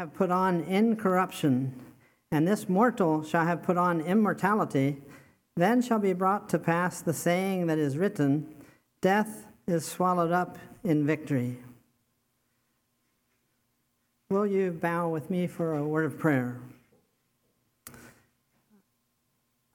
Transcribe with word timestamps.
have 0.00 0.14
put 0.14 0.30
on 0.30 0.62
incorruption, 0.62 1.78
and 2.32 2.48
this 2.48 2.70
mortal 2.70 3.22
shall 3.22 3.44
have 3.44 3.62
put 3.62 3.76
on 3.76 4.00
immortality. 4.00 4.96
Then 5.56 5.82
shall 5.82 5.98
be 5.98 6.14
brought 6.14 6.48
to 6.48 6.58
pass 6.58 7.02
the 7.02 7.12
saying 7.12 7.66
that 7.66 7.76
is 7.76 7.98
written 7.98 8.54
Death 9.02 9.44
is 9.66 9.84
swallowed 9.84 10.32
up 10.32 10.56
in 10.84 11.06
victory. 11.06 11.58
Will 14.30 14.46
you 14.46 14.70
bow 14.70 15.10
with 15.10 15.28
me 15.28 15.46
for 15.46 15.74
a 15.74 15.86
word 15.86 16.06
of 16.06 16.18
prayer? 16.18 16.58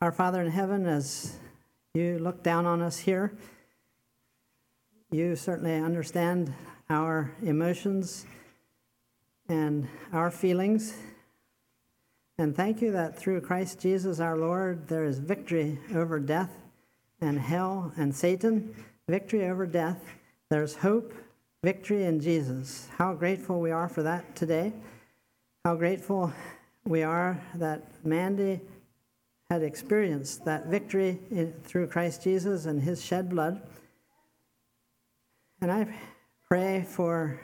Our 0.02 0.12
Father 0.12 0.42
in 0.42 0.50
heaven, 0.50 0.88
as 0.88 1.38
you 1.94 2.18
look 2.18 2.42
down 2.42 2.66
on 2.66 2.82
us 2.82 2.98
here, 2.98 3.38
you 5.12 5.36
certainly 5.36 5.76
understand 5.76 6.52
our 6.90 7.32
emotions 7.44 8.26
and 9.48 9.88
our 10.12 10.32
feelings. 10.32 10.96
And 12.38 12.56
thank 12.56 12.82
you 12.82 12.92
that 12.92 13.18
through 13.18 13.42
Christ 13.42 13.80
Jesus 13.80 14.20
our 14.20 14.38
Lord, 14.38 14.88
there 14.88 15.06
is 15.06 15.20
victory 15.20 15.80
over 15.94 16.20
death 16.20 16.52
and 17.22 17.40
hell 17.40 17.94
and 17.96 18.14
Satan, 18.14 18.76
victory 19.08 19.46
over 19.46 19.66
death. 19.66 20.04
There's 20.50 20.76
hope, 20.76 21.14
victory 21.64 22.04
in 22.04 22.20
Jesus. 22.20 22.90
How 22.98 23.14
grateful 23.14 23.62
we 23.62 23.72
are 23.72 23.88
for 23.88 24.04
that 24.04 24.36
today. 24.36 24.74
How 25.64 25.76
grateful 25.76 26.34
we 26.84 27.04
are 27.04 27.42
that 27.56 27.84
Mandy 28.06 28.60
had 29.50 29.64
experienced 29.64 30.44
that 30.46 30.68
victory 30.68 31.20
in, 31.32 31.54
through 31.64 31.88
Christ 31.88 32.24
Jesus 32.24 32.66
and 32.66 32.82
his 32.82 33.04
shed 33.04 33.30
blood. 33.30 33.62
And 35.62 35.72
I 35.72 35.88
pray 36.50 36.86
for 36.88 37.40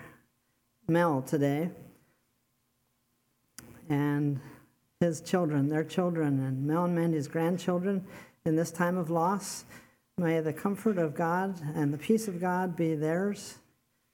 Mel 0.88 1.22
today 1.22 1.70
and 3.92 4.40
his 5.02 5.20
children, 5.22 5.68
their 5.68 5.84
children, 5.84 6.40
and 6.40 6.66
Mel 6.66 6.86
and 6.86 6.96
Mandy's 6.96 7.28
grandchildren 7.28 8.06
in 8.46 8.56
this 8.56 8.72
time 8.72 8.98
of 8.98 9.10
loss. 9.10 9.66
May 10.18 10.40
the 10.40 10.54
comfort 10.54 10.98
of 10.98 11.14
God 11.14 11.60
and 11.76 11.94
the 11.94 11.98
peace 11.98 12.28
of 12.28 12.40
God 12.40 12.76
be 12.76 12.96
theirs 12.96 13.58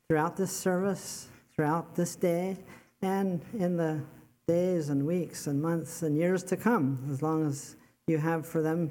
throughout 0.08 0.36
this 0.36 0.52
service, 0.56 1.28
throughout 1.54 1.96
this 1.96 2.16
day, 2.16 2.58
and 3.02 3.42
in 3.60 3.78
the 3.78 4.02
days 4.48 4.90
and 4.90 5.06
weeks 5.06 5.48
and 5.48 5.62
months 5.62 6.02
and 6.02 6.18
years 6.18 6.44
to 6.44 6.58
come, 6.58 7.08
as 7.12 7.22
long 7.22 7.46
as 7.46 7.76
you 8.08 8.18
have 8.18 8.48
for 8.48 8.62
them, 8.62 8.90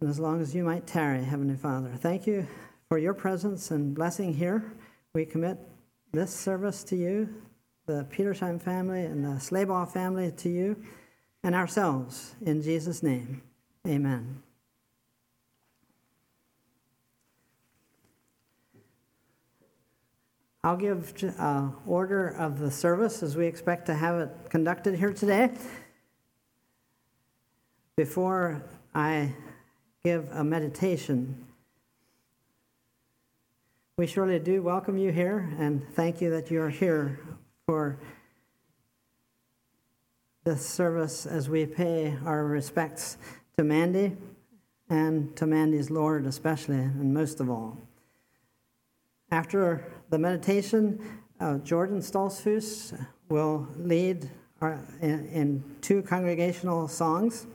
and 0.00 0.10
as 0.10 0.18
long 0.18 0.40
as 0.40 0.54
you 0.54 0.64
might 0.64 0.86
tarry, 0.86 1.22
Heavenly 1.22 1.56
Father. 1.56 1.90
Thank 1.96 2.26
you 2.26 2.46
for 2.88 2.98
your 2.98 3.14
presence 3.14 3.70
and 3.70 3.94
blessing 3.94 4.34
here. 4.34 4.72
We 5.12 5.26
commit 5.26 5.58
this 6.12 6.34
service 6.34 6.82
to 6.84 6.96
you, 6.96 7.28
the 7.86 8.06
Petersheim 8.10 8.60
family 8.60 9.04
and 9.04 9.24
the 9.24 9.40
Slabaugh 9.40 9.90
family 9.90 10.32
to 10.38 10.48
you, 10.48 10.76
and 11.42 11.54
ourselves. 11.54 12.34
In 12.44 12.62
Jesus' 12.62 13.02
name, 13.02 13.42
amen. 13.86 14.42
I'll 20.62 20.78
give 20.78 21.12
uh, 21.38 21.68
order 21.86 22.28
of 22.28 22.58
the 22.58 22.70
service 22.70 23.22
as 23.22 23.36
we 23.36 23.46
expect 23.46 23.84
to 23.86 23.94
have 23.94 24.18
it 24.18 24.30
conducted 24.48 24.94
here 24.98 25.12
today. 25.12 25.50
Before 27.96 28.64
I 28.94 29.34
give 30.02 30.26
a 30.32 30.42
meditation, 30.42 31.44
we 33.98 34.06
surely 34.06 34.38
do 34.38 34.62
welcome 34.62 34.96
you 34.96 35.12
here 35.12 35.54
and 35.58 35.86
thank 35.92 36.22
you 36.22 36.30
that 36.30 36.50
you 36.50 36.62
are 36.62 36.70
here 36.70 37.20
for 37.66 37.98
this 40.44 40.66
service 40.66 41.24
as 41.24 41.48
we 41.48 41.64
pay 41.64 42.14
our 42.26 42.44
respects 42.44 43.16
to 43.56 43.64
Mandy 43.64 44.14
and 44.90 45.34
to 45.36 45.46
Mandy's 45.46 45.90
Lord, 45.90 46.26
especially 46.26 46.76
and 46.76 47.14
most 47.14 47.40
of 47.40 47.48
all. 47.48 47.78
After 49.30 49.82
the 50.10 50.18
meditation, 50.18 51.00
uh, 51.40 51.56
Jordan 51.58 52.00
Stoltzfus 52.00 53.06
will 53.30 53.66
lead 53.78 54.28
our, 54.60 54.78
in, 55.00 55.26
in 55.28 55.64
two 55.80 56.02
congregational 56.02 56.86
songs. 56.86 57.46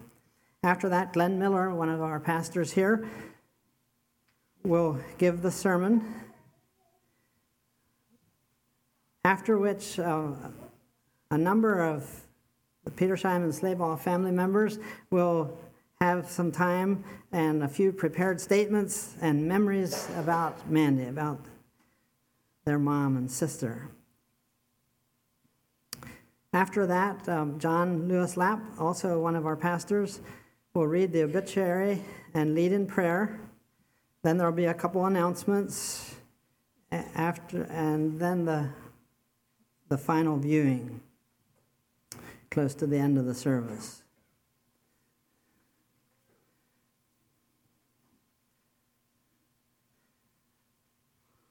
After 0.63 0.89
that, 0.89 1.13
Glenn 1.13 1.37
Miller, 1.37 1.73
one 1.73 1.89
of 1.89 2.01
our 2.01 2.19
pastors 2.19 2.71
here, 2.71 3.07
will 4.63 4.99
give 5.19 5.43
the 5.43 5.51
sermon. 5.51 6.03
After 9.25 9.57
which, 9.57 9.99
uh, 9.99 10.31
a 11.29 11.37
number 11.37 11.83
of 11.83 12.09
the 12.85 12.91
Petersheim 12.91 13.43
and 13.43 13.53
Slabaugh 13.53 13.99
family 13.99 14.31
members 14.31 14.79
will 15.11 15.57
have 15.99 16.29
some 16.29 16.51
time 16.51 17.03
and 17.33 17.61
a 17.63 17.67
few 17.67 17.91
prepared 17.91 18.39
statements 18.39 19.15
and 19.21 19.45
memories 19.45 20.07
about 20.17 20.69
Mandy, 20.69 21.07
about 21.07 21.39
their 22.63 22.79
mom 22.79 23.17
and 23.17 23.29
sister. 23.29 23.89
After 26.53 26.87
that, 26.87 27.27
um, 27.27 27.59
John 27.59 28.07
Lewis 28.07 28.37
Lapp, 28.37 28.61
also 28.79 29.19
one 29.19 29.35
of 29.35 29.45
our 29.45 29.57
pastors, 29.57 30.21
will 30.73 30.87
read 30.87 31.11
the 31.11 31.23
obituary 31.23 32.01
and 32.33 32.55
lead 32.55 32.71
in 32.71 32.87
prayer. 32.87 33.39
Then 34.23 34.37
there 34.37 34.47
will 34.47 34.55
be 34.55 34.65
a 34.65 34.73
couple 34.73 35.05
announcements 35.05 36.15
after, 36.91 37.63
and 37.63 38.19
then 38.19 38.45
the, 38.45 38.69
the 39.89 39.97
final 39.97 40.37
viewing 40.37 41.01
close 42.51 42.75
to 42.75 42.87
the 42.87 42.97
end 42.97 43.17
of 43.17 43.25
the 43.25 43.33
service. 43.33 44.03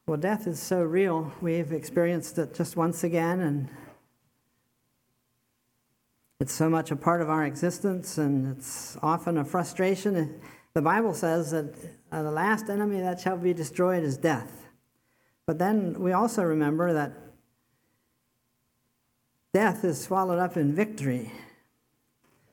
Well, 0.06 0.16
death 0.16 0.46
is 0.46 0.58
so 0.58 0.82
real. 0.82 1.32
We've 1.42 1.70
experienced 1.70 2.38
it 2.38 2.54
just 2.54 2.76
once 2.76 3.04
again, 3.04 3.40
and 3.40 3.68
it's 6.40 6.52
so 6.52 6.70
much 6.70 6.90
a 6.90 6.96
part 6.96 7.20
of 7.20 7.28
our 7.28 7.44
existence, 7.44 8.16
and 8.16 8.56
it's 8.56 8.96
often 9.02 9.36
a 9.36 9.44
frustration. 9.44 10.40
The 10.72 10.80
Bible 10.80 11.12
says 11.12 11.50
that 11.50 11.74
uh, 12.10 12.22
the 12.22 12.30
last 12.30 12.70
enemy 12.70 13.00
that 13.00 13.20
shall 13.20 13.36
be 13.36 13.52
destroyed 13.52 14.02
is 14.02 14.16
death. 14.16 14.68
But 15.44 15.58
then 15.58 16.00
we 16.00 16.12
also 16.12 16.42
remember 16.42 16.92
that 16.94 17.27
death 19.52 19.84
is 19.84 20.00
swallowed 20.00 20.38
up 20.38 20.56
in 20.56 20.74
victory. 20.74 21.32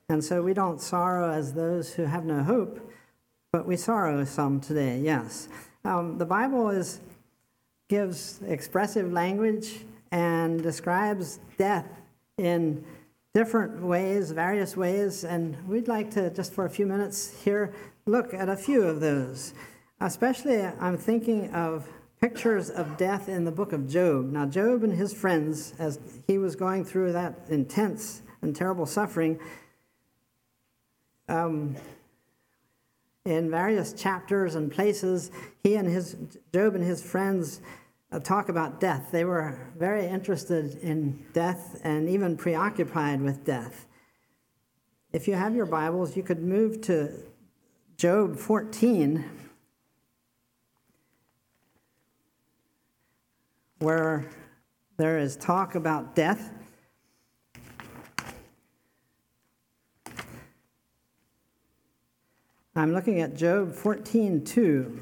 And 0.10 0.24
so 0.24 0.42
we 0.42 0.54
don't 0.54 0.80
sorrow 0.82 1.32
as 1.32 1.54
those 1.54 1.94
who 1.94 2.04
have 2.04 2.26
no 2.26 2.44
hope, 2.44 2.80
but 3.52 3.66
we 3.66 3.76
sorrow 3.76 4.24
some 4.26 4.60
today, 4.60 5.00
yes. 5.00 5.48
Um, 5.84 6.18
the 6.18 6.26
Bible 6.26 6.70
is 6.70 7.00
gives 7.88 8.42
expressive 8.48 9.12
language 9.12 9.86
and 10.12 10.62
describes 10.62 11.40
death 11.58 11.88
in 12.38 12.84
different 13.34 13.82
ways, 13.82 14.32
various 14.32 14.76
ways, 14.78 15.24
and 15.24 15.56
we'd 15.68 15.88
like 15.88 16.10
to, 16.12 16.30
just 16.32 16.54
for 16.54 16.66
a 16.66 16.70
few 16.70 16.86
minutes 16.86 17.44
here, 17.44 17.74
look 18.06 18.34
at 18.34 18.50
a 18.50 18.56
few 18.56 18.82
of 18.84 19.02
those. 19.02 19.54
Especially, 20.02 20.64
I'm 20.64 20.98
thinking 20.98 21.54
of 21.54 21.88
pictures 22.28 22.72
of 22.72 22.98
death 22.98 23.30
in 23.30 23.46
the 23.46 23.52
book 23.52 23.72
of 23.72 23.88
Job. 23.88 24.32
Now, 24.32 24.48
Job 24.48 24.84
and 24.84 24.92
his 24.92 25.14
friends, 25.14 25.76
as 25.78 26.00
he 26.26 26.40
was 26.40 26.56
going 26.56 26.84
through 26.84 27.12
that 27.12 27.36
intense 27.50 28.24
and 28.42 28.56
terrible 28.56 28.88
suffering, 28.88 29.40
um, 31.30 31.76
in 33.26 33.52
various 33.52 33.94
chapters 33.94 34.56
and 34.56 34.72
places, 34.72 35.30
he 35.62 35.76
and 35.76 35.88
his 35.88 36.18
Job 36.52 36.74
and 36.74 36.84
his 36.84 37.00
friends 37.00 37.62
uh, 38.12 38.18
talk 38.18 38.50
about 38.50 38.80
death. 38.80 39.10
They 39.12 39.24
were 39.24 39.60
very 39.78 40.08
interested 40.08 40.80
in 40.80 41.24
death 41.34 41.80
and 41.84 42.10
even 42.10 42.38
preoccupied 42.38 43.22
with 43.22 43.46
death. 43.46 43.86
If 45.14 45.28
you 45.28 45.36
have 45.36 45.54
your 45.54 45.68
Bibles, 45.68 46.18
you 46.18 46.24
could 46.24 46.42
move 46.42 46.82
to 46.82 47.12
Job 47.98 48.36
14, 48.36 49.45
where 53.80 54.30
there 54.98 55.18
is 55.18 55.36
talk 55.36 55.76
about 55.76 56.16
death. 56.16 56.52
I'm 62.78 62.94
looking 62.94 63.22
at 63.22 63.36
Job 63.36 63.74
14 63.74 64.44
2. 64.44 65.02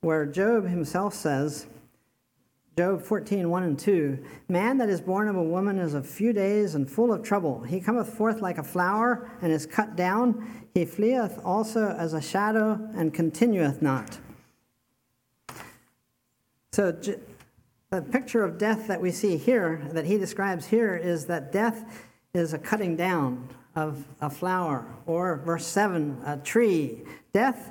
Where 0.00 0.26
Job 0.26 0.68
himself 0.68 1.14
says, 1.14 1.66
Job 2.76 3.02
14, 3.02 3.48
1 3.48 3.62
and 3.62 3.78
2. 3.78 4.18
Man 4.48 4.78
that 4.78 4.88
is 4.88 5.00
born 5.00 5.28
of 5.28 5.36
a 5.36 5.42
woman 5.42 5.78
is 5.78 5.94
of 5.94 6.08
few 6.08 6.32
days 6.32 6.74
and 6.74 6.90
full 6.90 7.12
of 7.12 7.22
trouble. 7.22 7.62
He 7.62 7.80
cometh 7.80 8.12
forth 8.12 8.40
like 8.40 8.58
a 8.58 8.64
flower 8.64 9.30
and 9.40 9.52
is 9.52 9.64
cut 9.64 9.94
down. 9.94 10.66
He 10.74 10.84
fleeth 10.84 11.38
also 11.44 11.90
as 11.90 12.14
a 12.14 12.20
shadow 12.20 12.80
and 12.96 13.14
continueth 13.14 13.80
not. 13.80 14.18
So, 16.72 16.90
the 17.90 18.02
picture 18.02 18.42
of 18.42 18.58
death 18.58 18.88
that 18.88 19.00
we 19.00 19.12
see 19.12 19.36
here, 19.36 19.80
that 19.92 20.04
he 20.04 20.18
describes 20.18 20.66
here, 20.66 20.96
is 20.96 21.26
that 21.26 21.52
death 21.52 21.84
is 22.32 22.52
a 22.52 22.58
cutting 22.58 22.96
down 22.96 23.48
of 23.76 24.04
a 24.20 24.28
flower, 24.28 24.84
or 25.06 25.36
verse 25.36 25.66
7, 25.66 26.20
a 26.26 26.38
tree. 26.38 27.02
Death 27.32 27.70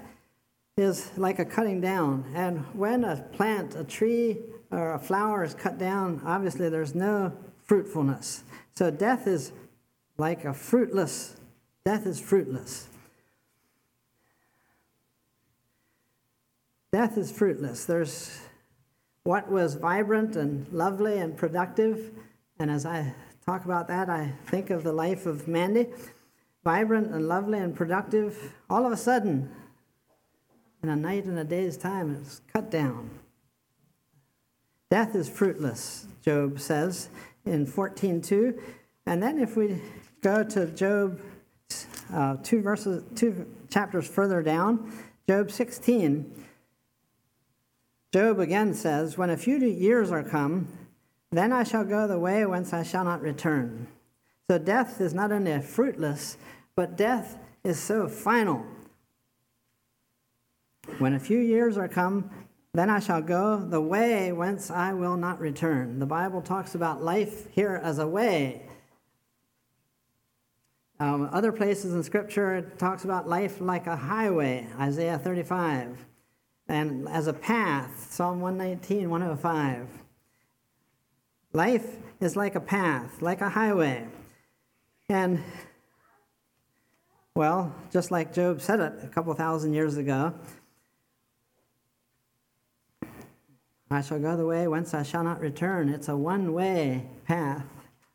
is 0.78 1.12
like 1.18 1.40
a 1.40 1.46
cutting 1.46 1.82
down. 1.82 2.32
And 2.34 2.60
when 2.74 3.04
a 3.04 3.18
plant, 3.34 3.76
a 3.76 3.84
tree, 3.84 4.40
or 4.74 4.94
a 4.94 5.00
flower 5.00 5.44
is 5.44 5.54
cut 5.54 5.78
down, 5.78 6.22
obviously 6.26 6.68
there's 6.68 6.96
no 6.96 7.32
fruitfulness. 7.64 8.44
So 8.76 8.90
death 8.90 9.28
is 9.28 9.52
like 10.18 10.46
a 10.46 10.54
fruitless, 10.54 11.36
death 11.86 12.06
is 12.08 12.20
fruitless. 12.20 12.90
Death 16.92 17.18
is 17.18 17.32
fruitless. 17.32 17.86
There's 17.86 18.40
what 19.24 19.50
was 19.50 19.74
vibrant 19.74 20.36
and 20.36 20.72
lovely 20.72 21.18
and 21.18 21.36
productive. 21.36 22.12
And 22.60 22.70
as 22.70 22.86
I 22.86 23.16
talk 23.44 23.66
about 23.66 23.88
that, 23.88 24.10
I 24.10 24.34
think 24.46 24.70
of 24.70 24.84
the 24.84 24.94
life 24.94 25.26
of 25.26 25.48
Mandy. 25.48 25.88
Vibrant 26.64 27.12
and 27.12 27.28
lovely 27.28 27.58
and 27.58 27.76
productive. 27.76 28.54
All 28.70 28.86
of 28.86 28.92
a 28.92 28.98
sudden, 28.98 29.50
in 30.84 30.90
a 30.90 30.96
night 30.96 31.26
and 31.26 31.40
a 31.40 31.44
day's 31.44 31.78
time, 31.78 32.16
it's 32.22 32.42
cut 32.54 32.70
down. 32.70 33.10
Death 34.94 35.16
is 35.16 35.28
fruitless, 35.28 36.06
Job 36.24 36.60
says 36.60 37.10
in 37.46 37.66
14:2. 37.66 38.62
And 39.08 39.24
then 39.24 39.40
if 39.40 39.58
we 39.58 39.82
go 40.22 40.44
to 40.44 40.68
Job 40.68 41.20
uh, 42.14 42.38
two 42.44 42.62
verses, 42.62 43.04
two 43.16 43.48
chapters 43.72 44.08
further 44.08 44.44
down, 44.44 44.94
Job 45.28 45.50
16, 45.50 46.32
Job 48.14 48.40
again 48.40 48.76
says, 48.76 49.18
When 49.18 49.32
a 49.32 49.36
few 49.36 49.58
years 49.58 50.12
are 50.12 50.22
come, 50.22 50.68
then 51.32 51.52
I 51.52 51.64
shall 51.64 51.86
go 51.86 52.08
the 52.08 52.20
way 52.20 52.46
whence 52.46 52.72
I 52.72 52.84
shall 52.84 53.04
not 53.04 53.24
return. 53.24 53.88
So 54.48 54.60
death 54.60 55.02
is 55.02 55.16
not 55.16 55.32
only 55.32 55.60
fruitless, 55.60 56.38
but 56.76 56.96
death 56.96 57.40
is 57.64 57.80
so 57.80 58.08
final. 58.08 58.64
When 61.00 61.16
a 61.16 61.20
few 61.20 61.40
years 61.40 61.78
are 61.78 61.88
come, 61.88 62.30
then 62.74 62.90
I 62.90 63.00
shall 63.00 63.22
go 63.22 63.58
the 63.60 63.82
way 63.82 64.32
whence 64.32 64.72
I 64.72 64.94
will 64.94 65.16
not 65.16 65.40
return. 65.40 66.00
The 66.00 66.08
Bible 66.08 66.42
talks 66.42 66.74
about 66.74 67.04
life 67.04 67.48
here 67.52 67.80
as 67.84 68.00
a 68.00 68.08
way. 68.08 68.66
Um, 71.00 71.30
other 71.32 71.52
places 71.52 71.94
in 71.94 72.02
Scripture, 72.02 72.56
it 72.56 72.80
talks 72.80 73.04
about 73.04 73.28
life 73.28 73.62
like 73.62 73.86
a 73.86 73.96
highway, 73.96 74.68
Isaiah 74.80 75.20
35, 75.20 76.04
and 76.68 77.08
as 77.10 77.28
a 77.28 77.34
path, 77.34 78.12
Psalm 78.12 78.42
119, 78.42 79.10
105. 79.10 79.88
Life 81.52 81.98
is 82.22 82.36
like 82.36 82.56
a 82.56 82.60
path, 82.60 83.22
like 83.22 83.42
a 83.42 83.50
highway. 83.50 84.08
And, 85.10 85.44
well, 87.36 87.76
just 87.92 88.10
like 88.10 88.34
Job 88.34 88.62
said 88.62 88.80
it 88.80 88.94
a 89.04 89.08
couple 89.10 89.32
thousand 89.36 89.74
years 89.74 89.98
ago, 89.98 90.34
I 93.94 94.02
shall 94.02 94.20
go 94.20 94.36
the 94.36 94.46
way 94.46 94.68
whence 94.68 94.94
I 94.94 95.04
shall 95.04 95.24
not 95.24 95.40
return. 95.40 95.90
It's 95.90 96.10
a 96.10 96.18
one 96.18 96.54
way 96.54 97.08
path, 97.26 97.64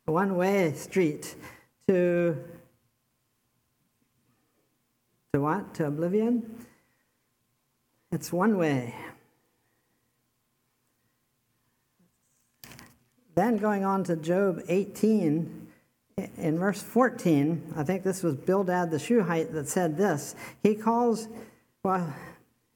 a 0.07 0.11
one 0.11 0.35
way 0.35 0.73
street 0.73 1.35
to, 1.87 2.37
to 5.33 5.41
what? 5.41 5.73
To 5.75 5.87
oblivion? 5.87 6.65
It's 8.11 8.33
one 8.33 8.57
way. 8.57 8.95
Then 13.35 13.57
going 13.57 13.85
on 13.85 14.03
to 14.05 14.15
Job 14.15 14.61
18, 14.67 15.67
in 16.37 16.57
verse 16.57 16.81
14, 16.81 17.73
I 17.77 17.83
think 17.83 18.03
this 18.03 18.21
was 18.21 18.35
Bildad 18.35 18.91
the 18.91 18.99
Shuhite 18.99 19.53
that 19.53 19.69
said 19.69 19.97
this. 19.97 20.35
He 20.61 20.75
calls, 20.75 21.29
well, 21.83 22.13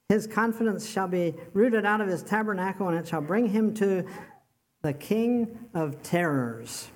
his 0.10 0.28
confidence 0.28 0.90
shall 0.90 1.08
be 1.08 1.34
rooted 1.54 1.86
out 1.86 2.02
of 2.02 2.08
his 2.08 2.24
tabernacle, 2.24 2.88
and 2.88 2.98
it 2.98 3.08
shall 3.08 3.22
bring 3.22 3.48
him 3.48 3.74
to 3.76 4.06
the 4.82 4.94
king 4.94 5.68
of 5.74 6.04
terrors. 6.04 6.90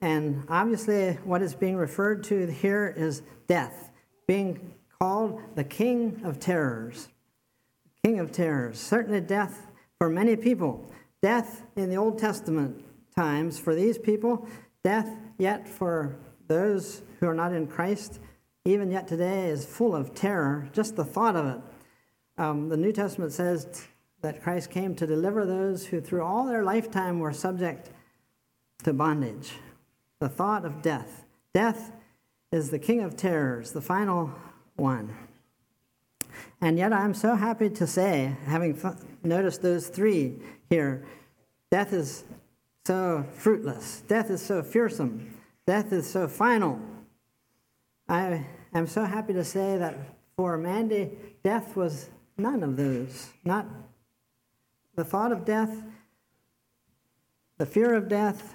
And 0.00 0.44
obviously, 0.48 1.14
what 1.24 1.42
is 1.42 1.54
being 1.54 1.76
referred 1.76 2.22
to 2.24 2.46
here 2.46 2.94
is 2.96 3.22
death, 3.48 3.90
being 4.26 4.74
called 5.00 5.40
the 5.56 5.64
king 5.64 6.20
of 6.24 6.38
terrors. 6.38 7.08
King 8.04 8.20
of 8.20 8.30
terrors. 8.30 8.78
Certainly, 8.78 9.22
death 9.22 9.66
for 9.98 10.08
many 10.08 10.36
people. 10.36 10.90
Death 11.20 11.64
in 11.74 11.90
the 11.90 11.96
Old 11.96 12.18
Testament 12.18 12.84
times 13.16 13.58
for 13.58 13.74
these 13.74 13.98
people, 13.98 14.48
death 14.84 15.10
yet 15.38 15.68
for 15.68 16.16
those 16.46 17.02
who 17.18 17.26
are 17.26 17.34
not 17.34 17.52
in 17.52 17.66
Christ, 17.66 18.20
even 18.64 18.92
yet 18.92 19.08
today, 19.08 19.48
is 19.48 19.66
full 19.66 19.96
of 19.96 20.14
terror. 20.14 20.68
Just 20.72 20.94
the 20.94 21.04
thought 21.04 21.34
of 21.34 21.46
it 21.46 21.60
um, 22.38 22.68
the 22.68 22.76
New 22.76 22.92
Testament 22.92 23.32
says 23.32 23.66
that 24.22 24.42
Christ 24.42 24.70
came 24.70 24.94
to 24.94 25.06
deliver 25.06 25.44
those 25.44 25.86
who, 25.86 26.00
through 26.00 26.22
all 26.22 26.46
their 26.46 26.62
lifetime, 26.62 27.18
were 27.18 27.32
subject 27.32 27.90
to 28.84 28.92
bondage. 28.92 29.52
The 30.20 30.28
thought 30.28 30.64
of 30.64 30.80
death. 30.80 31.24
Death 31.52 31.92
is 32.52 32.70
the 32.70 32.78
king 32.78 33.02
of 33.02 33.16
terrors, 33.16 33.72
the 33.72 33.80
final 33.80 34.32
one. 34.76 35.14
And 36.60 36.78
yet, 36.78 36.92
I'm 36.92 37.14
so 37.14 37.34
happy 37.34 37.70
to 37.70 37.86
say, 37.86 38.36
having 38.46 38.80
noticed 39.22 39.62
those 39.62 39.88
three 39.88 40.36
here, 40.70 41.04
death 41.70 41.92
is 41.92 42.24
so 42.86 43.26
fruitless, 43.32 44.02
death 44.08 44.30
is 44.30 44.40
so 44.40 44.62
fearsome, 44.62 45.34
death 45.66 45.92
is 45.92 46.08
so 46.08 46.26
final. 46.26 46.80
I 48.08 48.46
am 48.72 48.86
so 48.86 49.04
happy 49.04 49.34
to 49.34 49.44
say 49.44 49.76
that 49.76 49.96
for 50.36 50.56
Mandy, 50.56 51.10
death 51.42 51.76
was 51.76 52.08
None 52.38 52.62
of 52.62 52.76
those. 52.76 53.30
Not 53.44 53.66
the 54.94 55.04
thought 55.04 55.32
of 55.32 55.44
death, 55.44 55.82
the 57.58 57.66
fear 57.66 57.94
of 57.94 58.08
death, 58.08 58.54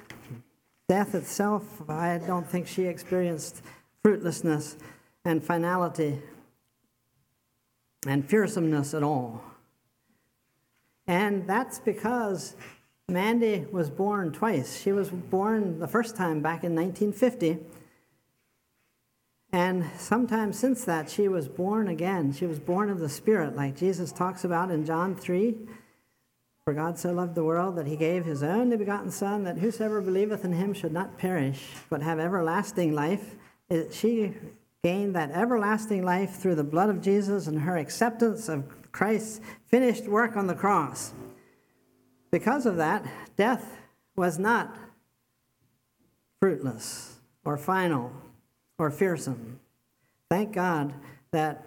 death 0.88 1.13
itself. 1.13 1.81
I 1.89 2.21
don't 2.25 2.50
think 2.50 2.65
she 2.65 2.85
experienced 2.85 3.62
fruitlessness 4.01 4.77
and 5.25 5.44
finality 5.44 6.21
and 8.07 8.27
fearsomeness 8.27 8.94
at 8.94 9.03
all. 9.03 9.44
And 11.05 11.46
that's 11.46 11.79
because 11.79 12.55
Mandy 13.10 13.65
was 13.72 13.89
born 13.89 14.31
twice. 14.31 14.81
She 14.81 14.93
was 14.93 15.10
born 15.10 15.79
the 15.79 15.88
first 15.88 16.15
time 16.15 16.41
back 16.41 16.63
in 16.63 16.74
1950 16.74 17.60
and 19.53 19.89
sometime 19.98 20.51
since 20.51 20.83
that, 20.83 21.10
she 21.10 21.29
was 21.29 21.48
born 21.48 21.88
again. 21.88 22.33
She 22.33 22.45
was 22.45 22.60
born 22.60 22.89
of 22.89 23.00
the 23.00 23.07
Spirit, 23.07 23.55
like 23.55 23.77
Jesus 23.77 24.12
talks 24.12 24.43
about 24.43 24.72
in 24.72 24.83
John 24.83 25.15
3. 25.15 25.55
For 26.65 26.74
God 26.74 26.98
so 26.98 27.12
loved 27.12 27.36
the 27.36 27.43
world 27.43 27.75
that 27.75 27.88
he 27.88 27.95
gave 27.95 28.25
his 28.25 28.41
only 28.41 28.77
begotten 28.77 29.12
Son, 29.12 29.43
that 29.43 29.60
whosoever 29.60 30.01
believeth 30.01 30.43
in 30.43 30.53
him 30.53 30.74
should 30.74 30.91
not 30.91 31.17
perish, 31.17 31.62
but 31.89 32.01
have 32.01 32.19
everlasting 32.19 32.93
life. 32.93 33.36
She 33.91 34.33
gained 34.83 35.15
that 35.15 35.31
everlasting 35.31 36.03
life 36.03 36.36
through 36.36 36.55
the 36.55 36.63
blood 36.63 36.89
of 36.89 37.01
Jesus 37.01 37.48
and 37.48 37.60
her 37.62 37.77
acceptance 37.77 38.50
of 38.50 38.91
Christ's 38.91 39.39
finished 39.65 40.07
work 40.07 40.36
on 40.36 40.48
the 40.48 40.55
cross. 40.55 41.13
Because 42.31 42.65
of 42.65 42.77
that, 42.77 43.05
death 43.38 43.77
was 44.15 44.39
not 44.39 44.75
fruitless 46.41 47.17
or 47.45 47.57
final 47.57 48.12
or 48.83 48.91
fearsome. 48.91 49.61
Thank 50.29 50.51
God 50.53 50.93
that 51.31 51.65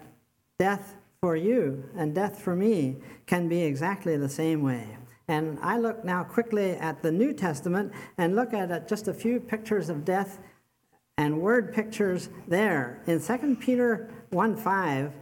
death 0.59 0.95
for 1.19 1.35
you 1.35 1.89
and 1.95 2.13
death 2.13 2.39
for 2.39 2.55
me 2.55 2.97
can 3.25 3.49
be 3.49 3.63
exactly 3.63 4.17
the 4.17 4.29
same 4.29 4.61
way. 4.61 4.97
And 5.27 5.57
I 5.63 5.79
look 5.79 6.05
now 6.05 6.23
quickly 6.23 6.71
at 6.71 7.01
the 7.01 7.11
New 7.11 7.33
Testament 7.33 7.91
and 8.19 8.35
look 8.35 8.53
at 8.53 8.87
just 8.87 9.07
a 9.07 9.15
few 9.15 9.39
pictures 9.39 9.89
of 9.89 10.05
death 10.05 10.37
and 11.17 11.41
word 11.41 11.73
pictures 11.73 12.29
there. 12.47 13.01
In 13.07 13.19
2 13.19 13.57
Peter 13.59 14.11
1 14.29 14.55
5, 14.55 15.13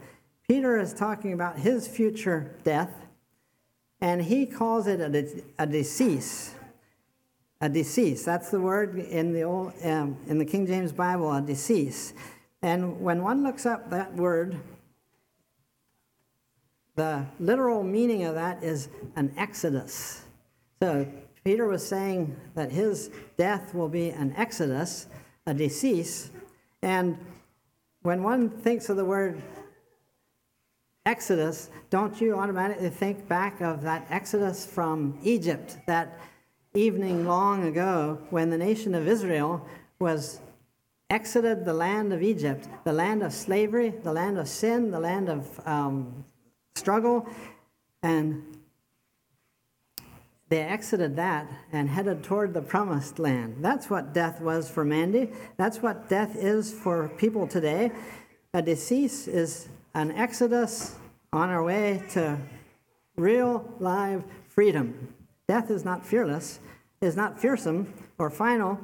Peter 0.50 0.78
is 0.78 0.94
talking 0.94 1.32
about 1.32 1.60
his 1.60 1.88
future 1.88 2.58
death, 2.66 3.06
and 4.02 4.22
he 4.22 4.46
calls 4.46 4.86
it 4.86 5.00
a, 5.00 5.10
de- 5.10 5.44
a 5.58 5.66
decease 5.66 6.55
a 7.66 7.70
decease. 7.70 8.24
That's 8.24 8.52
the 8.52 8.60
word 8.60 9.00
in 9.00 9.34
the 9.34 9.42
old 9.42 9.74
um, 9.84 10.18
in 10.28 10.38
the 10.38 10.46
King 10.46 10.68
James 10.68 10.92
Bible, 10.92 11.34
a 11.34 11.42
decease. 11.42 12.14
And 12.62 13.02
when 13.02 13.24
one 13.24 13.42
looks 13.42 13.66
up 13.66 13.90
that 13.90 14.14
word, 14.16 14.60
the 16.96 17.26
literal 17.40 17.84
meaning 17.84 18.24
of 18.24 18.36
that 18.36 18.62
is 18.64 18.90
an 19.16 19.34
exodus. 19.36 20.22
So 20.80 21.08
Peter 21.44 21.66
was 21.68 21.86
saying 21.86 22.36
that 22.54 22.72
his 22.72 23.10
death 23.36 23.74
will 23.74 23.90
be 23.90 24.10
an 24.12 24.34
exodus, 24.38 25.08
a 25.48 25.54
decease. 25.54 26.30
And 26.84 27.18
when 28.04 28.22
one 28.22 28.50
thinks 28.50 28.90
of 28.90 28.98
the 28.98 29.06
word 29.06 29.42
exodus, 31.08 31.72
don't 31.90 32.22
you 32.22 32.38
automatically 32.38 32.90
think 32.90 33.28
back 33.28 33.62
of 33.62 33.82
that 33.82 34.06
exodus 34.12 34.66
from 34.68 35.18
Egypt, 35.24 35.78
that 35.88 36.20
evening 36.76 37.26
long 37.26 37.64
ago 37.66 38.20
when 38.30 38.50
the 38.50 38.58
nation 38.58 38.94
of 38.94 39.08
Israel 39.08 39.66
was 40.00 40.42
exited 41.10 41.64
the 41.64 41.74
land 41.74 42.12
of 42.12 42.22
Egypt, 42.22 42.68
the 42.84 42.92
land 42.92 43.24
of 43.24 43.34
slavery, 43.34 43.90
the 44.04 44.12
land 44.12 44.38
of 44.38 44.48
sin, 44.48 44.92
the 44.92 45.00
land 45.00 45.30
of 45.30 45.68
um, 45.68 46.26
struggle, 46.76 47.28
and 48.04 48.44
they 50.50 50.62
exited 50.62 51.16
that 51.16 51.50
and 51.72 51.90
headed 51.90 52.24
toward 52.24 52.54
the 52.54 52.62
promised 52.62 53.20
land. 53.20 53.58
That's 53.62 53.90
what 53.90 54.14
death 54.14 54.42
was 54.42 54.70
for 54.70 54.84
Mandy. 54.84 55.32
That's 55.58 55.82
what 55.82 56.10
death 56.10 56.36
is 56.36 56.72
for 56.72 57.10
people 57.18 57.48
today. 57.48 57.92
A 58.54 58.62
decease 58.62 59.28
is 59.28 59.70
an 59.94 60.12
exodus 60.12 60.96
on 61.34 61.50
our 61.50 61.64
way 61.64 62.04
to 62.12 62.38
real 63.16 63.74
live 63.80 64.24
freedom. 64.50 65.14
Death 65.48 65.70
is 65.70 65.86
not 65.86 66.06
fearless, 66.06 66.60
is 67.02 67.16
not 67.16 67.40
fearsome 67.40 67.94
or 68.18 68.30
final 68.30 68.80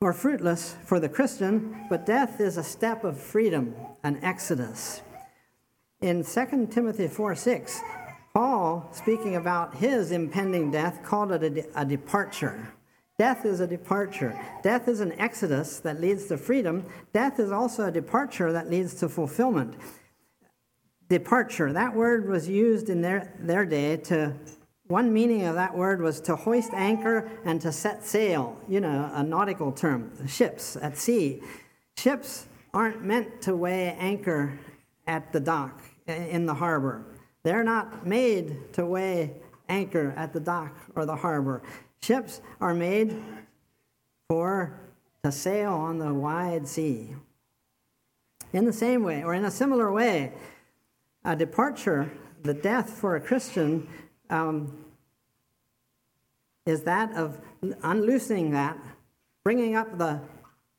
or 0.00 0.12
fruitless 0.12 0.76
for 0.84 1.00
the 1.00 1.08
Christian, 1.08 1.86
but 1.88 2.04
death 2.04 2.40
is 2.40 2.56
a 2.56 2.62
step 2.62 3.04
of 3.04 3.18
freedom, 3.18 3.74
an 4.02 4.18
exodus. 4.22 5.00
In 6.00 6.22
2 6.22 6.68
Timothy 6.70 7.08
4 7.08 7.34
6, 7.34 7.80
Paul, 8.34 8.86
speaking 8.92 9.36
about 9.36 9.76
his 9.76 10.12
impending 10.12 10.70
death, 10.70 11.02
called 11.02 11.32
it 11.32 11.42
a, 11.42 11.50
de- 11.50 11.64
a, 11.74 11.86
departure. 11.86 12.74
Death 13.18 13.46
is 13.46 13.60
a 13.60 13.66
departure. 13.66 14.38
Death 14.62 14.88
is 14.88 15.00
an 15.00 15.12
exodus 15.18 15.80
that 15.80 16.02
leads 16.02 16.26
to 16.26 16.36
freedom. 16.36 16.84
Death 17.14 17.40
is 17.40 17.50
also 17.50 17.86
a 17.86 17.90
departure 17.90 18.52
that 18.52 18.68
leads 18.68 18.94
to 18.96 19.08
fulfillment. 19.08 19.74
Departure, 21.08 21.72
that 21.72 21.94
word 21.94 22.28
was 22.28 22.46
used 22.46 22.90
in 22.90 23.00
their, 23.00 23.32
their 23.40 23.64
day 23.64 23.96
to, 23.96 24.34
one 24.88 25.12
meaning 25.12 25.44
of 25.46 25.56
that 25.56 25.76
word 25.76 26.00
was 26.00 26.20
to 26.22 26.36
hoist 26.36 26.72
anchor 26.72 27.30
and 27.44 27.60
to 27.60 27.72
set 27.72 28.04
sail, 28.04 28.56
you 28.68 28.80
know, 28.80 29.10
a 29.12 29.22
nautical 29.22 29.72
term, 29.72 30.12
ships 30.28 30.76
at 30.76 30.96
sea. 30.96 31.42
Ships 31.98 32.46
aren't 32.72 33.02
meant 33.02 33.42
to 33.42 33.56
weigh 33.56 33.96
anchor 33.98 34.58
at 35.06 35.32
the 35.32 35.40
dock 35.40 35.82
in 36.06 36.46
the 36.46 36.54
harbor. 36.54 37.04
They're 37.42 37.64
not 37.64 38.06
made 38.06 38.72
to 38.74 38.86
weigh 38.86 39.32
anchor 39.68 40.14
at 40.16 40.32
the 40.32 40.40
dock 40.40 40.76
or 40.94 41.06
the 41.06 41.16
harbor. 41.16 41.62
Ships 42.02 42.40
are 42.60 42.74
made 42.74 43.22
for 44.28 44.78
to 45.24 45.32
sail 45.32 45.72
on 45.72 45.98
the 45.98 46.12
wide 46.12 46.68
sea. 46.68 47.14
In 48.52 48.64
the 48.64 48.72
same 48.72 49.02
way, 49.02 49.24
or 49.24 49.34
in 49.34 49.44
a 49.44 49.50
similar 49.50 49.90
way, 49.90 50.32
a 51.24 51.34
departure, 51.34 52.10
the 52.42 52.54
death 52.54 52.90
for 52.90 53.16
a 53.16 53.20
Christian, 53.20 53.88
um, 54.30 54.84
is 56.64 56.82
that 56.82 57.12
of 57.12 57.40
unloosing 57.60 58.50
that, 58.52 58.78
bringing 59.44 59.76
up 59.76 59.98
the 59.98 60.20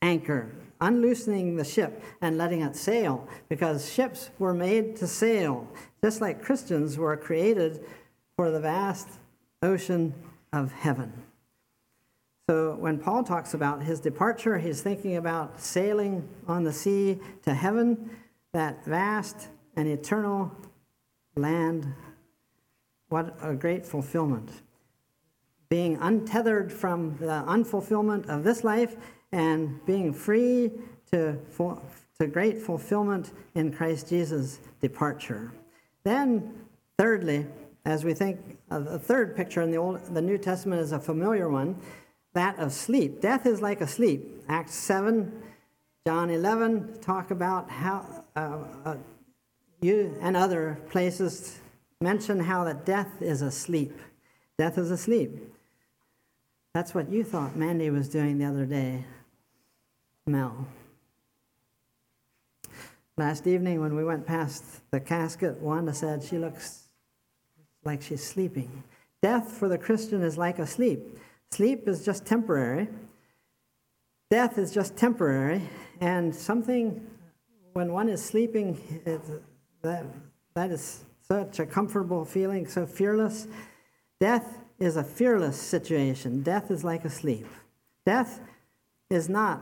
anchor, 0.01 0.51
unloosening 0.81 1.55
the 1.55 1.63
ship 1.63 2.03
and 2.21 2.37
letting 2.37 2.61
it 2.61 2.75
sail, 2.75 3.27
because 3.49 3.91
ships 3.91 4.29
were 4.37 4.53
made 4.53 4.95
to 4.97 5.07
sail 5.07 5.67
just 6.03 6.21
like 6.21 6.43
Christians 6.43 6.97
were 6.97 7.17
created 7.17 7.83
for 8.35 8.51
the 8.51 8.59
vast 8.59 9.07
ocean 9.63 10.13
of 10.53 10.71
heaven. 10.71 11.11
So 12.49 12.75
when 12.75 12.97
Paul 12.97 13.23
talks 13.23 13.53
about 13.53 13.83
his 13.83 13.99
departure, 13.99 14.57
he's 14.57 14.81
thinking 14.81 15.17
about 15.17 15.59
sailing 15.59 16.27
on 16.47 16.63
the 16.63 16.71
sea 16.71 17.19
to 17.43 17.53
heaven, 17.53 18.09
that 18.53 18.85
vast 18.85 19.49
and 19.75 19.87
eternal 19.87 20.55
land. 21.35 21.93
What 23.09 23.37
a 23.41 23.53
great 23.53 23.85
fulfillment. 23.85 24.49
Being 25.69 25.97
untethered 25.97 26.71
from 26.71 27.17
the 27.19 27.43
unfulfillment 27.47 28.27
of 28.27 28.43
this 28.43 28.63
life 28.63 28.95
and 29.31 29.85
being 29.85 30.13
free 30.13 30.71
to, 31.11 31.37
to 32.19 32.27
great 32.27 32.57
fulfillment 32.61 33.31
in 33.55 33.71
Christ 33.71 34.09
Jesus' 34.09 34.59
departure. 34.81 35.51
Then, 36.03 36.65
thirdly, 36.97 37.45
as 37.85 38.03
we 38.03 38.13
think 38.13 38.39
of 38.69 38.85
the 38.85 38.99
third 38.99 39.35
picture 39.35 39.61
in 39.61 39.71
the, 39.71 39.77
Old, 39.77 40.03
the 40.13 40.21
New 40.21 40.37
Testament 40.37 40.81
is 40.81 40.91
a 40.91 40.99
familiar 40.99 41.49
one, 41.49 41.79
that 42.33 42.59
of 42.59 42.73
sleep. 42.73 43.21
Death 43.21 43.45
is 43.45 43.61
like 43.61 43.81
a 43.81 43.87
sleep. 43.87 44.43
Acts 44.49 44.75
7, 44.75 45.41
John 46.05 46.29
11 46.29 46.99
talk 47.01 47.31
about 47.31 47.69
how 47.69 48.23
uh, 48.35 48.59
uh, 48.85 48.95
you 49.81 50.17
and 50.21 50.35
other 50.35 50.77
places 50.89 51.59
mention 52.01 52.39
how 52.39 52.63
that 52.63 52.85
death 52.85 53.21
is 53.21 53.41
asleep. 53.41 53.99
Death 54.57 54.77
is 54.77 54.91
asleep. 54.91 55.31
That's 56.73 56.93
what 56.93 57.09
you 57.09 57.23
thought 57.23 57.55
Mandy 57.55 57.89
was 57.89 58.07
doing 58.07 58.37
the 58.37 58.45
other 58.45 58.65
day, 58.65 59.05
Mel. 60.27 60.67
Last 63.17 63.47
evening, 63.47 63.81
when 63.81 63.95
we 63.95 64.03
went 64.03 64.27
past 64.27 64.63
the 64.91 64.99
casket, 64.99 65.57
Wanda 65.57 65.93
said 65.93 66.23
she 66.23 66.37
looks 66.37 66.87
like 67.83 68.03
she's 68.03 68.23
sleeping. 68.23 68.83
Death 69.23 69.51
for 69.51 69.67
the 69.67 69.77
Christian 69.77 70.21
is 70.21 70.37
like 70.37 70.59
a 70.59 70.67
sleep. 70.67 70.99
Sleep 71.49 71.87
is 71.87 72.05
just 72.05 72.25
temporary. 72.25 72.87
Death 74.29 74.59
is 74.59 74.71
just 74.71 74.95
temporary, 74.95 75.67
and 75.99 76.35
something 76.35 77.07
when 77.73 77.91
one 77.91 78.09
is 78.09 78.23
sleeping, 78.23 78.77
that, 79.81 80.05
that 80.53 80.69
is 80.69 81.05
such 81.27 81.60
a 81.60 81.65
comfortable 81.65 82.25
feeling, 82.25 82.67
so 82.67 82.86
fearless. 82.86 83.48
Death 84.19 84.60
is 84.79 84.96
a 84.96 85.03
fearless 85.03 85.60
situation. 85.60 86.41
Death 86.41 86.72
is 86.72 86.84
like 86.84 87.05
a 87.05 87.10
sleep. 87.10 87.48
Death 88.05 88.39
is 89.10 89.27
not 89.27 89.62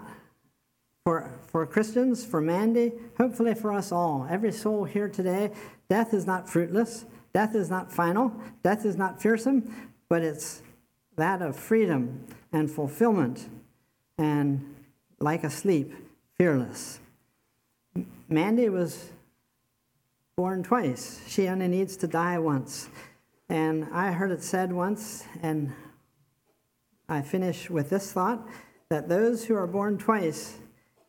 for, 1.06 1.32
for 1.46 1.68
Christians, 1.68 2.26
for 2.26 2.42
Mandy, 2.42 2.92
hopefully 3.20 3.54
for 3.54 3.72
us 3.72 3.92
all, 3.92 4.26
every 4.28 4.52
soul 4.52 4.86
here 4.86 5.08
today, 5.08 5.52
death 5.88 6.16
is 6.16 6.26
not 6.26 6.50
fruitless, 6.50 7.06
death 7.32 7.54
is 7.54 7.70
not 7.70 7.92
final, 7.92 8.34
death 8.64 8.86
is 8.86 8.96
not 8.96 9.22
fearsome, 9.22 9.92
but 10.10 10.24
it's 10.24 10.64
that 11.16 11.44
of 11.44 11.56
freedom 11.56 12.26
and 12.52 12.72
fulfillment 12.72 13.48
and 14.18 14.76
like 15.20 15.44
a 15.44 15.50
sleep, 15.50 15.94
fearless. 16.40 17.00
Mandy 18.28 18.70
was 18.70 19.12
born 20.38 20.64
twice. 20.64 21.22
She 21.28 21.48
only 21.48 21.70
needs 21.70 21.96
to 21.96 22.08
die 22.08 22.38
once. 22.40 22.90
And 23.48 23.88
I 23.94 24.12
heard 24.12 24.32
it 24.32 24.44
said 24.44 24.74
once, 24.74 25.24
and 25.42 25.72
I 27.08 27.22
finish 27.22 27.70
with 27.70 27.90
this 27.90 28.12
thought 28.12 28.46
that 28.90 29.08
those 29.08 29.46
who 29.46 29.56
are 29.56 29.66
born 29.66 29.98
twice 29.98 30.58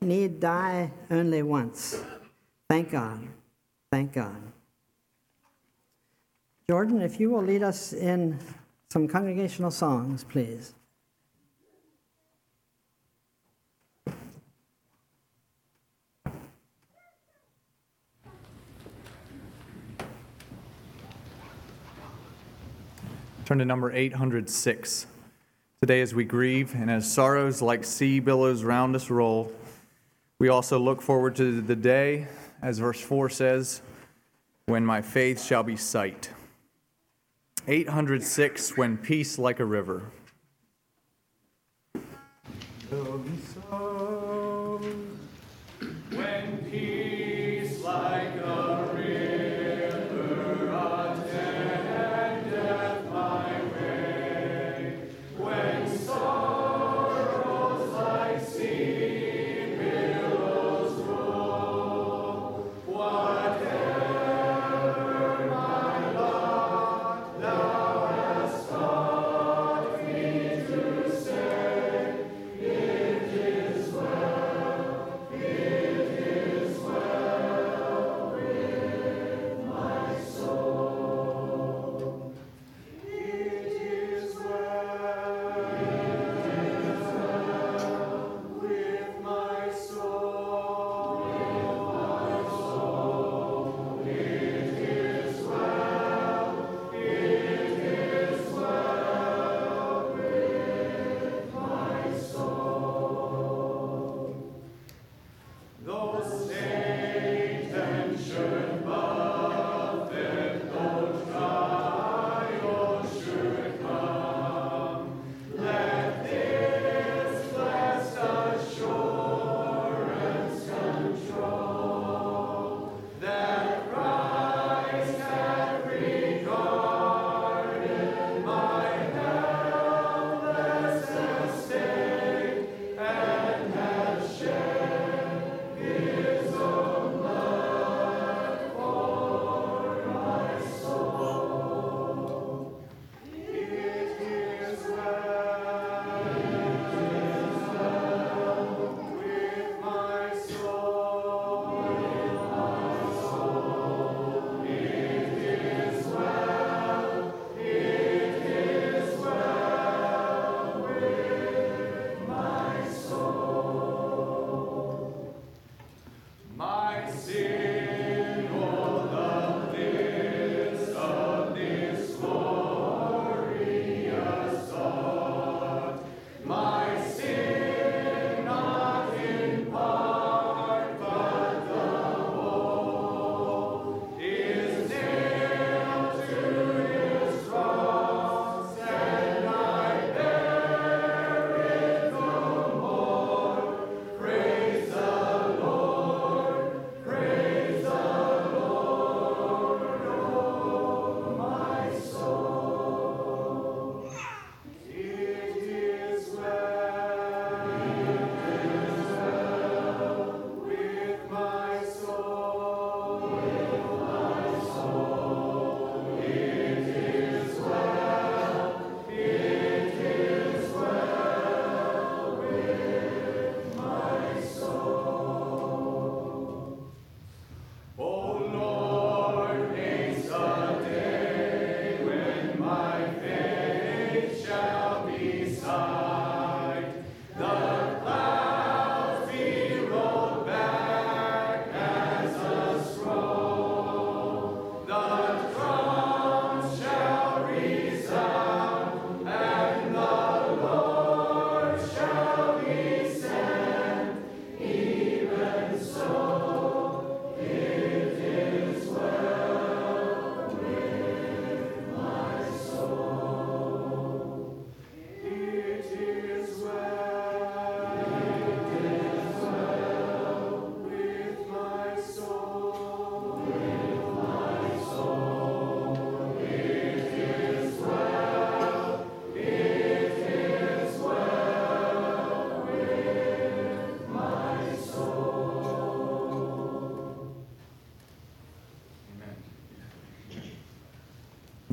need 0.01 0.39
die 0.39 0.93
only 1.11 1.43
once. 1.43 2.05
Thank 2.69 2.93
God. 2.93 3.27
Thank 3.91 4.13
God. 4.13 4.41
Jordan, 6.71 7.03
if 7.03 7.19
you 7.19 7.31
will 7.31 7.43
lead 7.43 7.65
us 7.65 7.93
in 7.93 8.39
some 8.91 9.09
congregational 9.09 9.73
songs, 9.73 10.23
please. 10.23 10.73
Turn 23.47 23.59
to 23.59 23.65
number 23.65 23.93
806. 23.93 25.07
Today, 25.81 26.01
as 26.01 26.13
we 26.13 26.25
grieve 26.25 26.75
and 26.75 26.91
as 26.91 27.09
sorrows 27.09 27.63
like 27.63 27.85
sea 27.85 28.19
billows 28.19 28.65
round 28.65 28.97
us 28.97 29.09
roll, 29.09 29.53
we 30.41 30.49
also 30.49 30.81
look 30.81 31.01
forward 31.01 31.37
to 31.37 31.61
the 31.61 31.77
day, 31.77 32.27
as 32.61 32.81
verse 32.81 33.01
4 33.01 33.31
says, 33.31 33.83
when 34.65 34.85
my 34.85 35.01
faith 35.01 35.41
shall 35.41 35.63
be 35.63 35.77
sight. 35.77 36.31
806, 37.69 38.77
when 38.77 38.97
peace 38.97 39.39
like 39.39 39.61
a 39.61 39.65
river. 39.65 40.11
When 46.11 46.69
peace 46.69 46.96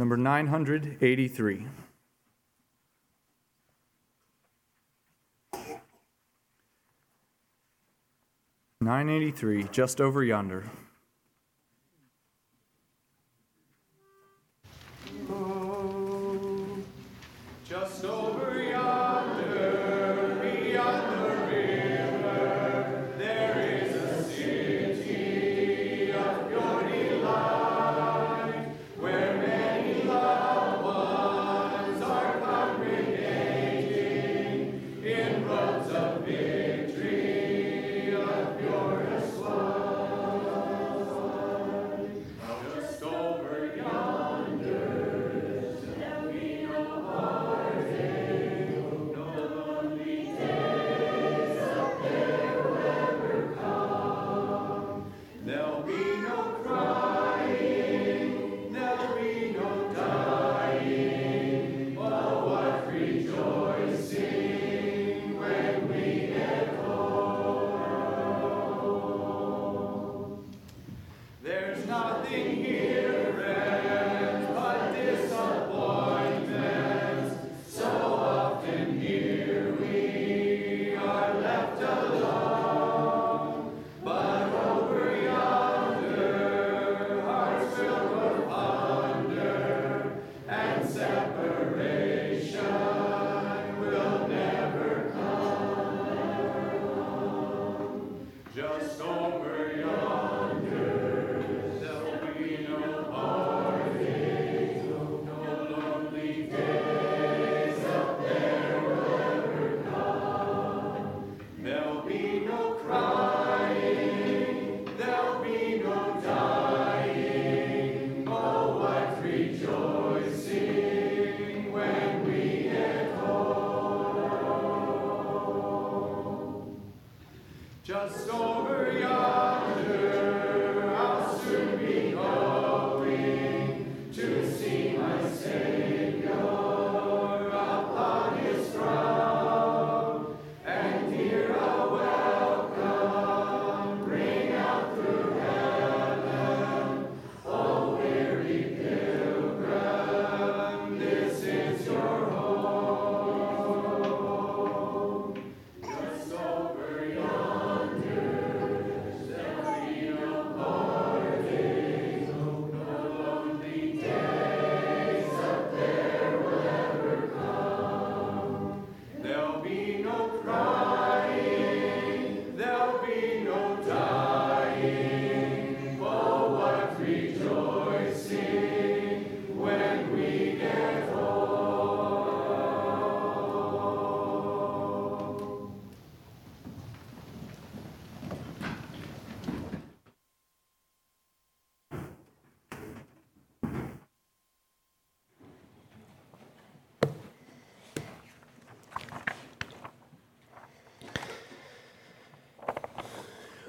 Number 0.03 0.17
983. 0.17 1.65
Nine 8.81 9.09
eighty 9.09 9.31
three, 9.31 9.63
just 9.71 10.01
over 10.01 10.21
yonder. 10.21 10.65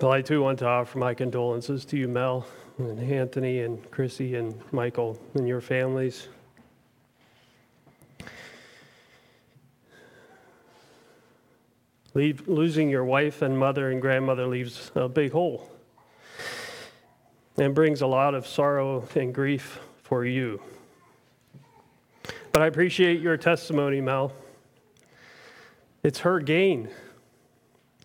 Well, 0.04 0.12
I 0.12 0.20
too 0.20 0.42
want 0.42 0.58
to 0.58 0.66
offer 0.66 0.98
my 0.98 1.14
condolences 1.14 1.86
to 1.86 1.96
you, 1.96 2.08
Mel, 2.08 2.46
and 2.76 3.00
Anthony, 3.10 3.60
and 3.60 3.90
Chrissy, 3.90 4.34
and 4.34 4.54
Michael, 4.70 5.18
and 5.32 5.48
your 5.48 5.62
families. 5.62 6.28
Leave, 12.12 12.46
losing 12.46 12.90
your 12.90 13.06
wife 13.06 13.40
and 13.40 13.58
mother 13.58 13.90
and 13.90 14.02
grandmother 14.02 14.46
leaves 14.46 14.92
a 14.94 15.08
big 15.08 15.32
hole 15.32 15.72
and 17.56 17.74
brings 17.74 18.02
a 18.02 18.06
lot 18.06 18.34
of 18.34 18.46
sorrow 18.46 19.08
and 19.14 19.34
grief 19.34 19.80
for 20.02 20.26
you. 20.26 20.60
But 22.52 22.60
I 22.60 22.66
appreciate 22.66 23.22
your 23.22 23.38
testimony, 23.38 24.02
Mel. 24.02 24.34
It's 26.02 26.18
her 26.18 26.40
gain. 26.40 26.90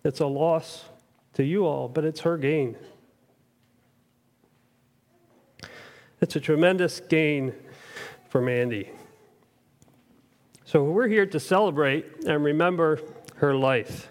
It's 0.05 0.21
a 0.21 0.27
loss 0.27 0.85
to 1.39 1.45
you 1.45 1.65
all, 1.65 1.87
but 1.87 2.03
it's 2.03 2.19
her 2.19 2.37
gain. 2.37 2.75
It's 6.19 6.35
a 6.35 6.39
tremendous 6.41 6.99
gain 6.99 7.53
for 8.27 8.41
Mandy. 8.41 8.89
So 10.65 10.83
we're 10.83 11.07
here 11.07 11.25
to 11.27 11.39
celebrate 11.39 12.25
and 12.25 12.43
remember 12.43 12.99
her 13.35 13.55
life 13.55 14.09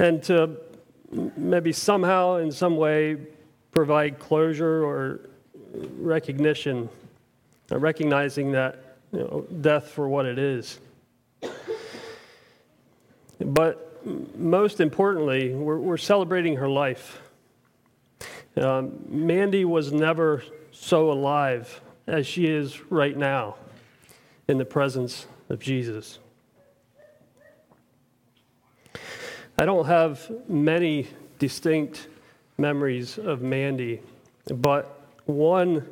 and 0.00 0.20
to 0.24 0.56
maybe 1.36 1.70
somehow, 1.70 2.38
in 2.38 2.50
some 2.50 2.76
way, 2.76 3.18
provide 3.70 4.18
closure 4.18 4.84
or 4.84 5.30
recognition, 5.96 6.88
uh, 7.70 7.78
recognizing 7.78 8.50
that 8.50 8.96
you 9.12 9.20
know, 9.20 9.46
death 9.60 9.90
for 9.90 10.08
what 10.08 10.26
it 10.26 10.40
is. 10.40 10.80
But 13.38 13.85
most 14.36 14.80
importantly, 14.80 15.54
we're, 15.54 15.78
we're 15.78 15.96
celebrating 15.96 16.56
her 16.56 16.68
life. 16.68 17.20
Um, 18.56 19.04
Mandy 19.08 19.64
was 19.64 19.92
never 19.92 20.42
so 20.70 21.10
alive 21.10 21.80
as 22.06 22.26
she 22.26 22.46
is 22.46 22.80
right 22.90 23.16
now 23.16 23.56
in 24.48 24.58
the 24.58 24.64
presence 24.64 25.26
of 25.48 25.58
Jesus. 25.58 26.18
I 29.58 29.64
don't 29.64 29.86
have 29.86 30.30
many 30.48 31.08
distinct 31.38 32.08
memories 32.58 33.18
of 33.18 33.42
Mandy, 33.42 34.00
but 34.54 35.00
one 35.24 35.86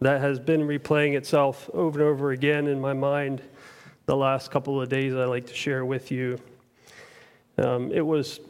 that 0.00 0.20
has 0.20 0.38
been 0.38 0.60
replaying 0.60 1.16
itself 1.16 1.68
over 1.74 2.00
and 2.00 2.08
over 2.08 2.30
again 2.30 2.68
in 2.68 2.80
my 2.80 2.92
mind 2.92 3.42
the 4.06 4.16
last 4.16 4.50
couple 4.50 4.80
of 4.80 4.88
days 4.88 5.14
I 5.14 5.24
like 5.24 5.46
to 5.46 5.54
share 5.54 5.84
with 5.84 6.10
you. 6.10 6.38
Um, 7.58 7.92
it 7.92 8.04
was 8.04 8.40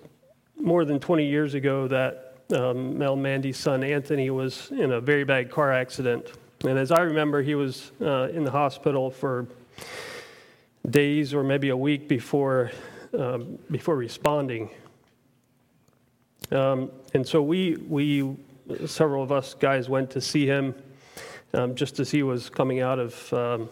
more 0.57 0.85
than 0.85 1.01
20 1.01 1.27
years 1.27 1.55
ago 1.55 1.89
that 1.89 2.37
um, 2.55 2.99
Mel 2.99 3.17
Mandy's 3.17 3.57
son 3.57 3.83
Anthony 3.83 4.31
was 4.31 4.71
in 4.71 4.93
a 4.93 5.01
very 5.01 5.25
bad 5.25 5.51
car 5.51 5.73
accident 5.73 6.33
And 6.65 6.77
as 6.77 6.91
I 6.91 7.03
remember, 7.03 7.41
he 7.41 7.55
was 7.55 7.93
uh, 8.01 8.29
in 8.33 8.43
the 8.43 8.51
hospital 8.51 9.13
for 9.13 9.47
days 10.91 11.33
or 11.33 11.45
maybe 11.45 11.69
a 11.69 11.77
week 11.77 12.09
before, 12.09 12.73
um, 13.17 13.61
before 13.71 13.95
responding. 13.95 14.69
Um, 16.51 16.91
and 17.15 17.25
so 17.25 17.43
we, 17.43 17.77
we, 17.77 18.37
several 18.87 19.23
of 19.23 19.31
us 19.31 19.55
guys 19.55 19.89
went 19.89 20.11
to 20.11 20.21
see 20.21 20.47
him 20.47 20.75
um, 21.55 21.77
just 21.77 22.01
as 22.01 22.11
he 22.11 22.25
was 22.25 22.51
coming 22.51 22.81
out 22.81 22.99
of 22.99 23.33
um, 23.33 23.69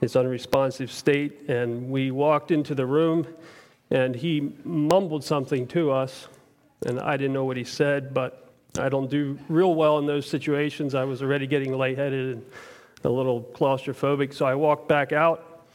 his 0.00 0.14
unresponsive 0.14 0.92
state. 0.92 1.48
And 1.48 1.90
we 1.90 2.12
walked 2.12 2.52
into 2.52 2.76
the 2.76 2.86
room, 2.86 3.26
and 3.90 4.14
he 4.14 4.52
mumbled 4.64 5.24
something 5.24 5.66
to 5.68 5.90
us. 5.90 6.28
And 6.86 7.00
I 7.00 7.16
didn't 7.16 7.32
know 7.32 7.44
what 7.44 7.56
he 7.56 7.64
said, 7.64 8.14
but 8.14 8.48
I 8.78 8.88
don't 8.88 9.10
do 9.10 9.38
real 9.48 9.74
well 9.74 9.98
in 9.98 10.06
those 10.06 10.26
situations. 10.26 10.94
I 10.94 11.04
was 11.04 11.22
already 11.22 11.46
getting 11.46 11.76
lightheaded 11.76 12.36
and 12.36 12.46
a 13.04 13.10
little 13.10 13.42
claustrophobic, 13.42 14.32
so 14.32 14.46
I 14.46 14.54
walked 14.54 14.88
back 14.88 15.12
out. 15.12 15.66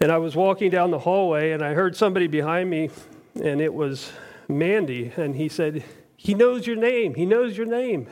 And 0.00 0.10
I 0.10 0.18
was 0.18 0.34
walking 0.34 0.70
down 0.70 0.90
the 0.90 0.98
hallway, 0.98 1.52
and 1.52 1.62
I 1.62 1.74
heard 1.74 1.94
somebody 1.94 2.26
behind 2.26 2.68
me, 2.68 2.90
and 3.40 3.60
it 3.60 3.72
was 3.72 4.10
Mandy. 4.48 5.12
And 5.16 5.36
he 5.36 5.48
said, 5.48 5.84
He 6.16 6.34
knows 6.34 6.66
your 6.66 6.76
name. 6.76 7.14
He 7.14 7.24
knows 7.24 7.56
your 7.56 7.66
name. 7.66 8.08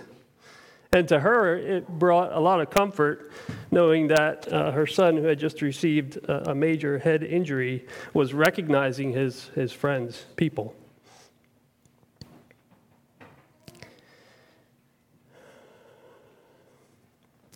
And 0.92 1.06
to 1.08 1.20
her, 1.20 1.56
it 1.56 1.88
brought 1.88 2.32
a 2.32 2.40
lot 2.40 2.60
of 2.60 2.68
comfort 2.70 3.30
knowing 3.70 4.08
that 4.08 4.52
uh, 4.52 4.72
her 4.72 4.88
son, 4.88 5.16
who 5.16 5.24
had 5.24 5.38
just 5.38 5.62
received 5.62 6.16
a, 6.16 6.50
a 6.50 6.54
major 6.54 6.98
head 6.98 7.22
injury, 7.22 7.86
was 8.12 8.34
recognizing 8.34 9.12
his, 9.12 9.50
his 9.54 9.72
friends, 9.72 10.24
people. 10.34 10.74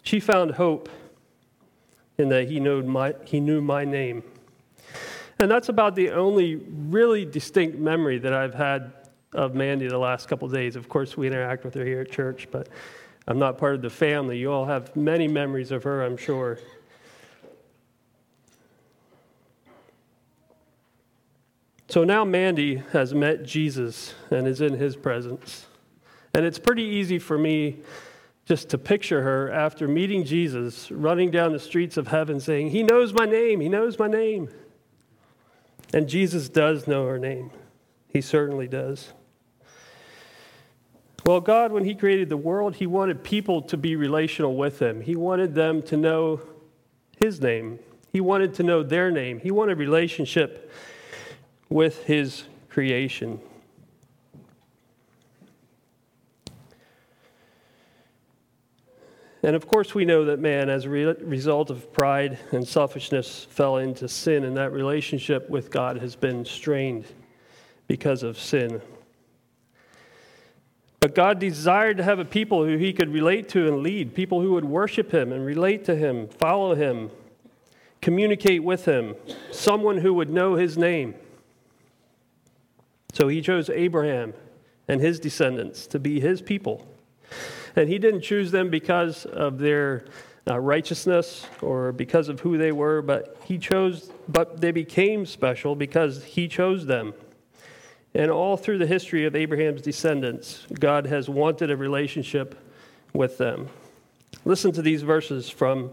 She 0.04 0.20
found 0.20 0.52
hope 0.52 0.88
in 2.18 2.28
that 2.28 2.48
he 2.48 2.60
knew 2.60 2.82
my, 2.82 3.14
he 3.24 3.40
knew 3.40 3.60
my 3.60 3.84
name. 3.84 4.22
And 5.40 5.50
that's 5.50 5.68
about 5.68 5.96
the 5.96 6.10
only 6.10 6.56
really 6.56 7.24
distinct 7.24 7.78
memory 7.78 8.18
that 8.18 8.32
I've 8.32 8.54
had 8.54 8.92
of 9.32 9.56
Mandy 9.56 9.88
the 9.88 9.98
last 9.98 10.28
couple 10.28 10.46
days. 10.48 10.76
Of 10.76 10.88
course, 10.88 11.16
we 11.16 11.26
interact 11.26 11.64
with 11.64 11.74
her 11.74 11.84
here 11.84 12.02
at 12.02 12.12
church, 12.12 12.46
but 12.52 12.68
I'm 13.26 13.38
not 13.38 13.56
part 13.58 13.74
of 13.74 13.82
the 13.82 13.90
family. 13.90 14.38
You 14.38 14.52
all 14.52 14.66
have 14.66 14.94
many 14.94 15.28
memories 15.28 15.70
of 15.70 15.84
her, 15.84 16.02
I'm 16.02 16.16
sure. 16.16 16.58
So 21.88 22.02
now 22.04 22.24
Mandy 22.24 22.82
has 22.92 23.14
met 23.14 23.44
Jesus 23.44 24.14
and 24.30 24.46
is 24.48 24.60
in 24.60 24.74
his 24.74 24.96
presence. 24.96 25.66
And 26.34 26.44
it's 26.44 26.58
pretty 26.58 26.82
easy 26.82 27.18
for 27.18 27.38
me 27.38 27.78
just 28.46 28.68
to 28.70 28.78
picture 28.78 29.22
her 29.22 29.50
after 29.50 29.86
meeting 29.88 30.24
Jesus 30.24 30.90
running 30.90 31.30
down 31.30 31.52
the 31.52 31.58
streets 31.58 31.96
of 31.96 32.08
heaven 32.08 32.40
saying, 32.40 32.70
He 32.70 32.82
knows 32.82 33.12
my 33.12 33.24
name, 33.24 33.60
He 33.60 33.68
knows 33.68 33.98
my 33.98 34.08
name. 34.08 34.48
And 35.92 36.08
Jesus 36.08 36.48
does 36.48 36.88
know 36.88 37.06
her 37.06 37.18
name. 37.18 37.50
He 38.08 38.20
certainly 38.20 38.66
does. 38.66 39.12
Well, 41.24 41.40
God, 41.40 41.72
when 41.72 41.86
He 41.86 41.94
created 41.94 42.28
the 42.28 42.36
world, 42.36 42.76
He 42.76 42.86
wanted 42.86 43.24
people 43.24 43.62
to 43.62 43.78
be 43.78 43.96
relational 43.96 44.56
with 44.56 44.80
Him. 44.80 45.00
He 45.00 45.16
wanted 45.16 45.54
them 45.54 45.82
to 45.84 45.96
know 45.96 46.42
His 47.16 47.40
name. 47.40 47.78
He 48.12 48.20
wanted 48.20 48.54
to 48.54 48.62
know 48.62 48.82
their 48.82 49.10
name. 49.10 49.40
He 49.40 49.50
wanted 49.50 49.78
relationship 49.78 50.70
with 51.70 52.04
His 52.04 52.44
creation. 52.68 53.40
And 59.42 59.56
of 59.56 59.66
course, 59.66 59.94
we 59.94 60.04
know 60.04 60.26
that 60.26 60.38
man, 60.38 60.68
as 60.68 60.84
a 60.84 60.90
re- 60.90 61.04
result 61.20 61.70
of 61.70 61.90
pride 61.92 62.38
and 62.52 62.66
selfishness, 62.66 63.46
fell 63.50 63.78
into 63.78 64.08
sin, 64.08 64.44
and 64.44 64.56
that 64.58 64.72
relationship 64.72 65.48
with 65.48 65.70
God 65.70 65.98
has 65.98 66.16
been 66.16 66.44
strained 66.44 67.06
because 67.86 68.22
of 68.22 68.38
sin. 68.38 68.80
But 71.04 71.14
God 71.14 71.38
desired 71.38 71.98
to 71.98 72.02
have 72.02 72.18
a 72.18 72.24
people 72.24 72.64
who 72.64 72.78
he 72.78 72.94
could 72.94 73.12
relate 73.12 73.50
to 73.50 73.68
and 73.68 73.82
lead, 73.82 74.14
people 74.14 74.40
who 74.40 74.52
would 74.52 74.64
worship 74.64 75.12
him 75.12 75.32
and 75.32 75.44
relate 75.44 75.84
to 75.84 75.94
him, 75.94 76.28
follow 76.28 76.74
him, 76.74 77.10
communicate 78.00 78.64
with 78.64 78.86
him, 78.86 79.14
someone 79.52 79.98
who 79.98 80.14
would 80.14 80.30
know 80.30 80.54
his 80.54 80.78
name. 80.78 81.14
So 83.12 83.28
he 83.28 83.42
chose 83.42 83.68
Abraham 83.68 84.32
and 84.88 85.02
his 85.02 85.20
descendants 85.20 85.86
to 85.88 85.98
be 85.98 86.20
his 86.20 86.40
people. 86.40 86.88
And 87.76 87.90
he 87.90 87.98
didn't 87.98 88.22
choose 88.22 88.50
them 88.50 88.70
because 88.70 89.26
of 89.26 89.58
their 89.58 90.06
uh, 90.48 90.58
righteousness 90.58 91.46
or 91.60 91.92
because 91.92 92.30
of 92.30 92.40
who 92.40 92.56
they 92.56 92.72
were, 92.72 93.02
but 93.02 93.36
he 93.44 93.58
chose, 93.58 94.10
but 94.26 94.62
they 94.62 94.70
became 94.70 95.26
special 95.26 95.76
because 95.76 96.24
he 96.24 96.48
chose 96.48 96.86
them. 96.86 97.12
And 98.14 98.30
all 98.30 98.56
through 98.56 98.78
the 98.78 98.86
history 98.86 99.24
of 99.24 99.34
Abraham's 99.34 99.82
descendants, 99.82 100.66
God 100.78 101.06
has 101.06 101.28
wanted 101.28 101.70
a 101.70 101.76
relationship 101.76 102.56
with 103.12 103.38
them. 103.38 103.68
Listen 104.44 104.72
to 104.72 104.82
these 104.82 105.02
verses 105.02 105.50
from 105.50 105.92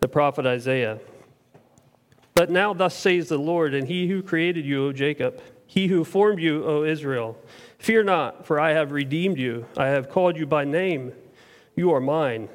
the 0.00 0.08
prophet 0.08 0.46
Isaiah. 0.46 0.98
But 2.34 2.50
now, 2.50 2.72
thus 2.72 2.94
says 2.94 3.28
the 3.28 3.38
Lord, 3.38 3.74
and 3.74 3.88
he 3.88 4.06
who 4.06 4.22
created 4.22 4.64
you, 4.64 4.86
O 4.86 4.92
Jacob, 4.92 5.42
he 5.66 5.88
who 5.88 6.04
formed 6.04 6.40
you, 6.40 6.64
O 6.64 6.84
Israel, 6.84 7.36
fear 7.78 8.02
not, 8.02 8.46
for 8.46 8.60
I 8.60 8.72
have 8.72 8.92
redeemed 8.92 9.38
you. 9.38 9.66
I 9.76 9.88
have 9.88 10.08
called 10.08 10.36
you 10.36 10.46
by 10.46 10.64
name. 10.64 11.12
You 11.74 11.92
are 11.92 12.00
mine. 12.00 12.48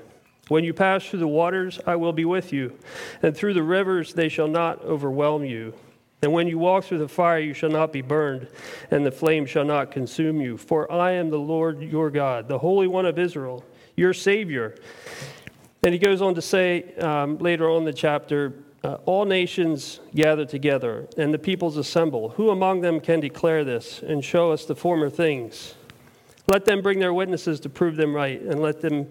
When 0.48 0.64
you 0.64 0.74
pass 0.74 1.06
through 1.06 1.20
the 1.20 1.28
waters, 1.28 1.80
I 1.86 1.96
will 1.98 2.14
be 2.14 2.26
with 2.26 2.52
you, 2.52 2.78
and 3.22 3.36
through 3.36 3.54
the 3.54 3.64
rivers, 3.64 4.14
they 4.14 4.30
shall 4.30 4.48
not 4.48 4.82
overwhelm 4.84 5.46
you. 5.46 5.74
And 6.24 6.32
when 6.32 6.48
you 6.48 6.58
walk 6.58 6.86
through 6.86 7.00
the 7.00 7.10
fire, 7.10 7.40
you 7.40 7.54
shall 7.54 7.70
not 7.70 7.92
be 7.92 8.02
burned, 8.02 8.48
and 8.92 9.06
the 9.06 9.12
flame 9.12 9.46
shall 9.46 9.66
not 9.66 9.92
consume 9.92 10.40
you. 10.40 10.56
For 10.56 10.90
I 10.90 11.12
am 11.12 11.30
the 11.30 11.38
Lord 11.38 11.82
your 11.82 12.10
God, 12.10 12.48
the 12.48 12.60
Holy 12.60 12.88
One 12.88 13.06
of 13.06 13.20
Israel, 13.20 13.66
your 13.98 14.14
Savior. 14.14 14.76
And 15.84 15.92
he 15.92 16.00
goes 16.00 16.22
on 16.22 16.34
to 16.36 16.42
say 16.42 16.96
um, 16.96 17.40
later 17.40 17.70
on 17.70 17.80
in 17.80 17.84
the 17.84 17.92
chapter, 17.92 18.54
uh, 18.86 19.00
all 19.06 19.26
nations 19.26 20.00
gather 20.16 20.46
together, 20.46 21.10
and 21.18 21.34
the 21.34 21.40
peoples 21.40 21.76
assemble. 21.76 22.30
Who 22.30 22.52
among 22.52 22.80
them 22.80 23.02
can 23.02 23.20
declare 23.20 23.66
this 23.66 24.02
and 24.02 24.24
show 24.24 24.50
us 24.50 24.64
the 24.64 24.78
former 24.78 25.10
things? 25.10 25.76
Let 26.48 26.64
them 26.64 26.82
bring 26.82 27.00
their 27.00 27.14
witnesses 27.14 27.60
to 27.60 27.70
prove 27.70 27.98
them 27.98 28.16
right, 28.16 28.42
and 28.42 28.62
let 28.62 28.80
them, 28.80 29.10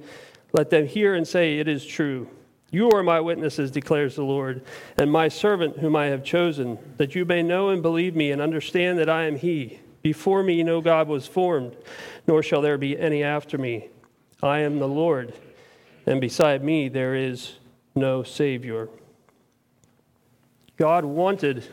let 0.55 0.71
them 0.71 0.87
hear 0.87 1.15
and 1.15 1.29
say, 1.29 1.59
It 1.59 1.69
is 1.69 1.85
true. 1.85 2.27
You 2.73 2.91
are 2.91 3.03
my 3.03 3.21
witnesses, 3.21 3.71
declares 3.71 4.17
the 4.17 4.25
Lord, 4.25 4.65
and 4.97 5.13
my 5.13 5.29
servant 5.29 5.79
whom 5.79 5.95
I 5.95 6.07
have 6.07 6.25
chosen, 6.25 6.79
that 6.97 7.15
you 7.15 7.27
may 7.27 7.43
know 7.43 7.69
and 7.69 7.83
believe 7.83 8.17
me 8.17 8.33
and 8.33 8.41
understand 8.41 8.99
that 8.99 9.11
I 9.11 9.25
am 9.25 9.37
He. 9.37 9.79
Before 10.01 10.43
me 10.43 10.63
no 10.63 10.81
God 10.81 11.07
was 11.07 11.27
formed, 11.27 11.77
nor 12.27 12.43
shall 12.43 12.63
there 12.63 12.79
be 12.79 12.99
any 12.99 13.23
after 13.23 13.59
me. 13.59 13.91
I 14.43 14.61
am 14.61 14.79
the 14.79 14.89
Lord, 14.89 15.35
and 16.07 16.19
beside 16.19 16.65
me 16.65 16.89
there 16.89 17.15
is 17.15 17.53
no 17.95 18.23
Savior. 18.23 18.89
God 20.79 21.05
wanted 21.05 21.69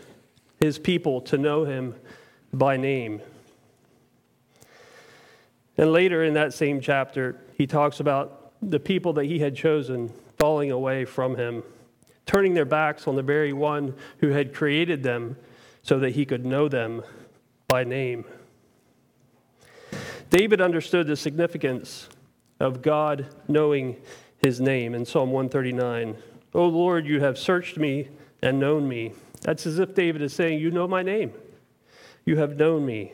His 0.59 0.77
people 0.77 1.21
to 1.21 1.37
know 1.37 1.63
Him 1.63 1.95
by 2.51 2.75
name. 2.75 3.21
And 5.77 5.93
later 5.93 6.25
in 6.25 6.33
that 6.33 6.53
same 6.53 6.81
chapter, 6.81 7.37
he 7.55 7.65
talks 7.65 8.01
about 8.01 8.51
the 8.61 8.81
people 8.81 9.13
that 9.13 9.23
he 9.25 9.39
had 9.39 9.55
chosen 9.55 10.11
falling 10.39 10.71
away 10.71 11.05
from 11.05 11.35
him, 11.35 11.63
turning 12.25 12.53
their 12.53 12.65
backs 12.65 13.07
on 13.07 13.15
the 13.15 13.21
very 13.21 13.53
one 13.53 13.93
who 14.19 14.29
had 14.29 14.53
created 14.53 15.03
them 15.03 15.35
so 15.83 15.99
that 15.99 16.11
he 16.11 16.25
could 16.25 16.45
know 16.45 16.67
them 16.67 17.03
by 17.67 17.83
name. 17.83 18.25
David 20.29 20.61
understood 20.61 21.07
the 21.07 21.15
significance 21.15 22.07
of 22.59 22.81
God 22.81 23.27
knowing 23.47 23.97
his 24.37 24.61
name 24.61 24.95
in 24.95 25.05
Psalm 25.05 25.31
139. 25.31 26.15
O 26.53 26.65
Lord, 26.65 27.05
you 27.05 27.19
have 27.19 27.37
searched 27.37 27.77
me 27.77 28.09
and 28.41 28.59
known 28.59 28.87
me. 28.87 29.13
That's 29.41 29.65
as 29.65 29.79
if 29.79 29.93
David 29.93 30.21
is 30.21 30.33
saying, 30.33 30.59
You 30.59 30.71
know 30.71 30.87
my 30.87 31.03
name. 31.03 31.33
You 32.25 32.37
have 32.37 32.57
known 32.57 32.85
me. 32.85 33.13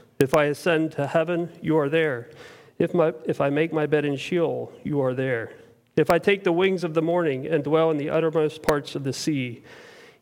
If 0.21 0.35
I 0.35 0.45
ascend 0.45 0.91
to 0.93 1.07
heaven, 1.07 1.49
you 1.63 1.79
are 1.79 1.89
there. 1.89 2.29
If, 2.77 2.93
my, 2.93 3.11
if 3.25 3.41
I 3.41 3.49
make 3.49 3.73
my 3.73 3.87
bed 3.87 4.05
in 4.05 4.17
Sheol, 4.17 4.71
you 4.83 5.01
are 5.01 5.15
there. 5.15 5.53
If 5.95 6.11
I 6.11 6.19
take 6.19 6.43
the 6.43 6.51
wings 6.51 6.83
of 6.83 6.93
the 6.93 7.01
morning 7.01 7.47
and 7.47 7.63
dwell 7.63 7.89
in 7.89 7.97
the 7.97 8.11
uttermost 8.11 8.61
parts 8.61 8.93
of 8.93 9.03
the 9.03 9.13
sea, 9.13 9.63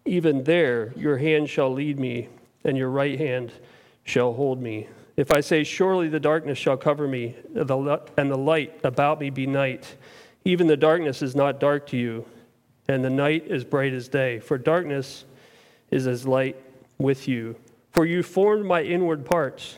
even 0.05 0.45
there 0.45 0.93
your 0.95 1.17
hand 1.17 1.49
shall 1.49 1.73
lead 1.73 1.99
me, 1.99 2.29
and 2.63 2.77
your 2.77 2.89
right 2.89 3.19
hand 3.19 3.51
shall 4.05 4.31
hold 4.31 4.61
me. 4.61 4.87
If 5.17 5.33
I 5.33 5.41
say, 5.41 5.65
Surely 5.65 6.07
the 6.07 6.17
darkness 6.17 6.57
shall 6.57 6.77
cover 6.77 7.05
me, 7.05 7.35
and 7.53 7.67
the 7.67 8.37
light 8.37 8.79
about 8.85 9.19
me 9.19 9.29
be 9.29 9.47
night, 9.47 9.97
even 10.45 10.67
the 10.67 10.77
darkness 10.77 11.21
is 11.21 11.35
not 11.35 11.59
dark 11.59 11.87
to 11.87 11.97
you, 11.97 12.25
and 12.87 13.03
the 13.03 13.09
night 13.09 13.47
is 13.47 13.65
bright 13.65 13.91
as 13.91 14.07
day. 14.07 14.39
For 14.39 14.57
darkness 14.57 15.25
is 15.91 16.07
as 16.07 16.25
light 16.25 16.55
with 16.97 17.27
you. 17.27 17.57
For 17.91 18.05
you 18.05 18.23
formed 18.23 18.65
my 18.65 18.81
inward 18.81 19.25
parts. 19.25 19.77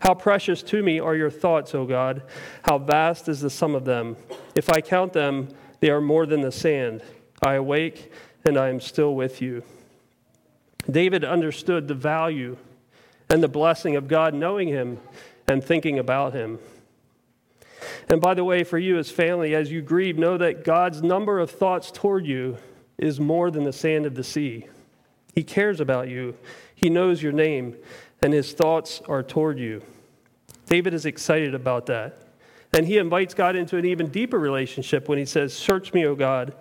How 0.00 0.14
precious 0.14 0.62
to 0.64 0.82
me 0.82 1.00
are 1.00 1.14
your 1.14 1.30
thoughts, 1.30 1.74
O 1.74 1.84
God! 1.84 2.22
How 2.62 2.78
vast 2.78 3.28
is 3.28 3.40
the 3.40 3.50
sum 3.50 3.74
of 3.74 3.84
them! 3.84 4.16
If 4.54 4.70
I 4.70 4.80
count 4.80 5.12
them, 5.12 5.48
they 5.80 5.90
are 5.90 6.00
more 6.00 6.26
than 6.26 6.40
the 6.40 6.52
sand. 6.52 7.02
I 7.42 7.54
awake, 7.54 8.12
and 8.44 8.56
I 8.56 8.68
am 8.68 8.80
still 8.80 9.14
with 9.14 9.42
you. 9.42 9.62
David 10.90 11.24
understood 11.24 11.88
the 11.88 11.94
value 11.94 12.56
and 13.28 13.42
the 13.42 13.48
blessing 13.48 13.96
of 13.96 14.08
God 14.08 14.34
knowing 14.34 14.68
him 14.68 14.98
and 15.48 15.62
thinking 15.62 15.98
about 15.98 16.32
him. 16.32 16.58
And 18.08 18.20
by 18.20 18.34
the 18.34 18.44
way, 18.44 18.64
for 18.64 18.78
you 18.78 18.98
as 18.98 19.10
family, 19.10 19.54
as 19.54 19.70
you 19.70 19.82
grieve, 19.82 20.18
know 20.18 20.38
that 20.38 20.64
God's 20.64 21.02
number 21.02 21.38
of 21.38 21.50
thoughts 21.50 21.90
toward 21.90 22.26
you 22.26 22.58
is 22.98 23.20
more 23.20 23.50
than 23.50 23.64
the 23.64 23.72
sand 23.72 24.06
of 24.06 24.14
the 24.14 24.24
sea. 24.24 24.66
He 25.34 25.42
cares 25.42 25.80
about 25.80 26.08
you, 26.08 26.36
He 26.74 26.88
knows 26.88 27.22
your 27.22 27.32
name, 27.32 27.76
and 28.22 28.32
His 28.32 28.52
thoughts 28.52 29.02
are 29.08 29.22
toward 29.22 29.58
you. 29.58 29.82
David 30.66 30.94
is 30.94 31.06
excited 31.06 31.54
about 31.54 31.86
that. 31.86 32.26
And 32.72 32.86
he 32.86 32.98
invites 32.98 33.32
God 33.32 33.56
into 33.56 33.76
an 33.76 33.84
even 33.84 34.08
deeper 34.08 34.38
relationship 34.38 35.08
when 35.08 35.18
he 35.18 35.24
says, 35.24 35.54
Search 35.54 35.94
me, 35.94 36.04
O 36.04 36.14
God, 36.14 36.54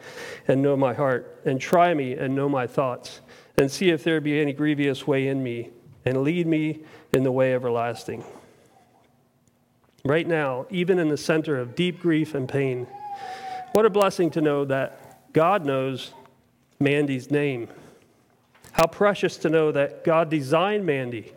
and 0.48 0.62
know 0.62 0.78
my 0.78 0.94
heart, 0.94 1.42
and 1.46 1.60
try 1.60 1.94
me 1.94 2.14
and 2.14 2.36
know 2.36 2.48
my 2.48 2.68
thoughts, 2.68 3.22
and 3.58 3.70
see 3.70 3.90
if 3.90 4.04
there 4.04 4.22
be 4.22 4.40
any 4.40 4.54
grievous 4.54 5.08
way 5.08 5.28
in 5.28 5.44
me, 5.44 5.72
and 6.06 6.24
lead 6.24 6.48
me 6.48 6.84
in 7.12 7.24
the 7.24 7.32
way 7.32 7.54
everlasting. 7.54 8.24
Right 10.06 10.28
now, 10.28 10.68
even 10.70 11.00
in 11.00 11.10
the 11.10 11.18
center 11.18 11.58
of 11.58 11.76
deep 11.76 12.00
grief 12.00 12.36
and 12.36 12.48
pain, 12.48 12.88
what 13.74 13.86
a 13.86 13.90
blessing 13.90 14.30
to 14.32 14.42
know 14.42 14.64
that 14.66 15.34
God 15.34 15.66
knows 15.66 16.14
Mandy's 16.80 17.32
name. 17.32 17.68
How 18.72 18.86
precious 18.86 19.36
to 19.38 19.50
know 19.50 19.72
that 19.72 20.04
God 20.04 20.30
designed 20.30 20.86
Mandy. 20.86 21.34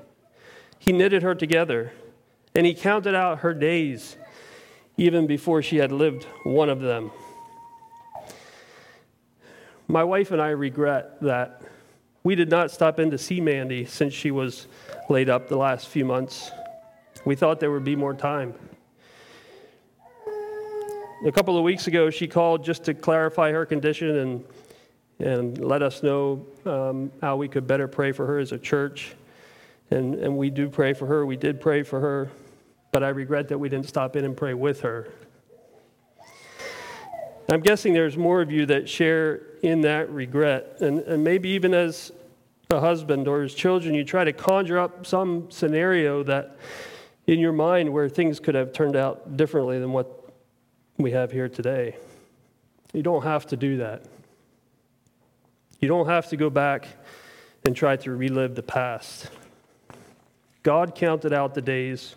He 0.78 0.92
knitted 0.92 1.22
her 1.22 1.34
together, 1.34 1.92
and 2.54 2.66
He 2.66 2.74
counted 2.74 3.14
out 3.14 3.40
her 3.40 3.54
days 3.54 4.16
even 4.96 5.26
before 5.26 5.62
she 5.62 5.76
had 5.76 5.92
lived 5.92 6.24
one 6.42 6.68
of 6.68 6.80
them. 6.80 7.10
My 9.86 10.04
wife 10.04 10.32
and 10.32 10.42
I 10.42 10.48
regret 10.48 11.20
that 11.22 11.62
we 12.24 12.34
did 12.34 12.50
not 12.50 12.70
stop 12.70 12.98
in 12.98 13.10
to 13.12 13.16
see 13.16 13.40
Mandy 13.40 13.86
since 13.86 14.12
she 14.12 14.30
was 14.30 14.66
laid 15.08 15.30
up 15.30 15.48
the 15.48 15.56
last 15.56 15.88
few 15.88 16.04
months. 16.04 16.50
We 17.24 17.36
thought 17.36 17.60
there 17.60 17.70
would 17.70 17.84
be 17.84 17.96
more 17.96 18.12
time. 18.12 18.54
A 21.24 21.32
couple 21.32 21.56
of 21.56 21.64
weeks 21.64 21.86
ago, 21.86 22.10
she 22.10 22.28
called 22.28 22.64
just 22.64 22.84
to 22.84 22.94
clarify 22.94 23.50
her 23.50 23.64
condition 23.64 24.16
and, 24.16 24.44
and 25.18 25.58
let 25.58 25.82
us 25.82 26.02
know 26.02 26.46
um, 26.64 27.10
how 27.20 27.36
we 27.36 27.48
could 27.48 27.66
better 27.66 27.88
pray 27.88 28.12
for 28.12 28.26
her 28.26 28.38
as 28.38 28.52
a 28.52 28.58
church. 28.58 29.14
And, 29.90 30.14
and 30.16 30.37
we 30.37 30.51
do 30.51 30.68
pray 30.68 30.92
for 30.92 31.07
her. 31.07 31.24
We 31.24 31.37
did 31.37 31.61
pray 31.61 31.83
for 31.83 32.01
her, 32.01 32.31
but 32.92 33.03
I 33.03 33.09
regret 33.09 33.48
that 33.48 33.59
we 33.59 33.68
didn't 33.68 33.88
stop 33.88 34.16
in 34.16 34.24
and 34.24 34.37
pray 34.37 34.55
with 34.55 34.83
her. 34.83 35.09
I'm 37.51 37.61
guessing 37.61 37.94
there's 37.94 38.18
more 38.18 38.42
of 38.42 38.53
you 38.53 38.66
that 38.66 38.88
share 38.88 39.40
in 39.62 39.81
that 39.83 40.11
regret. 40.11 40.77
And, 40.81 40.98
and 41.01 41.24
maybe 41.24 41.48
even 41.51 41.72
as 41.72 42.12
a 42.70 42.79
husband 42.79 43.27
or 43.27 43.42
as 43.42 43.55
children, 43.55 43.94
you 43.94 44.05
try 44.05 44.24
to 44.24 44.35
conjure 44.35 44.79
up 44.79 45.07
some 45.07 45.51
scenario 45.51 46.22
that 46.24 46.59
in 47.27 47.38
your 47.38 47.53
mind 47.53 47.90
where 47.90 48.09
things 48.09 48.38
could 48.38 48.55
have 48.55 48.74
turned 48.74 48.96
out 48.96 49.38
differently 49.38 49.79
than 49.79 49.92
what 49.92 50.31
we 50.98 51.12
have 51.12 51.33
here 51.33 51.48
today. 51.48 51.96
You 52.92 53.03
don't 53.03 53.22
have 53.22 53.46
to 53.46 53.57
do 53.57 53.79
that. 53.79 54.05
You 55.81 55.88
don't 55.88 56.07
have 56.07 56.29
to 56.29 56.37
go 56.37 56.51
back 56.51 56.88
and 57.64 57.74
try 57.74 57.96
to 57.96 58.11
relive 58.11 58.55
the 58.55 58.62
past. 58.62 59.31
God 60.68 60.94
counted 60.94 61.33
out 61.33 61.54
the 61.54 61.62
days 61.62 62.14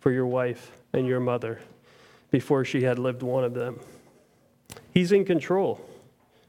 for 0.00 0.10
your 0.10 0.26
wife 0.26 0.72
and 0.92 1.06
your 1.06 1.20
mother 1.20 1.60
before 2.32 2.64
she 2.64 2.82
had 2.82 2.98
lived 2.98 3.22
one 3.22 3.44
of 3.44 3.54
them. 3.54 3.78
He's 4.92 5.12
in 5.12 5.24
control. 5.24 5.80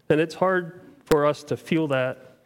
And 0.10 0.19
it's 0.19 0.34
hard 0.34 0.81
for 1.03 1.23
us 1.23 1.43
to 1.43 1.55
feel 1.55 1.86
that 1.89 2.38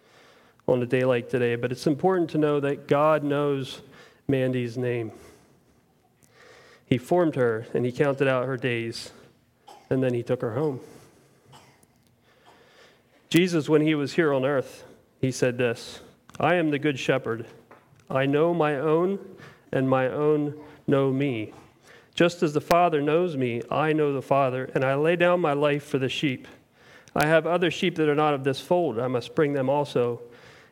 on 0.68 0.84
a 0.84 0.86
day 0.86 1.06
like 1.06 1.30
today, 1.30 1.56
but 1.56 1.72
it's 1.72 1.88
important 1.88 2.32
to 2.32 2.38
know 2.38 2.60
that 2.60 2.90
God 2.90 3.24
knows 3.24 3.82
Mandy's 4.28 4.78
name. 4.78 5.14
He 6.86 6.98
formed 6.98 7.36
her 7.36 7.68
and 7.74 7.86
he 7.86 7.94
counted 7.94 8.28
out 8.28 8.48
her 8.48 8.58
days, 8.58 9.14
and 9.90 10.04
then 10.04 10.14
he 10.14 10.24
took 10.24 10.42
her 10.42 10.56
home. 10.56 10.82
Jesus, 13.30 13.70
when 13.70 13.80
he 13.80 13.96
was 13.96 14.16
here 14.16 14.34
on 14.34 14.44
earth, 14.44 14.84
he 15.22 15.32
said 15.32 15.58
this 15.58 16.02
I 16.38 16.56
am 16.56 16.70
the 16.70 16.80
good 16.80 17.00
shepherd. 17.00 17.46
I 18.10 18.26
know 18.26 18.54
my 18.54 18.76
own, 18.76 19.20
and 19.72 19.88
my 19.88 20.08
own 20.08 20.60
know 20.88 21.12
me. 21.12 21.54
Just 22.16 22.42
as 22.44 22.54
the 22.54 22.62
Father 22.62 23.02
knows 23.02 23.38
me, 23.38 23.62
I 23.70 23.94
know 23.94 24.14
the 24.14 24.22
Father, 24.22 24.70
and 24.74 24.84
I 24.84 24.96
lay 24.96 25.16
down 25.16 25.40
my 25.40 25.54
life 25.54 25.84
for 25.84 26.00
the 26.00 26.10
sheep. 26.10 26.48
I 27.16 27.28
have 27.28 27.48
other 27.48 27.72
sheep 27.72 27.96
that 27.96 28.10
are 28.10 28.16
not 28.16 28.34
of 28.34 28.44
this 28.44 28.60
fold. 28.60 29.00
I 29.00 29.08
must 29.08 29.36
bring 29.36 29.54
them 29.54 29.70
also, 29.70 30.22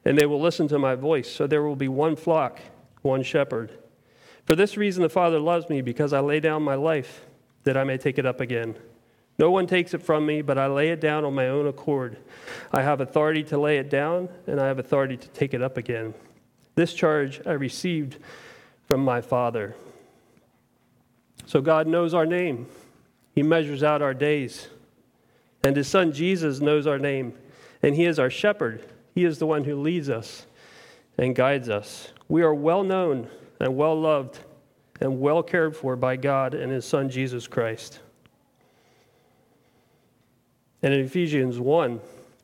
and 0.03 0.17
they 0.17 0.25
will 0.25 0.41
listen 0.41 0.67
to 0.69 0.79
my 0.79 0.95
voice. 0.95 1.31
So 1.31 1.47
there 1.47 1.63
will 1.63 1.75
be 1.75 1.87
one 1.87 2.15
flock, 2.15 2.59
one 3.01 3.23
shepherd. 3.23 3.71
For 4.45 4.55
this 4.55 4.77
reason, 4.77 5.03
the 5.03 5.09
Father 5.09 5.39
loves 5.39 5.69
me, 5.69 5.81
because 5.81 6.13
I 6.13 6.19
lay 6.19 6.39
down 6.39 6.63
my 6.63 6.75
life 6.75 7.25
that 7.63 7.77
I 7.77 7.83
may 7.83 7.97
take 7.97 8.17
it 8.17 8.25
up 8.25 8.41
again. 8.41 8.75
No 9.39 9.51
one 9.51 9.67
takes 9.67 9.93
it 9.93 10.01
from 10.01 10.25
me, 10.25 10.41
but 10.41 10.57
I 10.57 10.67
lay 10.67 10.89
it 10.89 10.99
down 10.99 11.23
on 11.23 11.35
my 11.35 11.47
own 11.47 11.67
accord. 11.67 12.17
I 12.71 12.81
have 12.81 13.01
authority 13.01 13.43
to 13.45 13.57
lay 13.57 13.77
it 13.77 13.89
down, 13.89 14.29
and 14.47 14.59
I 14.59 14.67
have 14.67 14.79
authority 14.79 15.17
to 15.17 15.27
take 15.29 15.53
it 15.53 15.61
up 15.61 15.77
again. 15.77 16.13
This 16.77 16.93
charge 16.93 17.41
I 17.43 17.53
received 17.53 18.19
from 18.87 19.03
my 19.03 19.19
Father. 19.19 19.75
So 21.47 21.59
God 21.59 21.87
knows 21.87 22.13
our 22.13 22.27
name, 22.27 22.67
He 23.33 23.41
measures 23.41 23.81
out 23.81 24.03
our 24.03 24.13
days. 24.13 24.67
And 25.63 25.75
His 25.75 25.87
Son 25.87 26.13
Jesus 26.13 26.61
knows 26.61 26.85
our 26.85 26.99
name, 26.99 27.33
and 27.81 27.95
He 27.95 28.05
is 28.05 28.19
our 28.19 28.29
shepherd. 28.29 28.85
He 29.15 29.25
is 29.25 29.39
the 29.39 29.47
one 29.47 29.63
who 29.63 29.81
leads 29.81 30.07
us 30.07 30.45
and 31.17 31.35
guides 31.35 31.67
us. 31.67 32.09
We 32.29 32.43
are 32.43 32.53
well 32.53 32.83
known 32.83 33.27
and 33.59 33.75
well 33.75 33.99
loved 33.99 34.37
and 35.01 35.19
well 35.19 35.41
cared 35.41 35.75
for 35.75 35.95
by 35.95 36.15
God 36.15 36.53
and 36.53 36.71
His 36.71 36.85
Son 36.85 37.09
Jesus 37.09 37.47
Christ. 37.47 38.01
And 40.83 40.93
in 40.93 40.99
Ephesians 40.99 41.59
1, 41.59 41.99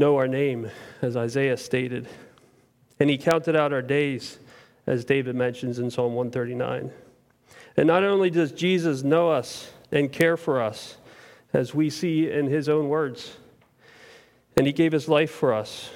know 0.00 0.16
our 0.16 0.26
name, 0.26 0.70
as 1.02 1.14
Isaiah 1.14 1.58
stated, 1.58 2.08
and 2.98 3.10
he 3.10 3.18
counted 3.18 3.54
out 3.54 3.74
our 3.74 3.82
days, 3.82 4.38
as 4.86 5.04
David 5.04 5.36
mentions 5.36 5.78
in 5.78 5.90
Psalm 5.90 6.14
139. 6.14 6.90
And 7.76 7.86
not 7.86 8.02
only 8.02 8.30
does 8.30 8.50
Jesus 8.50 9.02
know 9.02 9.30
us 9.30 9.70
and 9.92 10.10
care 10.10 10.38
for 10.38 10.60
us, 10.60 10.96
as 11.52 11.74
we 11.74 11.90
see 11.90 12.30
in 12.30 12.46
his 12.46 12.66
own 12.66 12.88
words, 12.88 13.36
and 14.56 14.66
he 14.66 14.72
gave 14.72 14.90
his 14.90 15.06
life 15.06 15.30
for 15.30 15.52
us, 15.52 15.90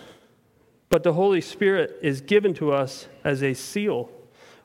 but 0.90 1.02
the 1.02 1.14
Holy 1.14 1.40
Spirit 1.40 1.98
is 2.02 2.20
given 2.20 2.52
to 2.55 2.72
us 2.72 3.09
as 3.24 3.42
a 3.42 3.55
seal 3.55 4.11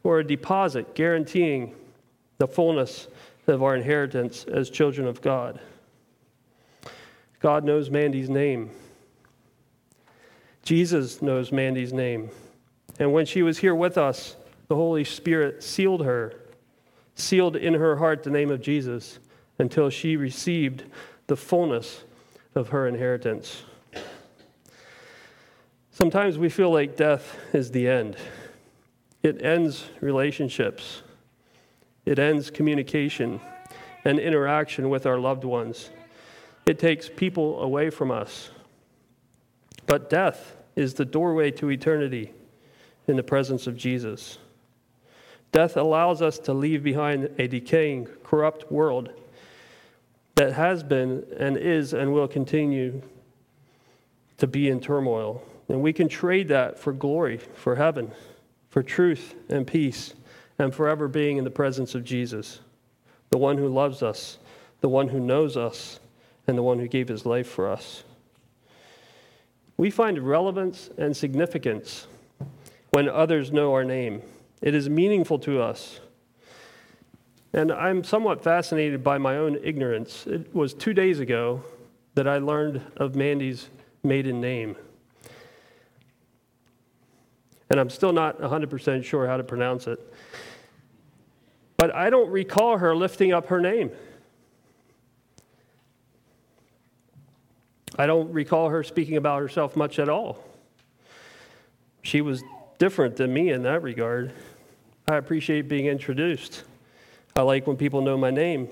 or 0.04 0.20
a 0.20 0.28
deposit 0.28 0.96
guaranteeing 0.96 1.74
the 2.40 2.48
fullness 2.48 3.08
of 3.48 3.64
our 3.64 3.76
inheritance 3.76 4.44
as 4.44 4.70
children 4.70 5.08
of 5.08 5.22
God. 5.22 5.62
God 7.40 7.64
knows 7.64 7.90
Mandy's 7.90 8.30
name. 8.30 8.72
Jesus 10.64 11.22
knows 11.22 11.52
Mandy's 11.52 11.94
name. 11.94 12.30
And 13.00 13.14
when 13.14 13.26
she 13.26 13.42
was 13.42 13.60
here 13.60 13.76
with 13.76 13.98
us, 13.98 14.36
the 14.68 14.76
Holy 14.76 15.04
Spirit 15.04 15.64
sealed 15.64 16.06
her, 16.06 16.34
sealed 17.16 17.56
in 17.56 17.74
her 17.74 17.96
heart 17.96 18.24
the 18.24 18.30
name 18.30 18.52
of 18.52 18.62
Jesus 18.62 19.20
until 19.58 19.90
she 19.90 20.16
received 20.16 20.84
the 21.28 21.36
fullness 21.36 22.04
of 22.56 22.70
her 22.70 22.88
inheritance. 22.88 23.64
Sometimes 25.92 26.38
we 26.38 26.50
feel 26.50 26.72
like 26.72 26.96
death 26.96 27.38
is 27.54 27.72
the 27.72 27.88
end. 27.88 28.16
It 29.22 29.44
ends 29.44 29.86
relationships, 30.00 31.02
it 32.06 32.20
ends 32.20 32.50
communication 32.50 33.42
and 34.06 34.18
interaction 34.18 34.90
with 34.90 35.06
our 35.06 35.20
loved 35.20 35.44
ones. 35.44 35.90
It 36.66 36.80
takes 36.80 37.10
people 37.10 37.62
away 37.62 37.90
from 37.90 38.12
us. 38.12 38.50
But 39.90 40.08
death 40.08 40.56
is 40.76 40.94
the 40.94 41.04
doorway 41.04 41.50
to 41.50 41.72
eternity 41.72 42.32
in 43.08 43.16
the 43.16 43.24
presence 43.24 43.66
of 43.66 43.76
Jesus. 43.76 44.38
Death 45.52 45.76
allows 45.76 46.22
us 46.22 46.38
to 46.38 46.54
leave 46.54 46.84
behind 46.84 47.32
a 47.40 47.48
decaying, 47.48 48.08
corrupt 48.24 48.72
world 48.72 49.10
that 50.36 50.54
has 50.54 50.84
been 50.84 51.26
and 51.40 51.58
is 51.58 51.94
and 51.94 52.14
will 52.14 52.28
continue 52.28 53.02
to 54.38 54.46
be 54.46 54.70
in 54.70 54.80
turmoil. 54.80 55.42
And 55.68 55.82
we 55.82 55.92
can 55.92 56.08
trade 56.08 56.50
that 56.50 56.78
for 56.78 56.94
glory, 56.94 57.38
for 57.38 57.76
heaven, 57.76 58.12
for 58.70 58.84
truth 58.84 59.34
and 59.50 59.66
peace, 59.66 60.14
and 60.60 60.72
forever 60.72 61.08
being 61.08 61.38
in 61.38 61.46
the 61.46 61.50
presence 61.50 61.96
of 61.96 62.04
Jesus, 62.04 62.60
the 63.32 63.40
one 63.40 63.58
who 63.58 63.68
loves 63.68 64.04
us, 64.04 64.38
the 64.82 64.90
one 64.90 65.08
who 65.08 65.20
knows 65.20 65.58
us, 65.58 66.00
and 66.46 66.56
the 66.56 66.64
one 66.64 66.78
who 66.78 66.88
gave 66.88 67.08
his 67.08 67.26
life 67.26 67.48
for 67.48 67.68
us. 67.68 68.04
We 69.80 69.90
find 69.90 70.20
relevance 70.20 70.90
and 70.98 71.16
significance 71.16 72.08
when 72.90 73.08
others 73.08 73.54
know 73.54 73.72
our 73.72 73.86
name. 73.86 74.22
It 74.62 74.76
is 74.76 74.90
meaningful 74.90 75.40
to 75.40 75.62
us. 75.62 76.02
And 77.54 77.72
I'm 77.72 78.04
somewhat 78.04 78.44
fascinated 78.44 79.06
by 79.06 79.20
my 79.20 79.38
own 79.38 79.58
ignorance. 79.64 80.28
It 80.28 80.54
was 80.54 80.74
two 80.74 80.94
days 80.94 81.22
ago 81.22 81.64
that 82.16 82.28
I 82.28 82.40
learned 82.40 82.82
of 82.98 83.16
Mandy's 83.16 83.70
maiden 84.04 84.42
name. 84.42 84.76
And 87.70 87.80
I'm 87.80 87.90
still 87.90 88.12
not 88.12 88.38
100% 88.42 89.06
sure 89.06 89.28
how 89.28 89.38
to 89.38 89.46
pronounce 89.46 89.88
it. 89.88 90.14
But 91.78 91.96
I 91.96 92.10
don't 92.10 92.30
recall 92.30 92.80
her 92.80 92.94
lifting 92.94 93.32
up 93.32 93.48
her 93.48 93.62
name. 93.62 93.92
I 98.00 98.08
don't 98.08 98.32
recall 98.32 98.70
her 98.70 98.82
speaking 98.82 99.18
about 99.18 99.42
herself 99.42 99.76
much 99.76 100.00
at 100.00 100.08
all. 100.08 100.42
She 102.02 102.22
was 102.22 102.42
different 102.78 103.18
than 103.18 103.34
me 103.34 103.50
in 103.50 103.64
that 103.64 103.84
regard. 103.84 104.32
I 105.10 105.18
appreciate 105.18 105.68
being 105.68 105.86
introduced. 105.86 106.64
I 107.36 107.42
like 107.42 107.68
when 107.68 107.76
people 107.76 108.00
know 108.00 108.16
my 108.16 108.32
name. 108.32 108.70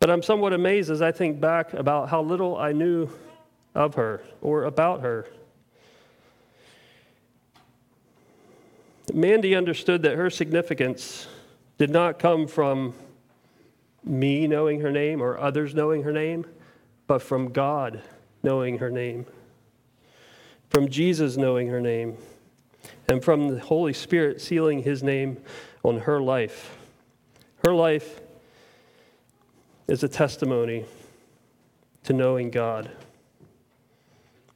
But 0.00 0.08
I'm 0.08 0.22
somewhat 0.22 0.54
amazed 0.54 0.88
as 0.90 1.02
I 1.02 1.12
think 1.12 1.38
back 1.38 1.74
about 1.74 2.08
how 2.08 2.22
little 2.22 2.56
I 2.56 2.72
knew 2.72 3.10
of 3.74 3.96
her 3.96 4.22
or 4.40 4.64
about 4.64 5.02
her. 5.02 5.26
Mandy 9.12 9.54
understood 9.54 10.00
that 10.04 10.16
her 10.16 10.30
significance 10.30 11.26
did 11.76 11.90
not 11.90 12.18
come 12.18 12.46
from 12.46 12.94
me 14.02 14.46
knowing 14.46 14.80
her 14.80 14.90
name 14.90 15.20
or 15.20 15.36
others 15.36 15.74
knowing 15.74 16.02
her 16.02 16.12
name, 16.12 16.46
but 17.06 17.22
from 17.22 17.52
God 17.52 18.02
knowing 18.42 18.78
her 18.78 18.90
name, 18.90 19.26
from 20.70 20.88
Jesus 20.88 21.36
knowing 21.36 21.68
her 21.68 21.80
name, 21.80 22.16
and 23.08 23.22
from 23.22 23.48
the 23.48 23.60
Holy 23.60 23.92
Spirit 23.92 24.40
sealing 24.40 24.82
his 24.82 25.02
name 25.02 25.38
on 25.82 26.00
her 26.00 26.20
life. 26.20 26.76
Her 27.64 27.72
life 27.72 28.20
is 29.88 30.02
a 30.02 30.08
testimony 30.08 30.84
to 32.04 32.12
knowing 32.12 32.50
God. 32.50 32.90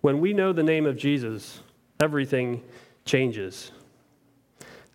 When 0.01 0.21
we 0.21 0.33
know 0.33 0.53
the 0.53 0.63
name 0.63 0.87
of 0.87 0.97
Jesus, 0.97 1.61
everything 2.01 2.63
changes. 3.05 3.71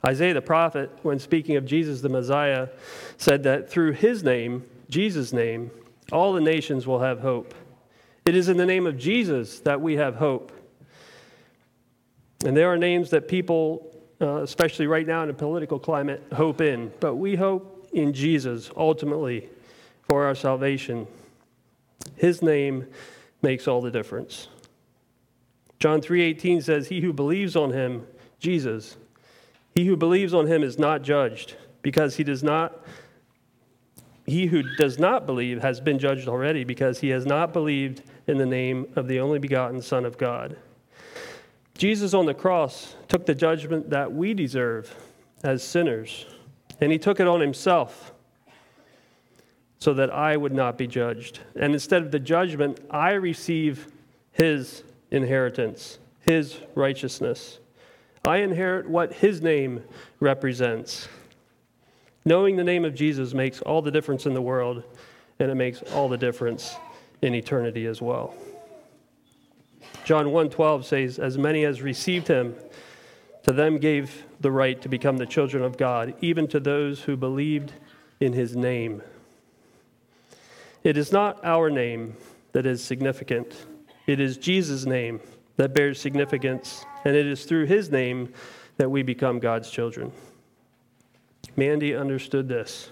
Isaiah 0.05 0.33
the 0.33 0.41
prophet, 0.41 0.91
when 1.03 1.19
speaking 1.19 1.55
of 1.55 1.65
Jesus 1.65 2.01
the 2.01 2.09
Messiah, 2.09 2.69
said 3.17 3.43
that 3.43 3.69
through 3.69 3.93
his 3.93 4.23
name, 4.23 4.63
Jesus' 4.89 5.33
name, 5.33 5.71
all 6.11 6.33
the 6.33 6.41
nations 6.41 6.85
will 6.85 6.99
have 6.99 7.19
hope. 7.19 7.53
It 8.25 8.35
is 8.35 8.49
in 8.49 8.57
the 8.57 8.65
name 8.65 8.87
of 8.87 8.97
Jesus 8.97 9.59
that 9.61 9.81
we 9.81 9.95
have 9.97 10.15
hope. 10.15 10.51
And 12.45 12.55
there 12.55 12.71
are 12.71 12.77
names 12.77 13.09
that 13.11 13.27
people, 13.27 13.95
uh, 14.21 14.41
especially 14.41 14.87
right 14.87 15.05
now 15.05 15.23
in 15.23 15.29
a 15.29 15.33
political 15.33 15.79
climate, 15.79 16.23
hope 16.33 16.61
in. 16.61 16.91
But 16.99 17.15
we 17.15 17.35
hope 17.35 17.87
in 17.93 18.13
Jesus 18.13 18.69
ultimately 18.75 19.49
for 20.09 20.25
our 20.25 20.35
salvation. 20.35 21.07
His 22.15 22.41
name 22.41 22.87
makes 23.41 23.67
all 23.67 23.81
the 23.81 23.91
difference. 23.91 24.47
John 25.79 26.01
3:18 26.01 26.61
says, 26.61 26.87
"He 26.87 27.01
who 27.01 27.13
believes 27.13 27.55
on 27.55 27.71
him, 27.71 28.07
Jesus, 28.39 28.97
he 29.73 29.85
who 29.85 29.95
believes 29.95 30.33
on 30.33 30.47
him 30.47 30.63
is 30.63 30.79
not 30.79 31.01
judged, 31.01 31.55
because 31.81 32.15
he 32.15 32.23
does 32.23 32.43
not 32.43 32.83
he 34.25 34.47
who 34.47 34.63
does 34.75 34.97
not 34.97 35.25
believe 35.25 35.61
has 35.61 35.79
been 35.79 35.99
judged 35.99 36.27
already 36.27 36.63
because 36.63 36.99
he 36.99 37.09
has 37.09 37.25
not 37.25 37.53
believed 37.53 38.01
in 38.27 38.37
the 38.37 38.45
name 38.45 38.87
of 38.95 39.07
the 39.07 39.19
only 39.19 39.39
begotten 39.39 39.81
Son 39.81 40.05
of 40.05 40.17
God. 40.17 40.57
Jesus 41.77 42.13
on 42.13 42.25
the 42.25 42.33
cross 42.33 42.95
took 43.07 43.25
the 43.25 43.35
judgment 43.35 43.89
that 43.89 44.11
we 44.11 44.33
deserve 44.33 44.95
as 45.43 45.61
sinners, 45.61 46.25
and 46.81 46.91
he 46.91 46.97
took 46.97 47.19
it 47.19 47.27
on 47.27 47.41
himself 47.41 48.13
so 49.79 49.93
that 49.93 50.09
I 50.09 50.37
would 50.37 50.53
not 50.53 50.77
be 50.77 50.87
judged. 50.87 51.41
And 51.55 51.73
instead 51.73 52.01
of 52.01 52.11
the 52.11 52.19
judgment, 52.19 52.79
I 52.89 53.11
receive 53.11 53.87
his 54.31 54.83
inheritance, 55.11 55.99
his 56.21 56.57
righteousness. 56.73 57.59
I 58.25 58.37
inherit 58.37 58.89
what 58.89 59.13
his 59.13 59.41
name 59.41 59.83
represents. 60.19 61.07
Knowing 62.25 62.55
the 62.55 62.63
name 62.63 62.83
of 62.83 62.95
Jesus 62.95 63.35
makes 63.35 63.61
all 63.61 63.83
the 63.83 63.91
difference 63.91 64.25
in 64.25 64.33
the 64.33 64.41
world, 64.41 64.83
and 65.39 65.51
it 65.51 65.55
makes 65.55 65.83
all 65.93 66.09
the 66.09 66.17
difference 66.17 66.75
in 67.21 67.35
eternity 67.35 67.85
as 67.85 68.01
well. 68.01 68.33
John 70.05 70.31
1:12 70.31 70.85
says, 70.85 71.19
"As 71.19 71.37
many 71.37 71.65
as 71.65 71.83
received 71.83 72.27
him, 72.27 72.55
to 73.43 73.53
them 73.53 73.77
gave 73.77 74.23
the 74.41 74.51
right 74.51 74.81
to 74.81 74.89
become 74.89 75.17
the 75.17 75.25
children 75.27 75.63
of 75.63 75.77
God, 75.77 76.15
even 76.19 76.47
to 76.47 76.59
those 76.59 77.03
who 77.03 77.15
believed 77.15 77.73
in 78.19 78.33
his 78.33 78.55
name." 78.55 79.03
It 80.83 80.97
is 80.97 81.11
not 81.11 81.39
our 81.43 81.69
name 81.69 82.15
that 82.53 82.65
is 82.65 82.83
significant. 82.83 83.65
It 84.07 84.19
is 84.19 84.37
Jesus' 84.37 84.85
name 84.85 85.19
that 85.57 85.73
bears 85.73 85.99
significance, 85.99 86.85
and 87.03 87.15
it 87.15 87.27
is 87.27 87.45
through 87.45 87.65
his 87.65 87.91
name 87.91 88.29
that 88.77 88.89
we 88.89 89.03
become 89.03 89.39
God's 89.39 89.69
children. 89.69 90.11
Mandy 91.55 91.95
understood 91.95 92.47
this. 92.47 92.89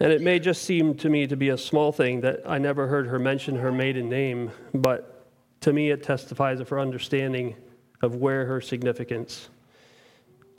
And 0.00 0.12
it 0.12 0.20
may 0.22 0.38
just 0.38 0.62
seem 0.62 0.94
to 0.98 1.08
me 1.08 1.26
to 1.26 1.36
be 1.36 1.48
a 1.48 1.58
small 1.58 1.90
thing 1.90 2.20
that 2.20 2.40
I 2.46 2.58
never 2.58 2.86
heard 2.86 3.08
her 3.08 3.18
mention 3.18 3.56
her 3.56 3.72
maiden 3.72 4.08
name, 4.08 4.52
but 4.72 5.26
to 5.62 5.72
me 5.72 5.90
it 5.90 6.02
testifies 6.02 6.60
of 6.60 6.68
her 6.68 6.78
understanding 6.78 7.56
of 8.00 8.14
where 8.14 8.46
her 8.46 8.60
significance 8.60 9.48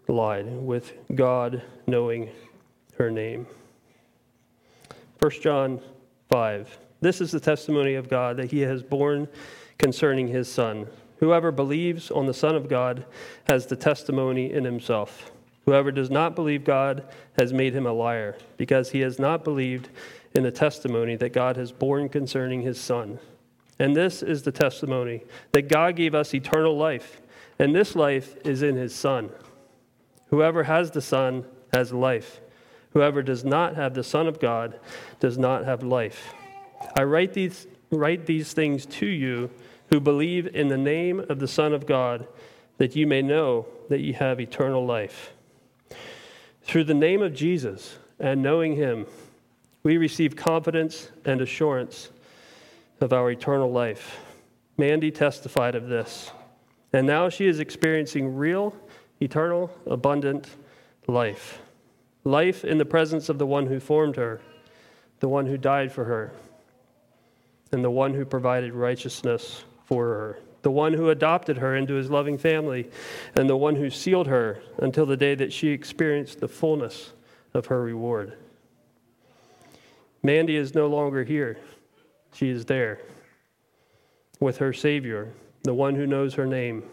lied, 0.07 0.47
with 0.47 0.93
God 1.15 1.61
knowing 1.87 2.29
her 2.97 3.09
name. 3.09 3.47
1 5.19 5.31
John 5.41 5.79
5. 6.29 6.77
This 6.99 7.21
is 7.21 7.31
the 7.31 7.39
testimony 7.39 7.95
of 7.95 8.09
God 8.09 8.37
that 8.37 8.51
he 8.51 8.59
has 8.61 8.83
borne 8.83 9.27
concerning 9.77 10.27
his 10.27 10.51
Son. 10.51 10.87
Whoever 11.19 11.51
believes 11.51 12.11
on 12.11 12.25
the 12.25 12.33
Son 12.33 12.55
of 12.55 12.67
God 12.67 13.05
has 13.45 13.67
the 13.67 13.75
testimony 13.75 14.51
in 14.51 14.65
himself. 14.65 15.31
Whoever 15.65 15.91
does 15.91 16.09
not 16.09 16.35
believe 16.35 16.63
God 16.63 17.03
has 17.37 17.53
made 17.53 17.73
him 17.73 17.85
a 17.85 17.93
liar, 17.93 18.35
because 18.57 18.91
he 18.91 19.01
has 19.01 19.19
not 19.19 19.43
believed 19.43 19.89
in 20.33 20.43
the 20.43 20.51
testimony 20.51 21.15
that 21.15 21.33
God 21.33 21.57
has 21.57 21.71
borne 21.71 22.09
concerning 22.09 22.61
his 22.61 22.79
Son. 22.79 23.19
And 23.77 23.95
this 23.95 24.21
is 24.21 24.43
the 24.43 24.51
testimony 24.51 25.23
that 25.51 25.69
God 25.69 25.95
gave 25.95 26.13
us 26.15 26.33
eternal 26.33 26.77
life, 26.77 27.21
and 27.57 27.75
this 27.75 27.95
life 27.95 28.35
is 28.45 28.61
in 28.61 28.75
his 28.75 28.95
Son. 28.95 29.29
Whoever 30.29 30.63
has 30.63 30.91
the 30.91 31.01
Son 31.01 31.45
has 31.73 31.93
life. 31.93 32.41
Whoever 32.93 33.21
does 33.21 33.45
not 33.45 33.75
have 33.75 33.93
the 33.93 34.03
Son 34.03 34.27
of 34.27 34.39
God 34.39 34.79
does 35.19 35.37
not 35.37 35.65
have 35.65 35.83
life. 35.83 36.33
I 36.97 37.03
write 37.03 37.33
these, 37.33 37.67
write 37.91 38.25
these 38.25 38.53
things 38.53 38.85
to 38.87 39.05
you 39.05 39.49
who 39.89 39.99
believe 39.99 40.47
in 40.55 40.67
the 40.67 40.77
name 40.77 41.19
of 41.29 41.39
the 41.39 41.47
Son 41.47 41.73
of 41.73 41.85
God, 41.85 42.27
that 42.77 42.95
you 42.95 43.07
may 43.07 43.21
know 43.21 43.67
that 43.89 44.01
you 44.01 44.13
have 44.13 44.39
eternal 44.39 44.85
life. 44.85 45.33
Through 46.69 46.83
the 46.83 46.93
name 46.93 47.23
of 47.23 47.33
Jesus 47.33 47.97
and 48.19 48.43
knowing 48.43 48.75
him, 48.75 49.07
we 49.81 49.97
receive 49.97 50.35
confidence 50.35 51.09
and 51.25 51.41
assurance 51.41 52.11
of 53.01 53.11
our 53.11 53.31
eternal 53.31 53.71
life. 53.71 54.19
Mandy 54.77 55.09
testified 55.09 55.73
of 55.73 55.87
this, 55.87 56.29
and 56.93 57.07
now 57.07 57.27
she 57.27 57.47
is 57.47 57.59
experiencing 57.59 58.35
real, 58.35 58.75
eternal, 59.19 59.71
abundant 59.87 60.47
life. 61.07 61.59
Life 62.23 62.63
in 62.63 62.77
the 62.77 62.85
presence 62.85 63.29
of 63.29 63.39
the 63.39 63.47
one 63.47 63.65
who 63.65 63.79
formed 63.79 64.15
her, 64.15 64.39
the 65.21 65.27
one 65.27 65.47
who 65.47 65.57
died 65.57 65.91
for 65.91 66.03
her, 66.03 66.31
and 67.71 67.83
the 67.83 67.89
one 67.89 68.13
who 68.13 68.25
provided 68.25 68.75
righteousness 68.75 69.63
for 69.85 70.05
her 70.05 70.39
the 70.61 70.71
one 70.71 70.93
who 70.93 71.09
adopted 71.09 71.57
her 71.57 71.75
into 71.75 71.93
his 71.93 72.09
loving 72.09 72.37
family, 72.37 72.89
and 73.35 73.49
the 73.49 73.57
one 73.57 73.75
who 73.75 73.89
sealed 73.89 74.27
her 74.27 74.61
until 74.77 75.05
the 75.05 75.17
day 75.17 75.35
that 75.35 75.53
she 75.53 75.69
experienced 75.69 76.39
the 76.39 76.47
fullness 76.47 77.13
of 77.53 77.67
her 77.67 77.81
reward. 77.81 78.37
Mandy 80.21 80.55
is 80.55 80.75
no 80.75 80.87
longer 80.87 81.23
here, 81.23 81.57
she 82.33 82.49
is 82.49 82.65
there 82.65 82.99
with 84.39 84.57
her 84.57 84.73
Savior, 84.73 85.33
the 85.63 85.73
one 85.73 85.95
who 85.95 86.07
knows 86.07 86.33
her 86.35 86.45
name, 86.45 86.83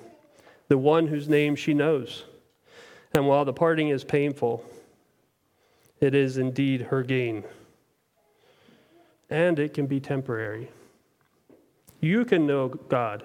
the 0.68 0.78
one 0.78 1.06
whose 1.06 1.28
name 1.28 1.54
she 1.54 1.74
knows. 1.74 2.24
And 3.14 3.26
while 3.26 3.44
the 3.44 3.52
parting 3.52 3.88
is 3.88 4.04
painful, 4.04 4.64
it 6.00 6.14
is 6.14 6.38
indeed 6.38 6.82
her 6.82 7.02
gain. 7.02 7.44
And 9.30 9.58
it 9.58 9.74
can 9.74 9.86
be 9.86 10.00
temporary. 10.00 10.70
You 12.00 12.24
can 12.24 12.46
know 12.46 12.68
God 12.68 13.24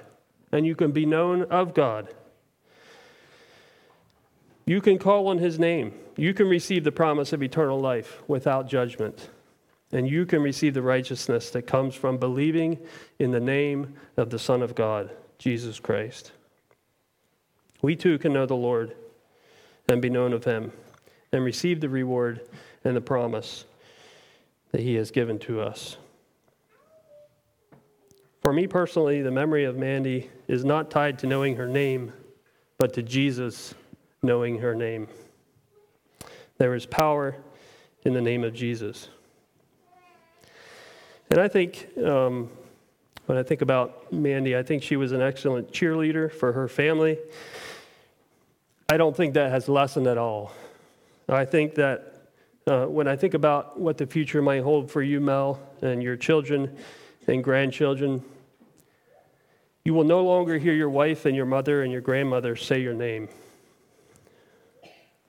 and 0.51 0.65
you 0.65 0.75
can 0.75 0.91
be 0.91 1.05
known 1.05 1.43
of 1.43 1.73
God. 1.73 2.13
You 4.65 4.81
can 4.81 4.97
call 4.99 5.27
on 5.27 5.37
his 5.37 5.59
name. 5.59 5.93
You 6.15 6.33
can 6.33 6.47
receive 6.47 6.83
the 6.83 6.91
promise 6.91 7.33
of 7.33 7.41
eternal 7.41 7.79
life 7.79 8.21
without 8.27 8.67
judgment. 8.67 9.29
And 9.91 10.07
you 10.07 10.25
can 10.25 10.41
receive 10.41 10.73
the 10.73 10.81
righteousness 10.81 11.49
that 11.51 11.63
comes 11.63 11.95
from 11.95 12.17
believing 12.17 12.79
in 13.19 13.31
the 13.31 13.39
name 13.39 13.95
of 14.15 14.29
the 14.29 14.39
Son 14.39 14.61
of 14.61 14.75
God, 14.75 15.11
Jesus 15.37 15.79
Christ. 15.79 16.31
We 17.81 17.95
too 17.95 18.17
can 18.17 18.33
know 18.33 18.45
the 18.45 18.55
Lord 18.55 18.95
and 19.89 20.01
be 20.01 20.09
known 20.09 20.33
of 20.33 20.45
him 20.45 20.71
and 21.31 21.43
receive 21.43 21.81
the 21.81 21.89
reward 21.89 22.41
and 22.83 22.95
the 22.95 23.01
promise 23.01 23.65
that 24.71 24.81
he 24.81 24.95
has 24.95 25.11
given 25.11 25.39
to 25.39 25.61
us. 25.61 25.97
For 28.51 28.55
me 28.55 28.67
personally, 28.67 29.21
the 29.21 29.31
memory 29.31 29.63
of 29.63 29.77
Mandy 29.77 30.29
is 30.49 30.65
not 30.65 30.91
tied 30.91 31.19
to 31.19 31.25
knowing 31.25 31.55
her 31.55 31.69
name, 31.69 32.11
but 32.79 32.91
to 32.95 33.01
Jesus 33.01 33.73
knowing 34.21 34.57
her 34.57 34.75
name. 34.75 35.07
There 36.57 36.75
is 36.75 36.85
power 36.85 37.37
in 38.03 38.13
the 38.13 38.19
name 38.19 38.43
of 38.43 38.53
Jesus. 38.53 39.07
And 41.29 41.39
I 41.39 41.47
think, 41.47 41.87
um, 42.03 42.49
when 43.25 43.37
I 43.37 43.43
think 43.43 43.61
about 43.61 44.11
Mandy, 44.11 44.57
I 44.57 44.63
think 44.63 44.83
she 44.83 44.97
was 44.97 45.13
an 45.13 45.21
excellent 45.21 45.71
cheerleader 45.71 46.29
for 46.29 46.51
her 46.51 46.67
family. 46.67 47.19
I 48.89 48.97
don't 48.97 49.15
think 49.15 49.33
that 49.35 49.49
has 49.49 49.69
lessened 49.69 50.07
at 50.07 50.17
all. 50.17 50.51
I 51.29 51.45
think 51.45 51.75
that 51.75 52.27
uh, 52.67 52.87
when 52.87 53.07
I 53.07 53.15
think 53.15 53.33
about 53.33 53.79
what 53.79 53.97
the 53.97 54.05
future 54.05 54.41
might 54.41 54.63
hold 54.63 54.91
for 54.91 55.01
you, 55.01 55.21
Mel, 55.21 55.57
and 55.81 56.03
your 56.03 56.17
children, 56.17 56.77
and 57.27 57.41
grandchildren, 57.41 58.21
you 59.83 59.93
will 59.93 60.03
no 60.03 60.23
longer 60.23 60.57
hear 60.57 60.73
your 60.73 60.89
wife 60.89 61.25
and 61.25 61.35
your 61.35 61.45
mother 61.45 61.83
and 61.83 61.91
your 61.91 62.01
grandmother 62.01 62.55
say 62.55 62.81
your 62.81 62.93
name. 62.93 63.29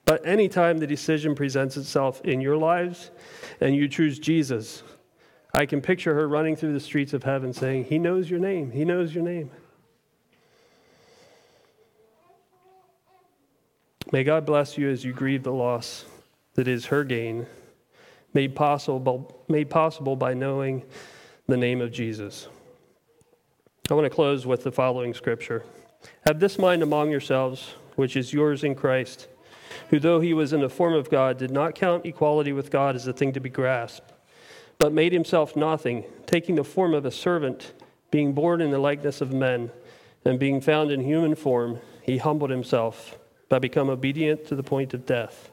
But 0.05 0.25
anytime 0.25 0.79
the 0.79 0.87
decision 0.87 1.33
presents 1.33 1.77
itself 1.77 2.21
in 2.21 2.41
your 2.41 2.57
lives 2.57 3.09
and 3.61 3.75
you 3.75 3.87
choose 3.87 4.19
Jesus, 4.19 4.83
I 5.53 5.65
can 5.65 5.81
picture 5.81 6.13
her 6.13 6.27
running 6.27 6.55
through 6.55 6.73
the 6.73 6.79
streets 6.79 7.13
of 7.13 7.23
heaven 7.23 7.53
saying, 7.53 7.85
He 7.85 7.97
knows 7.97 8.29
your 8.29 8.39
name. 8.39 8.71
He 8.71 8.85
knows 8.85 9.15
your 9.15 9.23
name. 9.23 9.49
May 14.11 14.23
God 14.23 14.45
bless 14.45 14.77
you 14.77 14.89
as 14.89 15.03
you 15.03 15.13
grieve 15.13 15.43
the 15.43 15.53
loss 15.53 16.05
that 16.53 16.67
is 16.67 16.85
her 16.87 17.03
gain, 17.03 17.47
made 18.33 18.55
possible, 18.55 19.43
made 19.47 19.69
possible 19.69 20.15
by 20.15 20.35
knowing 20.35 20.83
the 21.47 21.57
name 21.57 21.81
of 21.81 21.91
Jesus. 21.91 22.47
I 23.91 23.95
want 23.95 24.05
to 24.05 24.09
close 24.09 24.45
with 24.45 24.63
the 24.63 24.71
following 24.71 25.13
scripture 25.13 25.65
Have 26.25 26.39
this 26.39 26.57
mind 26.57 26.81
among 26.81 27.11
yourselves, 27.11 27.73
which 27.97 28.15
is 28.15 28.31
yours 28.31 28.63
in 28.63 28.75
Christ, 28.75 29.27
who, 29.89 29.99
though 29.99 30.21
he 30.21 30.33
was 30.33 30.53
in 30.53 30.61
the 30.61 30.69
form 30.69 30.93
of 30.93 31.09
God, 31.09 31.37
did 31.37 31.51
not 31.51 31.75
count 31.75 32.05
equality 32.05 32.53
with 32.53 32.71
God 32.71 32.95
as 32.95 33.07
a 33.07 33.11
thing 33.11 33.33
to 33.33 33.41
be 33.41 33.49
grasped, 33.49 34.13
but 34.77 34.93
made 34.93 35.11
himself 35.11 35.57
nothing, 35.57 36.05
taking 36.25 36.55
the 36.55 36.63
form 36.63 36.93
of 36.93 37.03
a 37.03 37.11
servant, 37.11 37.73
being 38.09 38.31
born 38.31 38.61
in 38.61 38.71
the 38.71 38.79
likeness 38.79 39.19
of 39.19 39.33
men, 39.33 39.69
and 40.23 40.39
being 40.39 40.61
found 40.61 40.89
in 40.89 41.01
human 41.01 41.35
form, 41.35 41.81
he 42.01 42.19
humbled 42.19 42.51
himself 42.51 43.19
by 43.49 43.59
becoming 43.59 43.91
obedient 43.91 44.45
to 44.47 44.55
the 44.55 44.63
point 44.63 44.93
of 44.93 45.05
death, 45.05 45.51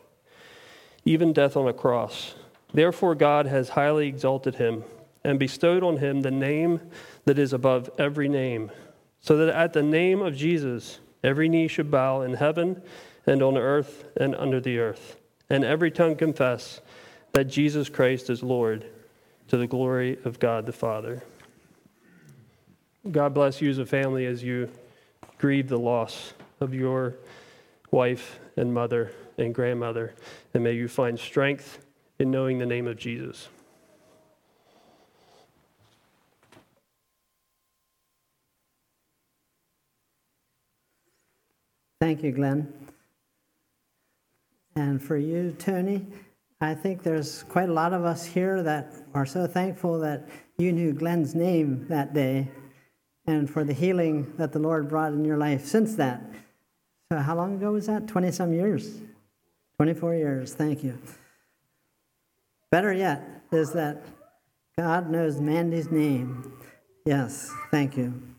even 1.05 1.33
death 1.33 1.57
on 1.57 1.67
a 1.67 1.73
cross. 1.73 2.37
Therefore, 2.73 3.17
God 3.17 3.47
has 3.47 3.71
highly 3.71 4.07
exalted 4.07 4.55
him 4.55 4.85
and 5.25 5.39
bestowed 5.39 5.83
on 5.83 5.97
him 5.97 6.23
the 6.23 6.31
name 6.31 6.81
that 7.25 7.39
is 7.39 7.53
above 7.53 7.91
every 7.99 8.29
name, 8.29 8.71
so 9.21 9.37
that 9.37 9.55
at 9.55 9.73
the 9.73 9.83
name 9.83 10.23
of 10.23 10.37
Jesus 10.37 10.99
every 11.23 11.49
knee 11.49 11.69
should 11.69 11.91
bow 11.91 12.23
in 12.23 12.35
heaven 12.35 12.83
and 13.27 13.43
on 13.43 13.57
earth 13.57 14.05
and 14.17 14.35
under 14.35 14.61
the 14.61 14.79
earth, 14.79 15.17
and 15.49 15.65
every 15.65 15.91
tongue 15.91 16.17
confess 16.17 16.81
that 17.33 17.45
Jesus 17.45 17.89
Christ 17.89 18.31
is 18.31 18.43
Lord 18.43 18.87
to 19.49 19.57
the 19.57 19.67
glory 19.67 20.19
of 20.25 20.39
God 20.39 20.67
the 20.67 20.73
Father. 20.73 21.23
God 23.11 23.35
bless 23.35 23.61
you 23.61 23.71
as 23.71 23.79
a 23.79 23.87
family 23.87 24.27
as 24.27 24.43
you 24.43 24.69
grieve 25.39 25.69
the 25.69 25.79
loss 25.79 26.35
of 26.61 26.75
your 26.75 27.17
wife 27.91 28.39
and 28.57 28.73
mother 28.73 29.13
and 29.39 29.55
grandmother, 29.55 30.15
and 30.55 30.63
may 30.63 30.73
you 30.73 30.87
find 30.87 31.19
strength 31.19 31.85
in 32.19 32.31
knowing 32.31 32.59
the 32.59 32.67
name 32.67 32.87
of 32.87 32.97
Jesus. 32.97 33.49
Thank 42.01 42.23
you, 42.23 42.33
Glenn. 42.33 42.73
And 44.75 45.03
for 45.03 45.19
you, 45.19 45.55
Tony, 45.59 46.07
I 46.61 46.75
think 46.75 47.03
there's 47.03 47.43
quite 47.45 47.69
a 47.69 47.73
lot 47.73 47.93
of 47.93 48.05
us 48.05 48.25
here 48.25 48.63
that 48.63 48.95
are 49.15 49.27
so 49.27 49.47
thankful 49.47 49.99
that 50.01 50.27
you 50.57 50.73
knew 50.73 50.95
Glenn's 50.95 51.35
name 51.35 51.87
that 51.89 52.15
day 52.15 52.49
and 53.27 53.49
for 53.51 53.65
the 53.65 53.75
healing 53.75 54.33
that 54.39 54.53
the 54.53 54.59
Lord 54.59 54.89
brought 54.89 55.13
in 55.13 55.25
your 55.25 55.37
life 55.37 55.67
since 55.67 55.95
that. 55.97 56.23
So, 57.13 57.19
how 57.19 57.37
long 57.37 57.57
ago 57.57 57.73
was 57.73 57.87
that? 57.87 58.07
20 58.09 58.33
some 58.33 58.53
years? 58.53 59.01
24 59.77 60.15
years. 60.15 60.55
Thank 60.55 60.83
you. 60.83 60.99
Better 62.71 62.93
yet 62.93 63.23
is 63.53 63.73
that 63.73 64.05
God 64.79 65.11
knows 65.11 65.41
Mandy's 65.41 65.91
name. 65.91 66.53
Yes, 67.05 67.51
thank 67.71 67.97
you. 67.97 68.30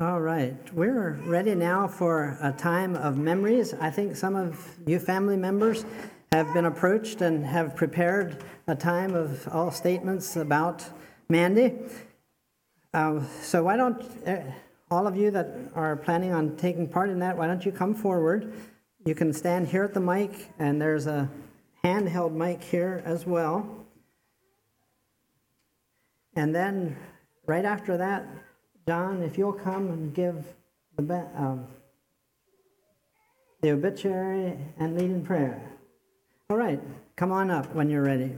All 0.00 0.22
right, 0.22 0.56
we're 0.72 1.20
ready 1.26 1.54
now 1.54 1.86
for 1.86 2.38
a 2.40 2.50
time 2.50 2.96
of 2.96 3.18
memories. 3.18 3.74
I 3.74 3.90
think 3.90 4.16
some 4.16 4.34
of 4.34 4.78
you 4.86 4.98
family 4.98 5.36
members 5.36 5.84
have 6.32 6.52
been 6.54 6.64
approached 6.64 7.20
and 7.20 7.44
have 7.44 7.76
prepared 7.76 8.42
a 8.66 8.74
time 8.74 9.14
of 9.14 9.46
all 9.48 9.70
statements 9.70 10.36
about 10.36 10.82
Mandy. 11.28 11.74
Uh, 12.94 13.20
so, 13.42 13.64
why 13.64 13.76
don't 13.76 14.02
uh, 14.26 14.40
all 14.90 15.06
of 15.06 15.14
you 15.14 15.30
that 15.30 15.54
are 15.74 15.96
planning 15.96 16.32
on 16.32 16.56
taking 16.56 16.88
part 16.88 17.10
in 17.10 17.18
that, 17.18 17.36
why 17.36 17.46
don't 17.46 17.64
you 17.64 17.70
come 17.70 17.94
forward? 17.94 18.54
You 19.04 19.14
can 19.14 19.30
stand 19.30 19.68
here 19.68 19.84
at 19.84 19.92
the 19.92 20.00
mic, 20.00 20.48
and 20.58 20.80
there's 20.80 21.06
a 21.06 21.28
handheld 21.84 22.32
mic 22.32 22.64
here 22.64 23.02
as 23.04 23.26
well. 23.26 23.84
And 26.34 26.54
then, 26.54 26.96
right 27.46 27.66
after 27.66 27.98
that, 27.98 28.26
John, 28.86 29.22
if 29.22 29.38
you'll 29.38 29.52
come 29.52 29.88
and 29.88 30.14
give 30.14 30.44
the, 30.96 31.26
um, 31.36 31.66
the 33.60 33.70
obituary 33.70 34.58
and 34.78 34.98
lead 34.98 35.10
in 35.10 35.24
prayer. 35.24 35.70
All 36.50 36.56
right, 36.56 36.80
come 37.16 37.32
on 37.32 37.50
up 37.50 37.72
when 37.74 37.88
you're 37.88 38.02
ready. 38.02 38.32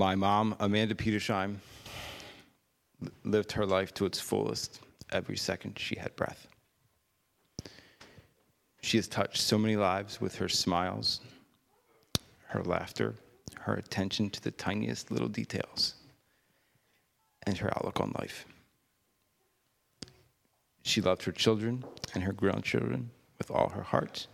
My 0.00 0.14
mom, 0.14 0.56
Amanda 0.60 0.94
Petersheim, 0.94 1.60
lived 3.22 3.52
her 3.52 3.66
life 3.66 3.92
to 3.92 4.06
its 4.06 4.18
fullest 4.18 4.80
every 5.12 5.36
second 5.36 5.78
she 5.78 5.98
had 5.98 6.16
breath. 6.16 6.48
She 8.80 8.96
has 8.96 9.06
touched 9.06 9.42
so 9.42 9.58
many 9.58 9.76
lives 9.76 10.18
with 10.18 10.36
her 10.36 10.48
smiles, 10.48 11.20
her 12.46 12.62
laughter, 12.62 13.14
her 13.58 13.74
attention 13.74 14.30
to 14.30 14.40
the 14.40 14.52
tiniest 14.52 15.10
little 15.10 15.28
details, 15.28 15.96
and 17.42 17.58
her 17.58 17.70
outlook 17.76 18.00
on 18.00 18.14
life. 18.18 18.46
She 20.82 21.02
loved 21.02 21.24
her 21.24 21.32
children 21.32 21.84
and 22.14 22.24
her 22.24 22.32
grandchildren 22.32 23.10
with 23.36 23.50
all 23.50 23.68
her 23.68 23.82
heart 23.82 24.28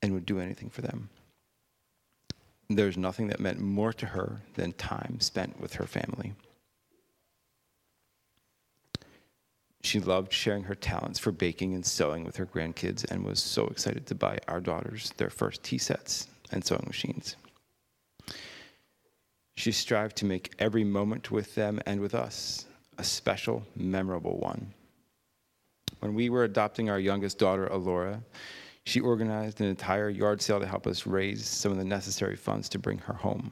and 0.00 0.14
would 0.14 0.24
do 0.24 0.40
anything 0.40 0.70
for 0.70 0.80
them. 0.80 1.10
There's 2.68 2.96
nothing 2.96 3.28
that 3.28 3.40
meant 3.40 3.60
more 3.60 3.92
to 3.92 4.06
her 4.06 4.40
than 4.54 4.72
time 4.72 5.20
spent 5.20 5.60
with 5.60 5.74
her 5.74 5.86
family. 5.86 6.34
She 9.82 10.00
loved 10.00 10.32
sharing 10.32 10.64
her 10.64 10.74
talents 10.74 11.18
for 11.18 11.30
baking 11.30 11.74
and 11.74 11.84
sewing 11.84 12.24
with 12.24 12.36
her 12.36 12.46
grandkids 12.46 13.04
and 13.10 13.22
was 13.22 13.42
so 13.42 13.66
excited 13.66 14.06
to 14.06 14.14
buy 14.14 14.38
our 14.48 14.60
daughters 14.60 15.12
their 15.18 15.28
first 15.28 15.62
tea 15.62 15.76
sets 15.76 16.26
and 16.50 16.64
sewing 16.64 16.84
machines. 16.86 17.36
She 19.56 19.72
strived 19.72 20.16
to 20.16 20.24
make 20.24 20.54
every 20.58 20.84
moment 20.84 21.30
with 21.30 21.54
them 21.54 21.80
and 21.84 22.00
with 22.00 22.14
us 22.14 22.64
a 22.96 23.04
special, 23.04 23.66
memorable 23.76 24.38
one. 24.38 24.72
When 26.00 26.14
we 26.14 26.30
were 26.30 26.44
adopting 26.44 26.88
our 26.88 26.98
youngest 26.98 27.38
daughter, 27.38 27.66
Alora, 27.66 28.22
she 28.84 29.00
organized 29.00 29.60
an 29.60 29.66
entire 29.66 30.10
yard 30.10 30.40
sale 30.42 30.60
to 30.60 30.66
help 30.66 30.86
us 30.86 31.06
raise 31.06 31.46
some 31.46 31.72
of 31.72 31.78
the 31.78 31.84
necessary 31.84 32.36
funds 32.36 32.68
to 32.68 32.78
bring 32.78 32.98
her 32.98 33.14
home. 33.14 33.50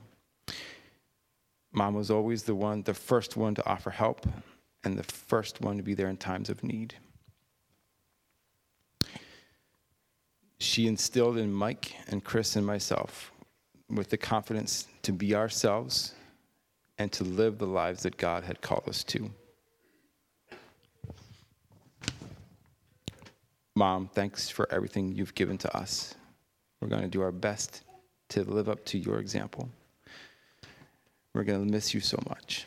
Mom 1.72 1.94
was 1.94 2.10
always 2.10 2.42
the 2.42 2.54
one, 2.54 2.82
the 2.82 2.92
first 2.92 3.36
one 3.36 3.54
to 3.54 3.66
offer 3.66 3.90
help 3.90 4.26
and 4.84 4.98
the 4.98 5.02
first 5.02 5.60
one 5.60 5.78
to 5.78 5.82
be 5.82 5.94
there 5.94 6.08
in 6.08 6.16
times 6.16 6.50
of 6.50 6.62
need. 6.62 6.94
She 10.58 10.86
instilled 10.86 11.38
in 11.38 11.52
Mike 11.52 11.96
and 12.08 12.22
Chris 12.22 12.56
and 12.56 12.66
myself 12.66 13.32
with 13.88 14.10
the 14.10 14.16
confidence 14.16 14.86
to 15.02 15.12
be 15.12 15.34
ourselves 15.34 16.14
and 16.98 17.10
to 17.12 17.24
live 17.24 17.58
the 17.58 17.66
lives 17.66 18.02
that 18.02 18.16
God 18.16 18.44
had 18.44 18.60
called 18.60 18.88
us 18.88 19.02
to. 19.04 19.30
Mom, 23.74 24.06
thanks 24.06 24.50
for 24.50 24.70
everything 24.70 25.12
you've 25.12 25.34
given 25.34 25.56
to 25.56 25.76
us. 25.76 26.14
We're 26.80 26.88
going 26.88 27.02
to 27.02 27.08
do 27.08 27.22
our 27.22 27.32
best 27.32 27.82
to 28.30 28.44
live 28.44 28.68
up 28.68 28.84
to 28.86 28.98
your 28.98 29.18
example. 29.18 29.68
We're 31.34 31.44
going 31.44 31.64
to 31.64 31.72
miss 31.72 31.94
you 31.94 32.00
so 32.00 32.18
much. 32.28 32.66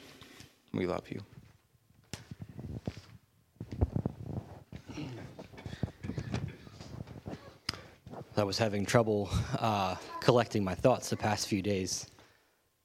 We 0.74 0.88
love 0.88 1.04
you. 1.10 1.22
I 8.38 8.44
was 8.44 8.58
having 8.58 8.86
trouble 8.86 9.30
uh, 9.60 9.96
collecting 10.22 10.64
my 10.64 10.76
thoughts 10.76 11.10
the 11.10 11.18
past 11.18 11.48
few 11.48 11.62
days. 11.62 12.08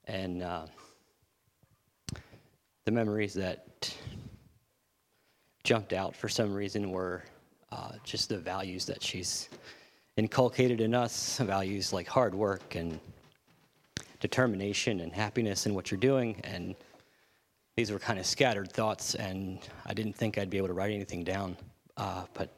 And 0.05 0.43
uh, 0.43 0.67
the 2.85 2.93
memories 2.93 3.33
that 3.35 3.95
jumped 5.65 5.95
out 5.95 6.15
for 6.15 6.29
some 6.29 6.53
reason 6.53 6.91
were 6.91 7.25
uh, 7.73 7.93
just 8.05 8.29
the 8.29 8.39
values 8.39 8.85
that 8.87 9.03
she's 9.03 9.49
inculcated 10.17 10.81
in 10.81 10.95
us 10.95 11.39
values 11.43 11.93
like 11.93 12.07
hard 12.07 12.35
work 12.35 12.75
and 12.75 12.99
determination 14.21 15.01
and 15.01 15.13
happiness 15.13 15.67
in 15.67 15.75
what 15.75 15.91
you're 15.91 16.01
doing. 16.01 16.41
And 16.45 16.75
these 17.77 17.91
were 17.91 17.99
kind 17.99 18.19
of 18.19 18.27
scattered 18.27 18.71
thoughts, 18.71 19.15
and 19.15 19.59
I 19.87 19.95
didn't 19.95 20.15
think 20.15 20.37
I'd 20.37 20.51
be 20.51 20.59
able 20.59 20.69
to 20.69 20.75
write 20.75 20.93
anything 20.93 21.25
down. 21.25 21.57
Uh, 21.97 22.25
but 22.35 22.51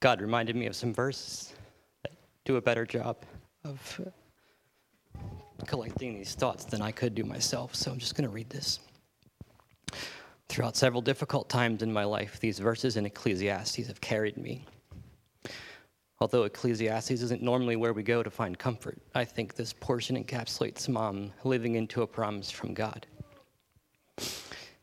God 0.00 0.20
reminded 0.20 0.56
me 0.56 0.66
of 0.66 0.76
some 0.76 0.92
verses 0.92 1.54
that 2.02 2.12
do 2.44 2.56
a 2.56 2.60
better 2.60 2.84
job 2.84 3.16
of 3.64 4.00
collecting 5.66 6.14
these 6.14 6.34
thoughts 6.34 6.64
than 6.64 6.82
I 6.82 6.90
could 6.90 7.14
do 7.14 7.24
myself. 7.24 7.74
So 7.74 7.90
I'm 7.90 7.98
just 7.98 8.14
going 8.14 8.28
to 8.28 8.34
read 8.34 8.50
this. 8.50 8.80
Throughout 10.48 10.76
several 10.76 11.02
difficult 11.02 11.48
times 11.48 11.82
in 11.82 11.92
my 11.92 12.04
life, 12.04 12.38
these 12.40 12.58
verses 12.58 12.96
in 12.96 13.06
Ecclesiastes 13.06 13.86
have 13.86 14.00
carried 14.00 14.36
me. 14.36 14.64
Although 16.20 16.44
Ecclesiastes 16.44 17.10
isn't 17.10 17.42
normally 17.42 17.76
where 17.76 17.92
we 17.92 18.02
go 18.02 18.22
to 18.22 18.30
find 18.30 18.58
comfort, 18.58 18.98
I 19.14 19.24
think 19.24 19.54
this 19.54 19.72
portion 19.72 20.22
encapsulates 20.22 20.88
mom 20.88 21.32
living 21.44 21.74
into 21.74 22.02
a 22.02 22.06
promise 22.06 22.50
from 22.50 22.72
God. 22.72 23.06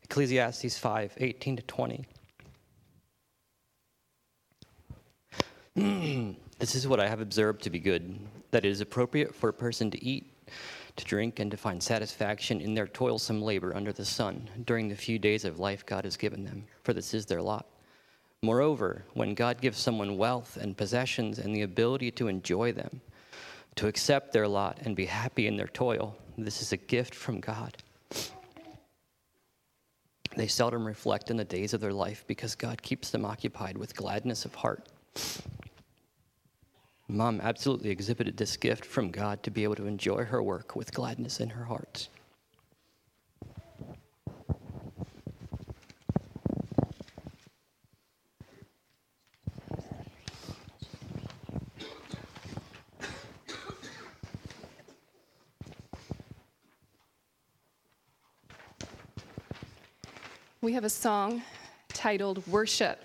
Ecclesiastes 0.04 0.78
5 0.78 1.14
18 1.16 1.56
to 1.56 1.62
20. 1.62 2.04
this 6.58 6.76
is 6.76 6.86
what 6.86 7.00
I 7.00 7.08
have 7.08 7.20
observed 7.20 7.62
to 7.62 7.70
be 7.70 7.80
good 7.80 8.16
that 8.52 8.64
it 8.64 8.68
is 8.70 8.80
appropriate 8.80 9.34
for 9.34 9.48
a 9.48 9.52
person 9.52 9.90
to 9.90 10.04
eat, 10.04 10.30
to 10.96 11.04
drink, 11.04 11.40
and 11.40 11.50
to 11.50 11.56
find 11.56 11.82
satisfaction 11.82 12.60
in 12.60 12.74
their 12.74 12.86
toilsome 12.86 13.42
labor 13.42 13.74
under 13.74 13.92
the 13.92 14.04
sun 14.04 14.48
during 14.64 14.88
the 14.88 14.96
few 14.96 15.18
days 15.18 15.44
of 15.44 15.58
life 15.58 15.84
God 15.84 16.04
has 16.04 16.16
given 16.16 16.44
them, 16.44 16.64
for 16.82 16.92
this 16.92 17.14
is 17.14 17.26
their 17.26 17.42
lot. 17.42 17.66
Moreover, 18.42 19.04
when 19.14 19.34
God 19.34 19.60
gives 19.60 19.78
someone 19.78 20.18
wealth 20.18 20.58
and 20.58 20.76
possessions 20.76 21.38
and 21.38 21.54
the 21.54 21.62
ability 21.62 22.10
to 22.12 22.28
enjoy 22.28 22.72
them, 22.72 23.00
to 23.76 23.86
accept 23.86 24.32
their 24.32 24.46
lot 24.46 24.78
and 24.82 24.94
be 24.94 25.06
happy 25.06 25.46
in 25.46 25.56
their 25.56 25.68
toil, 25.68 26.16
this 26.36 26.60
is 26.60 26.72
a 26.72 26.76
gift 26.76 27.14
from 27.14 27.40
God. 27.40 27.76
They 30.36 30.46
seldom 30.48 30.86
reflect 30.86 31.30
on 31.30 31.36
the 31.36 31.44
days 31.44 31.74
of 31.74 31.80
their 31.80 31.92
life 31.92 32.24
because 32.26 32.54
God 32.54 32.82
keeps 32.82 33.10
them 33.10 33.24
occupied 33.24 33.78
with 33.78 33.96
gladness 33.96 34.44
of 34.44 34.54
heart. 34.54 34.88
Mom 37.08 37.40
absolutely 37.42 37.90
exhibited 37.90 38.36
this 38.36 38.56
gift 38.56 38.84
from 38.84 39.10
God 39.10 39.42
to 39.42 39.50
be 39.50 39.62
able 39.62 39.76
to 39.76 39.86
enjoy 39.86 40.24
her 40.24 40.42
work 40.42 40.74
with 40.74 40.92
gladness 40.92 41.38
in 41.38 41.50
her 41.50 41.64
heart. 41.64 42.08
We 60.62 60.72
have 60.72 60.84
a 60.84 60.90
song 60.90 61.42
titled 61.92 62.46
Worship, 62.46 63.04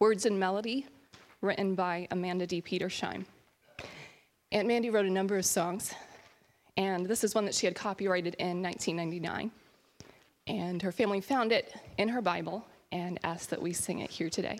words 0.00 0.24
and 0.24 0.40
melody, 0.40 0.86
written 1.40 1.74
by 1.74 2.08
Amanda 2.10 2.46
D. 2.46 2.60
Petersheim. 2.60 3.24
Aunt 4.50 4.66
Mandy 4.66 4.90
wrote 4.90 5.06
a 5.06 5.10
number 5.10 5.36
of 5.36 5.44
songs, 5.44 5.92
and 6.76 7.06
this 7.06 7.22
is 7.22 7.34
one 7.34 7.44
that 7.44 7.54
she 7.54 7.66
had 7.66 7.74
copyrighted 7.74 8.34
in 8.36 8.62
1999. 8.62 9.50
And 10.46 10.80
her 10.80 10.92
family 10.92 11.20
found 11.20 11.52
it 11.52 11.74
in 11.98 12.08
her 12.08 12.22
Bible 12.22 12.66
and 12.90 13.20
asked 13.22 13.50
that 13.50 13.60
we 13.60 13.72
sing 13.72 13.98
it 13.98 14.10
here 14.10 14.30
today. 14.30 14.58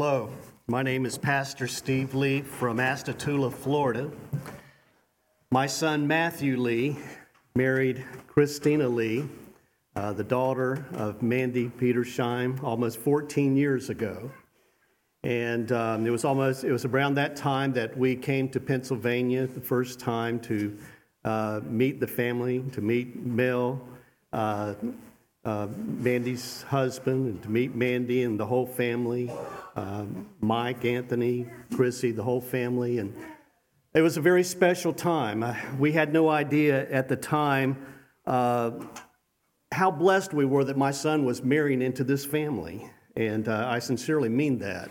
Hello, 0.00 0.30
my 0.68 0.80
name 0.84 1.04
is 1.06 1.18
Pastor 1.18 1.66
Steve 1.66 2.14
Lee 2.14 2.40
from 2.40 2.78
Astatula, 2.78 3.52
Florida. 3.52 4.08
My 5.50 5.66
son 5.66 6.06
Matthew 6.06 6.56
Lee 6.56 6.96
married 7.56 8.04
Christina 8.28 8.88
Lee, 8.88 9.28
uh, 9.96 10.12
the 10.12 10.22
daughter 10.22 10.86
of 10.92 11.20
Mandy 11.20 11.68
Petersheim, 11.68 12.62
almost 12.62 12.98
14 12.98 13.56
years 13.56 13.90
ago. 13.90 14.30
And 15.24 15.72
um, 15.72 16.06
it 16.06 16.10
was 16.10 16.24
almost 16.24 16.62
it 16.62 16.70
was 16.70 16.84
around 16.84 17.14
that 17.14 17.34
time 17.34 17.72
that 17.72 17.98
we 17.98 18.14
came 18.14 18.48
to 18.50 18.60
Pennsylvania 18.60 19.48
the 19.48 19.60
first 19.60 19.98
time 19.98 20.38
to 20.42 20.78
uh, 21.24 21.60
meet 21.64 21.98
the 21.98 22.06
family, 22.06 22.62
to 22.70 22.80
meet 22.80 23.16
Mel, 23.16 23.80
uh, 24.32 24.74
uh, 25.48 25.66
Mandy's 25.76 26.62
husband, 26.64 27.26
and 27.26 27.42
to 27.42 27.48
meet 27.48 27.74
Mandy 27.74 28.22
and 28.22 28.38
the 28.38 28.44
whole 28.44 28.66
family, 28.66 29.30
um, 29.76 30.28
Mike, 30.40 30.84
Anthony, 30.84 31.46
Chrissy, 31.74 32.12
the 32.12 32.22
whole 32.22 32.40
family. 32.40 32.98
And 32.98 33.14
It 33.94 34.02
was 34.02 34.18
a 34.18 34.20
very 34.20 34.44
special 34.44 34.92
time. 34.92 35.42
Uh, 35.42 35.54
We 35.78 35.92
had 35.92 36.12
no 36.12 36.28
idea 36.28 36.90
at 36.90 37.08
the 37.08 37.16
time 37.16 37.76
uh, 38.26 38.72
how 39.72 39.90
blessed 39.90 40.34
we 40.34 40.44
were 40.44 40.64
that 40.64 40.76
my 40.76 40.90
son 40.90 41.24
was 41.24 41.42
marrying 41.42 41.80
into 41.80 42.04
this 42.04 42.26
family. 42.26 42.90
And 43.16 43.48
uh, 43.48 43.76
I 43.76 43.78
sincerely 43.78 44.28
mean 44.28 44.58
that. 44.58 44.90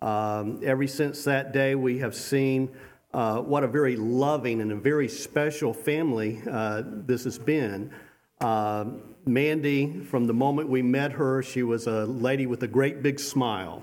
Um, 0.00 0.60
ever 0.64 0.86
since 0.86 1.24
that 1.24 1.52
day, 1.52 1.74
we 1.74 1.98
have 1.98 2.14
seen 2.14 2.70
uh, 3.12 3.40
what 3.42 3.64
a 3.64 3.68
very 3.68 3.96
loving 3.96 4.62
and 4.62 4.72
a 4.72 4.76
very 4.76 5.08
special 5.08 5.74
family 5.74 6.40
uh, 6.50 6.82
this 6.86 7.24
has 7.24 7.38
been. 7.38 7.90
Uh, 8.40 8.84
Mandy, 9.26 10.00
from 10.04 10.26
the 10.26 10.32
moment 10.32 10.68
we 10.68 10.82
met 10.82 11.12
her, 11.12 11.42
she 11.42 11.62
was 11.62 11.86
a 11.86 12.06
lady 12.06 12.46
with 12.46 12.62
a 12.62 12.68
great 12.68 13.02
big 13.02 13.20
smile. 13.20 13.82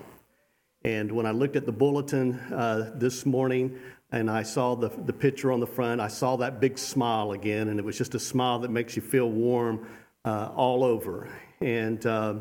And 0.84 1.10
when 1.12 1.26
I 1.26 1.30
looked 1.30 1.56
at 1.56 1.66
the 1.66 1.72
bulletin 1.72 2.34
uh, 2.52 2.92
this 2.96 3.24
morning 3.24 3.78
and 4.10 4.30
I 4.30 4.42
saw 4.42 4.74
the, 4.74 4.88
the 4.88 5.12
picture 5.12 5.52
on 5.52 5.60
the 5.60 5.66
front, 5.66 6.00
I 6.00 6.08
saw 6.08 6.36
that 6.36 6.60
big 6.60 6.78
smile 6.78 7.32
again, 7.32 7.68
and 7.68 7.78
it 7.78 7.84
was 7.84 7.98
just 7.98 8.14
a 8.14 8.18
smile 8.18 8.58
that 8.60 8.70
makes 8.70 8.96
you 8.96 9.02
feel 9.02 9.30
warm 9.30 9.86
uh, 10.24 10.50
all 10.56 10.82
over. 10.82 11.28
And 11.60 12.04
uh, 12.06 12.34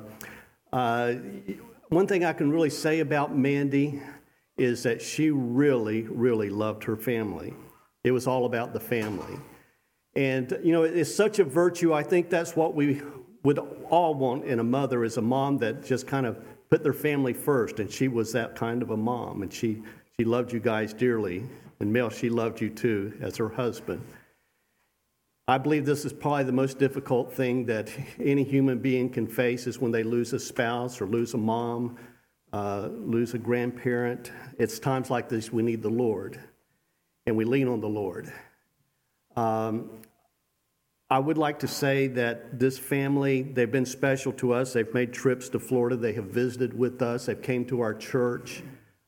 uh, 0.72 1.14
one 1.89 2.08
thing 2.08 2.26
I 2.26 2.34
can 2.34 2.52
really 2.52 2.70
say 2.70 3.00
about 3.00 3.36
Mandy 3.36 4.02
is 4.58 4.84
that 4.84 5.02
she 5.02 5.30
really, 5.30 6.04
really 6.04 6.50
loved 6.50 6.84
her 6.86 6.98
family. 6.98 7.54
It 8.04 8.12
was 8.12 8.28
all 8.28 8.45
about 8.45 8.74
the 8.74 8.80
family. 8.80 9.38
And, 10.18 10.59
you 10.63 10.72
know, 10.72 10.82
it's 10.82 11.13
such 11.13 11.38
a 11.38 11.43
virtue. 11.43 11.93
I 11.93 12.01
think 12.01 12.32
that's 12.32 12.55
what 12.55 12.74
we 12.74 13.03
would 13.43 13.59
all 13.91 14.15
want 14.15 14.45
in 14.45 14.59
a 14.59 14.63
mother 14.63 15.03
is 15.03 15.18
a 15.18 15.22
mom 15.22 15.59
that 15.59 15.86
just 15.86 16.07
kind 16.07 16.26
of 16.26 16.43
put 16.72 16.82
their 16.82 16.91
family 16.91 17.34
first. 17.34 17.80
And 17.80 17.89
she 17.89 18.07
was 18.07 18.32
that 18.34 18.55
kind 18.55 18.82
of 18.82 18.89
a 18.89 18.97
mom. 18.97 19.43
And 19.43 19.53
she, 19.53 19.84
she 20.18 20.26
loved 20.26 20.51
you 20.51 20.59
guys 20.59 20.91
dearly. 20.91 21.43
And 21.80 21.93
Mel, 21.93 22.09
she 22.09 22.32
loved 22.32 22.59
you 22.61 22.72
too 22.72 23.13
as 23.22 23.38
her 23.38 23.47
husband. 23.47 24.01
I 25.47 25.59
believe 25.59 25.86
this 25.86 26.03
is 26.03 26.13
probably 26.13 26.45
the 26.45 26.51
most 26.51 26.80
difficult 26.80 27.32
thing 27.32 27.68
that 27.68 27.91
any 28.20 28.43
human 28.43 28.80
being 28.80 29.11
can 29.11 29.28
face 29.28 29.68
is 29.68 29.80
when 29.80 29.91
they 29.91 30.01
lose 30.01 30.34
a 30.34 30.39
spouse 30.39 30.99
or 30.99 31.05
lose 31.05 31.36
a 31.36 31.38
mom, 31.38 31.95
uh, 32.53 32.89
lose 32.91 33.36
a 33.36 33.38
grandparent. 33.38 34.32
It's 34.57 34.80
times 34.80 35.11
like 35.11 35.30
this 35.30 35.53
we 35.53 35.61
need 35.61 35.84
the 35.84 35.91
Lord, 35.91 36.39
and 37.28 37.38
we 37.38 37.45
lean 37.45 37.68
on 37.68 37.82
the 37.82 37.88
Lord. 37.88 38.34
Um, 39.38 39.91
I 41.10 41.20
would 41.20 41.38
like 41.38 41.60
to 41.60 41.70
say 41.70 42.08
that 42.08 42.60
this 42.60 42.78
family, 42.78 43.41
they've 43.41 43.72
been 43.72 43.86
special 43.86 44.34
to 44.34 44.51
us. 44.53 44.74
They've 44.74 44.93
made 44.93 45.14
trips 45.14 45.47
to 45.49 45.60
Florida. 45.60 45.95
They 45.95 46.12
have 46.14 46.26
visited 46.26 46.78
with 46.78 47.01
us. 47.01 47.28
They've 47.28 47.41
came 47.41 47.64
to 47.66 47.80
our 47.80 47.93
church. 47.93 48.62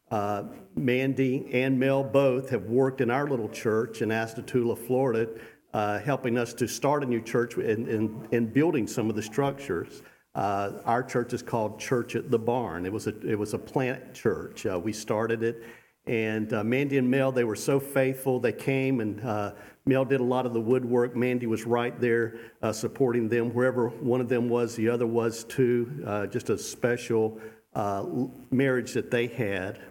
Uh, 0.09 0.43
Mandy 0.75 1.49
and 1.51 1.77
Mel 1.77 2.03
both 2.05 2.51
have 2.51 2.63
worked 2.63 3.01
in 3.01 3.11
our 3.11 3.27
little 3.27 3.49
church 3.49 4.01
in 4.01 4.09
Astatula, 4.09 4.77
Florida, 4.77 5.29
uh, 5.73 5.99
helping 5.99 6.37
us 6.37 6.53
to 6.53 6.69
start 6.69 7.03
a 7.03 7.05
new 7.05 7.21
church 7.21 7.55
and, 7.55 7.89
and, 7.89 8.33
and 8.33 8.53
building 8.53 8.87
some 8.87 9.09
of 9.09 9.17
the 9.17 9.21
structures. 9.21 10.01
Uh, 10.35 10.71
our 10.85 11.03
church 11.03 11.33
is 11.33 11.43
called 11.43 11.81
Church 11.81 12.15
at 12.15 12.31
the 12.31 12.39
Barn. 12.39 12.85
It 12.85 12.93
was 12.93 13.07
a, 13.07 13.27
it 13.27 13.37
was 13.37 13.53
a 13.53 13.59
plant 13.59 14.13
church. 14.13 14.65
Uh, 14.65 14.79
we 14.81 14.93
started 14.93 15.43
it. 15.43 15.63
And 16.09 16.51
uh, 16.53 16.63
Mandy 16.63 16.97
and 16.97 17.07
Mel, 17.07 17.31
they 17.31 17.43
were 17.43 17.55
so 17.55 17.79
faithful. 17.79 18.39
They 18.39 18.51
came 18.51 18.99
and 18.99 19.23
uh, 19.23 19.51
Mel 19.85 20.05
did 20.05 20.21
a 20.21 20.23
lot 20.23 20.47
of 20.47 20.53
the 20.53 20.59
woodwork. 20.59 21.15
Mandy 21.15 21.45
was 21.45 21.67
right 21.67 22.01
there 22.01 22.39
uh, 22.63 22.71
supporting 22.71 23.29
them. 23.29 23.53
Wherever 23.53 23.89
one 23.89 24.19
of 24.19 24.27
them 24.27 24.49
was, 24.49 24.75
the 24.75 24.89
other 24.89 25.05
was 25.05 25.43
too. 25.43 26.03
Uh, 26.03 26.25
just 26.25 26.49
a 26.49 26.57
special 26.57 27.39
uh, 27.75 28.03
marriage 28.49 28.93
that 28.93 29.11
they 29.11 29.27
had. 29.27 29.81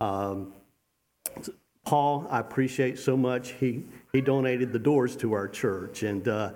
Um, 0.00 0.54
Paul, 1.84 2.26
I 2.30 2.40
appreciate 2.40 2.98
so 2.98 3.14
much. 3.14 3.50
He, 3.50 3.84
he 4.14 4.22
donated 4.22 4.72
the 4.72 4.78
doors 4.78 5.16
to 5.16 5.34
our 5.34 5.48
church. 5.48 6.02
And, 6.02 6.26
uh, 6.28 6.52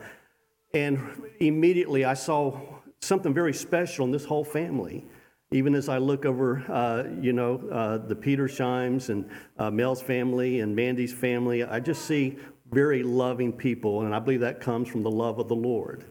and 0.73 1.23
immediately 1.39 2.07
I 2.07 2.15
saw 2.15 2.59
something 3.03 3.35
very 3.35 3.53
special 3.53 4.07
in 4.07 4.11
this 4.11 4.25
whole 4.25 4.45
family. 4.45 5.05
Even 5.53 5.75
as 5.75 5.89
I 5.89 5.99
look 5.99 6.25
over, 6.25 6.65
uh, 6.69 7.05
you 7.21 7.33
know, 7.33 7.61
uh, 7.73 7.99
the 7.99 8.15
Petersheims 8.15 9.09
and 9.09 9.29
uh, 9.59 9.71
Mel's 9.71 10.01
family 10.01 10.61
and 10.61 10.77
Mandy's 10.77 11.13
family, 11.13 11.65
I 11.65 11.81
just 11.81 12.07
see 12.07 12.39
very 12.71 13.03
loving 13.03 13.53
people, 13.53 14.03
and 14.03 14.15
I 14.15 14.21
believe 14.21 14.41
that 14.41 14.61
comes 14.61 14.89
from 14.89 15.03
the 15.03 15.11
love 15.11 15.41
of 15.41 15.49
the 15.49 15.57
Lord. 15.57 16.05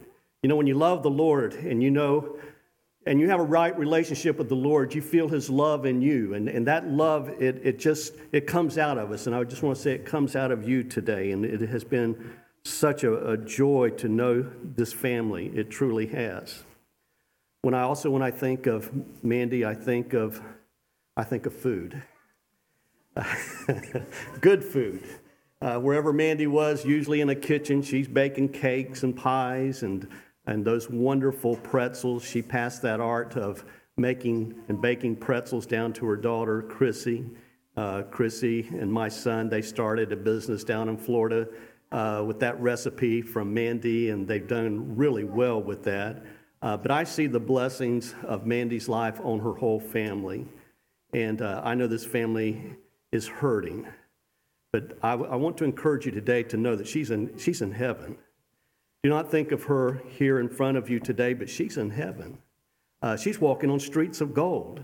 You 0.44 0.50
know, 0.50 0.58
when 0.58 0.68
you 0.68 0.74
love 0.74 1.04
the 1.04 1.10
Lord 1.10 1.54
and 1.54 1.82
you 1.82 1.90
know, 1.90 2.38
and 3.06 3.20
you 3.20 3.30
have 3.30 3.40
a 3.40 3.44
right 3.44 3.78
relationship 3.78 4.38
with 4.38 4.50
the 4.50 4.56
Lord, 4.56 4.94
you 4.94 5.02
feel 5.02 5.30
His 5.30 5.50
love 5.50 5.86
in 5.86 6.02
you, 6.02 6.34
and, 6.34 6.50
and 6.50 6.68
that 6.68 6.88
love, 6.90 7.30
it, 7.42 7.62
it 7.64 7.80
just, 7.80 8.14
it 8.34 8.46
comes 8.46 8.78
out 8.78 8.98
of 8.98 9.12
us, 9.12 9.26
and 9.26 9.34
I 9.34 9.44
just 9.46 9.64
want 9.64 9.78
to 9.78 9.82
say 9.82 9.92
it 9.92 10.06
comes 10.06 10.36
out 10.36 10.52
of 10.52 10.68
you 10.68 10.84
today, 10.84 11.32
and 11.32 11.46
it 11.46 11.62
has 11.62 11.86
been 11.86 12.34
such 12.64 13.06
a, 13.06 13.32
a 13.32 13.38
joy 13.38 13.92
to 13.98 14.10
know 14.10 14.46
this 14.76 14.92
family. 14.92 15.48
It 15.56 15.70
truly 15.70 16.08
has. 16.08 16.64
When 17.62 17.74
I 17.74 17.82
also, 17.82 18.10
when 18.10 18.22
I 18.22 18.32
think 18.32 18.68
of 18.68 18.89
Mandy, 19.22 19.66
I 19.66 19.74
think 19.74 20.14
of, 20.14 20.41
I 21.18 21.26
think 21.26 21.45
of 21.45 21.53
food. 21.53 22.01
Good 24.41 24.64
food. 24.64 25.03
Uh, 25.62 25.78
wherever 25.78 26.14
Mandy 26.14 26.47
was, 26.47 26.86
usually 26.86 27.20
in 27.20 27.30
a 27.30 27.36
kitchen, 27.36 27.82
she's 27.82 28.07
baking 28.07 28.49
cakes 28.49 29.03
and 29.03 29.14
pies 29.14 29.84
and, 29.84 30.07
and 30.45 30.64
those 30.64 30.89
wonderful 30.89 31.57
pretzels. 31.57 32.24
She 32.24 32.41
passed 32.41 32.82
that 32.84 33.01
art 33.01 33.36
of 33.36 33.66
making 33.97 34.55
and 34.70 34.82
baking 34.82 35.18
pretzels 35.18 35.66
down 35.66 35.91
to 35.93 36.05
her 36.05 36.16
daughter, 36.16 36.62
Chrissy. 36.62 37.26
Uh, 37.76 38.03
Chrissy 38.03 38.70
and 38.80 38.91
my 38.91 39.10
son, 39.10 39.49
they 39.49 39.62
started 39.62 40.14
a 40.14 40.16
business 40.16 40.64
down 40.64 40.88
in 40.88 40.97
Florida 40.97 41.47
uh, 41.91 42.24
with 42.26 42.39
that 42.39 42.60
recipe 42.62 43.22
from 43.22 43.53
Mandy, 43.53 44.12
and 44.12 44.26
they've 44.26 44.47
done 44.47 44.95
really 44.95 45.26
well 45.26 45.62
with 45.62 45.84
that. 45.84 46.24
Uh, 46.62 46.76
but 46.78 46.91
I 46.91 47.03
see 47.05 47.28
the 47.28 47.39
blessings 47.39 48.16
of 48.24 48.45
Mandy's 48.45 48.89
life 48.89 49.20
on 49.24 49.39
her 49.39 49.53
whole 49.53 49.80
family. 49.80 50.45
And 51.14 51.41
uh, 51.41 51.62
I 51.64 51.76
know 51.76 51.88
this 51.88 52.05
family 52.05 52.76
is 53.12 53.28
hurting. 53.28 53.88
But 54.72 54.97
I, 55.01 55.14
I 55.14 55.36
want 55.36 55.57
to 55.57 55.64
encourage 55.64 56.05
you 56.05 56.12
today 56.12 56.43
to 56.43 56.57
know 56.57 56.76
that 56.76 56.88
she's 56.88 57.12
in, 57.12 57.38
she's 57.38 57.62
in 57.62 57.72
heaven. 57.72 58.18
Do 59.03 59.10
not 59.10 59.32
think 59.32 59.51
of 59.51 59.64
her 59.64 60.01
here 60.10 60.39
in 60.39 60.49
front 60.49 60.78
of 60.78 60.89
you 60.89 60.99
today, 60.99 61.34
but 61.34 61.49
she's 61.49 61.78
in 61.78 61.89
heaven. 61.89 62.39
Uh, 63.01 63.16
she's 63.16 63.39
walking 63.39 63.70
on 63.70 63.80
streets 63.80 64.20
of 64.20 64.34
gold. 64.34 64.84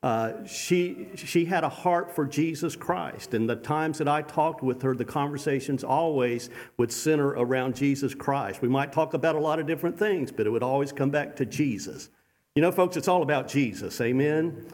Uh, 0.00 0.44
she, 0.44 1.08
she 1.16 1.44
had 1.44 1.64
a 1.64 1.68
heart 1.68 2.14
for 2.14 2.24
Jesus 2.24 2.76
Christ. 2.76 3.34
And 3.34 3.50
the 3.50 3.56
times 3.56 3.98
that 3.98 4.06
I 4.06 4.22
talked 4.22 4.62
with 4.62 4.80
her, 4.82 4.94
the 4.94 5.04
conversations 5.04 5.82
always 5.82 6.50
would 6.76 6.92
center 6.92 7.30
around 7.30 7.74
Jesus 7.74 8.14
Christ. 8.14 8.62
We 8.62 8.68
might 8.68 8.92
talk 8.92 9.14
about 9.14 9.34
a 9.34 9.40
lot 9.40 9.58
of 9.58 9.66
different 9.66 9.98
things, 9.98 10.30
but 10.30 10.46
it 10.46 10.50
would 10.50 10.62
always 10.62 10.92
come 10.92 11.10
back 11.10 11.34
to 11.36 11.46
Jesus. 11.46 12.10
You 12.54 12.62
know, 12.62 12.70
folks, 12.70 12.96
it's 12.96 13.08
all 13.08 13.22
about 13.22 13.48
Jesus. 13.48 14.00
Amen? 14.00 14.68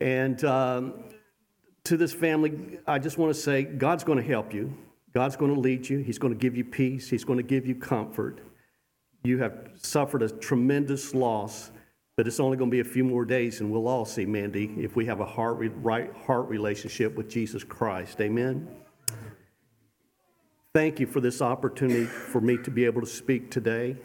And 0.00 0.44
um, 0.44 1.04
to 1.84 1.96
this 1.96 2.12
family, 2.12 2.78
I 2.86 2.98
just 2.98 3.18
want 3.18 3.34
to 3.34 3.40
say 3.40 3.64
God's 3.64 4.04
going 4.04 4.18
to 4.18 4.24
help 4.24 4.54
you. 4.54 4.72
God's 5.12 5.34
going 5.36 5.52
to 5.52 5.60
lead 5.60 5.88
you. 5.88 5.98
He's 5.98 6.18
going 6.18 6.32
to 6.32 6.38
give 6.38 6.56
you 6.56 6.64
peace. 6.64 7.10
He's 7.10 7.24
going 7.24 7.38
to 7.38 7.42
give 7.42 7.66
you 7.66 7.74
comfort. 7.74 8.40
You 9.24 9.38
have 9.38 9.70
suffered 9.76 10.22
a 10.22 10.28
tremendous 10.28 11.14
loss, 11.14 11.72
but 12.20 12.26
it's 12.26 12.38
only 12.38 12.58
going 12.58 12.70
to 12.70 12.74
be 12.74 12.80
a 12.80 12.84
few 12.84 13.02
more 13.02 13.24
days, 13.24 13.60
and 13.60 13.72
we'll 13.72 13.88
all 13.88 14.04
see, 14.04 14.26
Mandy, 14.26 14.74
if 14.76 14.94
we 14.94 15.06
have 15.06 15.20
a 15.20 15.24
heart, 15.24 15.56
right 15.76 16.14
heart 16.26 16.46
relationship 16.48 17.16
with 17.16 17.30
Jesus 17.30 17.64
Christ. 17.64 18.20
Amen. 18.20 18.68
Thank 20.74 21.00
you 21.00 21.06
for 21.06 21.22
this 21.22 21.40
opportunity 21.40 22.04
for 22.04 22.42
me 22.42 22.58
to 22.58 22.70
be 22.70 22.84
able 22.84 23.00
to 23.00 23.06
speak 23.06 23.50
today. 23.50 23.96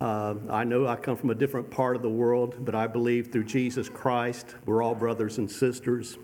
Uh, 0.00 0.34
I 0.50 0.64
know 0.64 0.88
I 0.88 0.96
come 0.96 1.16
from 1.16 1.30
a 1.30 1.36
different 1.36 1.70
part 1.70 1.94
of 1.94 2.02
the 2.02 2.10
world, 2.10 2.64
but 2.64 2.74
I 2.74 2.88
believe 2.88 3.30
through 3.30 3.44
Jesus 3.44 3.88
Christ, 3.88 4.56
we're 4.64 4.82
all 4.82 4.96
brothers 4.96 5.38
and 5.38 5.48
sisters. 5.48 6.18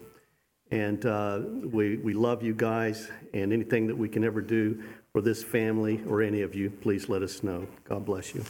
And 0.73 1.07
uh, 1.07 1.43
we, 1.63 1.99
we 1.99 2.15
love 2.15 2.43
you 2.43 2.53
guys, 2.53 3.13
and 3.33 3.53
anything 3.53 3.87
that 3.87 3.97
we 3.97 4.09
can 4.09 4.25
ever 4.25 4.41
do 4.41 4.83
for 5.13 5.21
this 5.21 5.45
family 5.45 6.03
or 6.09 6.21
any 6.21 6.43
of 6.43 6.57
you, 6.57 6.69
please 6.69 7.09
let 7.09 7.23
us 7.23 7.45
know. 7.45 7.69
God 7.85 8.05
bless 8.05 8.35
you. 8.35 8.43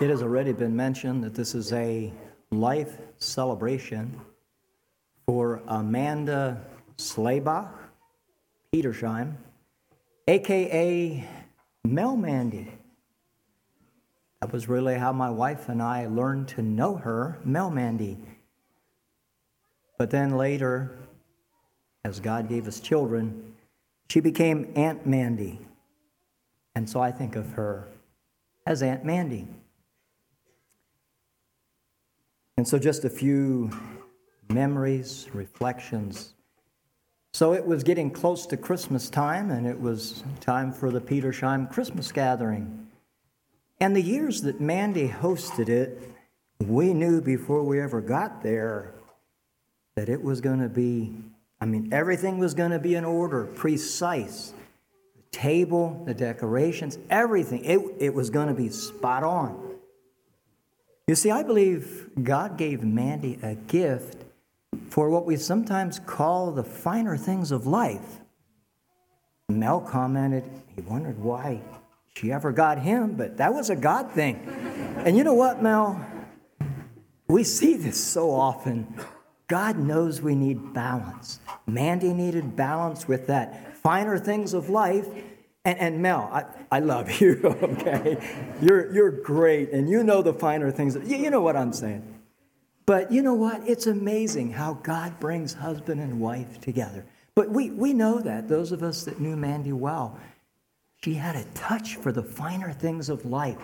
It 0.00 0.10
has 0.10 0.22
already 0.22 0.52
been 0.52 0.74
mentioned 0.74 1.22
that 1.22 1.34
this 1.34 1.54
is 1.54 1.72
a 1.72 2.12
life 2.50 2.98
celebration 3.18 4.20
for 5.26 5.62
Amanda 5.68 6.60
Slaybach 6.96 7.70
Petersheim, 8.72 9.36
aka 10.26 11.28
Mel 11.84 12.16
Mandy. 12.16 12.72
That 14.40 14.52
was 14.52 14.68
really 14.68 14.96
how 14.96 15.12
my 15.12 15.30
wife 15.30 15.68
and 15.68 15.80
I 15.80 16.06
learned 16.06 16.48
to 16.48 16.62
know 16.62 16.96
her, 16.96 17.38
Mel 17.44 17.70
Mandy. 17.70 18.18
But 19.98 20.10
then 20.10 20.36
later, 20.36 20.98
as 22.04 22.18
God 22.18 22.48
gave 22.48 22.66
us 22.66 22.80
children, 22.80 23.54
she 24.08 24.18
became 24.18 24.72
Aunt 24.74 25.06
Mandy. 25.06 25.60
And 26.74 26.90
so 26.90 27.00
I 27.00 27.12
think 27.12 27.36
of 27.36 27.52
her 27.52 27.88
as 28.66 28.82
Aunt 28.82 29.04
Mandy. 29.04 29.46
And 32.62 32.68
so, 32.68 32.78
just 32.78 33.04
a 33.04 33.10
few 33.10 33.72
memories, 34.48 35.28
reflections. 35.32 36.34
So, 37.32 37.54
it 37.54 37.66
was 37.66 37.82
getting 37.82 38.08
close 38.08 38.46
to 38.46 38.56
Christmas 38.56 39.10
time, 39.10 39.50
and 39.50 39.66
it 39.66 39.80
was 39.80 40.22
time 40.38 40.72
for 40.72 40.92
the 40.92 41.00
Petersheim 41.00 41.66
Christmas 41.72 42.12
gathering. 42.12 42.86
And 43.80 43.96
the 43.96 44.00
years 44.00 44.42
that 44.42 44.60
Mandy 44.60 45.08
hosted 45.08 45.68
it, 45.68 46.08
we 46.60 46.94
knew 46.94 47.20
before 47.20 47.64
we 47.64 47.80
ever 47.80 48.00
got 48.00 48.44
there 48.44 48.94
that 49.96 50.08
it 50.08 50.22
was 50.22 50.40
going 50.40 50.60
to 50.60 50.68
be, 50.68 51.16
I 51.60 51.64
mean, 51.64 51.92
everything 51.92 52.38
was 52.38 52.54
going 52.54 52.70
to 52.70 52.78
be 52.78 52.94
in 52.94 53.04
order, 53.04 53.46
precise. 53.46 54.54
The 55.16 55.36
table, 55.36 56.00
the 56.06 56.14
decorations, 56.14 56.96
everything. 57.10 57.64
It, 57.64 57.80
it 57.98 58.14
was 58.14 58.30
going 58.30 58.46
to 58.46 58.54
be 58.54 58.68
spot 58.68 59.24
on. 59.24 59.71
You 61.08 61.14
see, 61.16 61.30
I 61.30 61.42
believe 61.42 62.10
God 62.22 62.56
gave 62.56 62.82
Mandy 62.82 63.38
a 63.42 63.54
gift 63.54 64.24
for 64.88 65.10
what 65.10 65.26
we 65.26 65.36
sometimes 65.36 65.98
call 65.98 66.52
the 66.52 66.62
finer 66.62 67.16
things 67.16 67.50
of 67.50 67.66
life. 67.66 68.20
Mel 69.48 69.80
commented, 69.80 70.44
he 70.74 70.80
wondered 70.82 71.18
why 71.18 71.60
she 72.14 72.30
ever 72.30 72.52
got 72.52 72.78
him, 72.78 73.14
but 73.14 73.36
that 73.38 73.52
was 73.52 73.70
a 73.70 73.76
God 73.76 74.12
thing. 74.12 74.36
And 75.04 75.16
you 75.16 75.24
know 75.24 75.34
what, 75.34 75.62
Mel? 75.62 76.04
We 77.26 77.44
see 77.44 77.74
this 77.74 78.02
so 78.02 78.30
often. 78.30 78.94
God 79.48 79.78
knows 79.78 80.22
we 80.22 80.34
need 80.34 80.72
balance. 80.72 81.40
Mandy 81.66 82.12
needed 82.12 82.54
balance 82.54 83.08
with 83.08 83.26
that 83.26 83.76
finer 83.78 84.18
things 84.18 84.54
of 84.54 84.68
life. 84.68 85.06
And, 85.64 85.78
and 85.78 86.02
Mel, 86.02 86.28
I, 86.32 86.44
I 86.70 86.80
love 86.80 87.10
you, 87.20 87.40
okay? 87.44 88.18
You're, 88.60 88.92
you're 88.92 89.10
great, 89.10 89.70
and 89.70 89.88
you 89.88 90.02
know 90.02 90.22
the 90.22 90.34
finer 90.34 90.70
things. 90.70 90.96
You, 91.04 91.16
you 91.16 91.30
know 91.30 91.40
what 91.40 91.56
I'm 91.56 91.72
saying. 91.72 92.20
But 92.84 93.12
you 93.12 93.22
know 93.22 93.34
what? 93.34 93.66
It's 93.66 93.86
amazing 93.86 94.52
how 94.52 94.74
God 94.74 95.20
brings 95.20 95.54
husband 95.54 96.00
and 96.00 96.20
wife 96.20 96.60
together. 96.60 97.06
But 97.34 97.50
we, 97.50 97.70
we 97.70 97.92
know 97.92 98.20
that, 98.20 98.48
those 98.48 98.72
of 98.72 98.82
us 98.82 99.04
that 99.04 99.20
knew 99.20 99.36
Mandy 99.36 99.72
well. 99.72 100.18
She 101.02 101.14
had 101.14 101.36
a 101.36 101.44
touch 101.54 101.96
for 101.96 102.12
the 102.12 102.22
finer 102.22 102.72
things 102.72 103.08
of 103.08 103.24
life. 103.24 103.58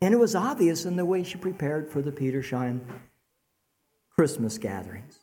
And 0.00 0.14
it 0.14 0.18
was 0.18 0.34
obvious 0.34 0.84
in 0.84 0.96
the 0.96 1.04
way 1.04 1.24
she 1.24 1.36
prepared 1.38 1.90
for 1.90 2.02
the 2.02 2.12
Petersheim 2.12 2.80
Christmas 4.14 4.58
gatherings. 4.58 5.18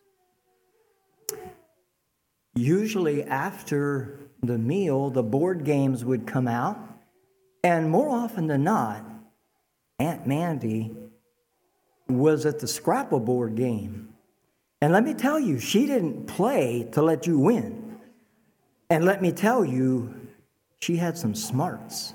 Usually, 2.55 3.23
after 3.23 4.19
the 4.45 4.57
meal, 4.57 5.09
the 5.09 5.23
board 5.23 5.63
games 5.63 6.03
would 6.03 6.25
come 6.27 6.47
out, 6.47 6.77
and 7.63 7.89
more 7.89 8.09
often 8.09 8.47
than 8.47 8.63
not, 8.63 9.03
Aunt 9.99 10.27
Mandy 10.27 10.95
was 12.07 12.45
at 12.45 12.59
the 12.59 12.67
Scrabble 12.67 13.19
board 13.19 13.55
game. 13.55 14.09
And 14.81 14.93
let 14.93 15.03
me 15.03 15.13
tell 15.13 15.39
you, 15.39 15.59
she 15.59 15.85
didn't 15.85 16.27
play 16.27 16.87
to 16.91 17.01
let 17.01 17.25
you 17.25 17.39
win. 17.39 17.97
And 18.89 19.05
let 19.05 19.21
me 19.21 19.31
tell 19.31 19.65
you, 19.65 20.13
she 20.79 20.97
had 20.97 21.17
some 21.17 21.33
smarts 21.33 22.13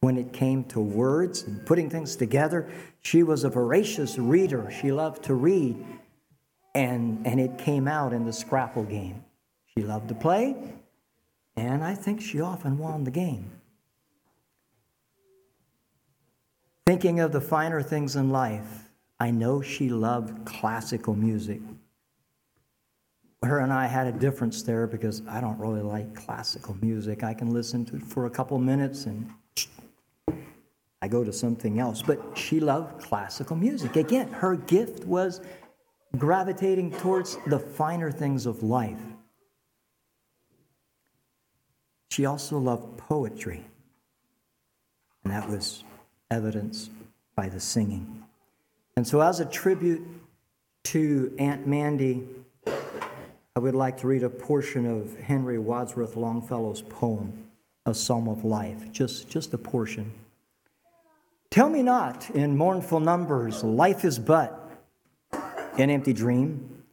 when 0.00 0.18
it 0.18 0.32
came 0.32 0.64
to 0.64 0.80
words 0.80 1.44
and 1.44 1.64
putting 1.64 1.88
things 1.88 2.16
together. 2.16 2.68
She 3.00 3.22
was 3.22 3.44
a 3.44 3.48
voracious 3.48 4.18
reader. 4.18 4.70
She 4.70 4.92
loved 4.92 5.22
to 5.24 5.34
read, 5.34 5.82
and, 6.74 7.26
and 7.26 7.40
it 7.40 7.56
came 7.56 7.88
out 7.88 8.12
in 8.12 8.26
the 8.26 8.32
Scrabble 8.32 8.84
game. 8.84 9.24
She 9.74 9.84
loved 9.84 10.08
to 10.08 10.14
play, 10.14 10.56
and 11.56 11.84
I 11.84 11.94
think 11.94 12.20
she 12.20 12.40
often 12.40 12.78
won 12.78 13.04
the 13.04 13.10
game. 13.10 13.50
Thinking 16.86 17.20
of 17.20 17.32
the 17.32 17.40
finer 17.40 17.82
things 17.82 18.16
in 18.16 18.30
life, 18.30 18.88
I 19.20 19.30
know 19.30 19.62
she 19.62 19.88
loved 19.88 20.44
classical 20.44 21.14
music. 21.14 21.60
Her 23.44 23.60
and 23.60 23.72
I 23.72 23.86
had 23.86 24.06
a 24.06 24.12
difference 24.12 24.62
there 24.62 24.86
because 24.86 25.22
I 25.28 25.40
don't 25.40 25.58
really 25.58 25.82
like 25.82 26.14
classical 26.14 26.76
music. 26.80 27.22
I 27.22 27.34
can 27.34 27.50
listen 27.50 27.84
to 27.86 27.96
it 27.96 28.02
for 28.02 28.26
a 28.26 28.30
couple 28.30 28.58
minutes 28.58 29.06
and 29.06 29.30
I 31.00 31.08
go 31.08 31.24
to 31.24 31.32
something 31.32 31.80
else. 31.80 32.02
But 32.02 32.20
she 32.36 32.60
loved 32.60 33.02
classical 33.02 33.56
music. 33.56 33.96
Again, 33.96 34.28
her 34.32 34.56
gift 34.56 35.04
was 35.04 35.40
gravitating 36.16 36.92
towards 36.92 37.38
the 37.46 37.58
finer 37.58 38.10
things 38.10 38.46
of 38.46 38.62
life. 38.62 39.00
She 42.12 42.26
also 42.26 42.58
loved 42.58 42.98
poetry, 42.98 43.64
and 45.24 45.32
that 45.32 45.48
was 45.48 45.82
evidenced 46.30 46.90
by 47.34 47.48
the 47.48 47.58
singing. 47.58 48.22
And 48.98 49.08
so, 49.08 49.22
as 49.22 49.40
a 49.40 49.46
tribute 49.46 50.06
to 50.84 51.34
Aunt 51.38 51.66
Mandy, 51.66 52.28
I 52.66 53.60
would 53.60 53.74
like 53.74 53.96
to 54.00 54.08
read 54.08 54.24
a 54.24 54.28
portion 54.28 54.84
of 54.84 55.18
Henry 55.20 55.58
Wadsworth 55.58 56.14
Longfellow's 56.14 56.82
poem, 56.82 57.48
A 57.86 57.94
Psalm 57.94 58.28
of 58.28 58.44
Life, 58.44 58.92
just, 58.92 59.30
just 59.30 59.54
a 59.54 59.58
portion. 59.58 60.12
Tell 61.48 61.70
me 61.70 61.82
not 61.82 62.28
in 62.32 62.58
mournful 62.58 63.00
numbers, 63.00 63.64
life 63.64 64.04
is 64.04 64.18
but 64.18 64.70
an 65.78 65.88
empty 65.88 66.12
dream. 66.12 66.84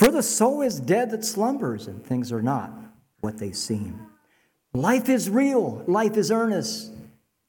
For 0.00 0.10
the 0.10 0.24
soul 0.24 0.62
is 0.62 0.80
dead 0.80 1.12
that 1.12 1.24
slumbers, 1.24 1.86
and 1.86 2.04
things 2.04 2.32
are 2.32 2.42
not 2.42 2.72
what 3.20 3.38
they 3.38 3.52
seem. 3.52 4.08
Life 4.72 5.08
is 5.08 5.28
real, 5.28 5.82
life 5.88 6.16
is 6.16 6.30
earnest, 6.30 6.92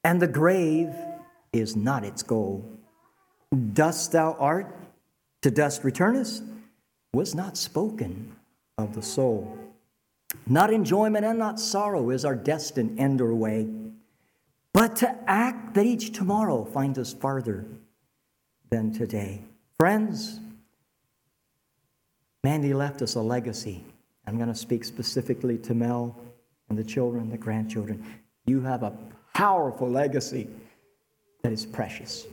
and 0.02 0.20
the 0.20 0.26
grave 0.26 0.92
is 1.52 1.76
not 1.76 2.04
its 2.04 2.22
goal. 2.22 2.68
Dust 3.72 4.12
thou 4.12 4.32
art, 4.40 4.74
to 5.42 5.50
dust 5.50 5.84
returnest, 5.84 6.42
was 7.12 7.34
not 7.34 7.56
spoken 7.56 8.34
of 8.76 8.94
the 8.94 9.02
soul. 9.02 9.56
Not 10.46 10.72
enjoyment 10.72 11.24
and 11.24 11.38
not 11.38 11.60
sorrow 11.60 12.10
is 12.10 12.24
our 12.24 12.34
destined 12.34 12.98
end 12.98 13.20
or 13.20 13.34
way, 13.34 13.68
but 14.72 14.96
to 14.96 15.14
act 15.26 15.74
that 15.74 15.86
each 15.86 16.12
tomorrow 16.12 16.64
finds 16.64 16.98
us 16.98 17.12
farther 17.12 17.66
than 18.70 18.92
today. 18.92 19.42
Friends, 19.78 20.40
Mandy 22.42 22.74
left 22.74 23.02
us 23.02 23.14
a 23.14 23.20
legacy. 23.20 23.84
I'm 24.26 24.36
going 24.36 24.48
to 24.48 24.54
speak 24.54 24.84
specifically 24.84 25.58
to 25.58 25.74
Mel 25.74 26.16
and 26.72 26.78
the 26.78 26.90
children, 26.90 27.28
the 27.28 27.36
grandchildren. 27.36 28.02
You 28.46 28.62
have 28.62 28.82
a 28.82 28.96
powerful 29.34 29.90
legacy 29.90 30.48
that 31.42 31.52
is 31.52 31.66
precious. 31.66 32.26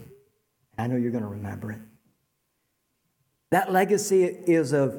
I 0.78 0.88
know 0.88 0.96
you're 0.96 1.12
going 1.12 1.26
to 1.26 1.30
remember 1.30 1.74
it. 1.74 1.82
That 3.52 3.74
legacy 3.74 4.24
is 4.24 4.72
of 4.72 4.98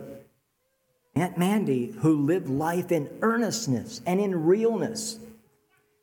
Aunt 1.15 1.39
Mandy, 1.39 1.87
who 2.01 2.27
lived 2.27 2.51
life 2.51 2.93
in 2.93 3.09
earnestness 3.23 4.03
and 4.05 4.21
in 4.21 4.45
realness. 4.45 5.19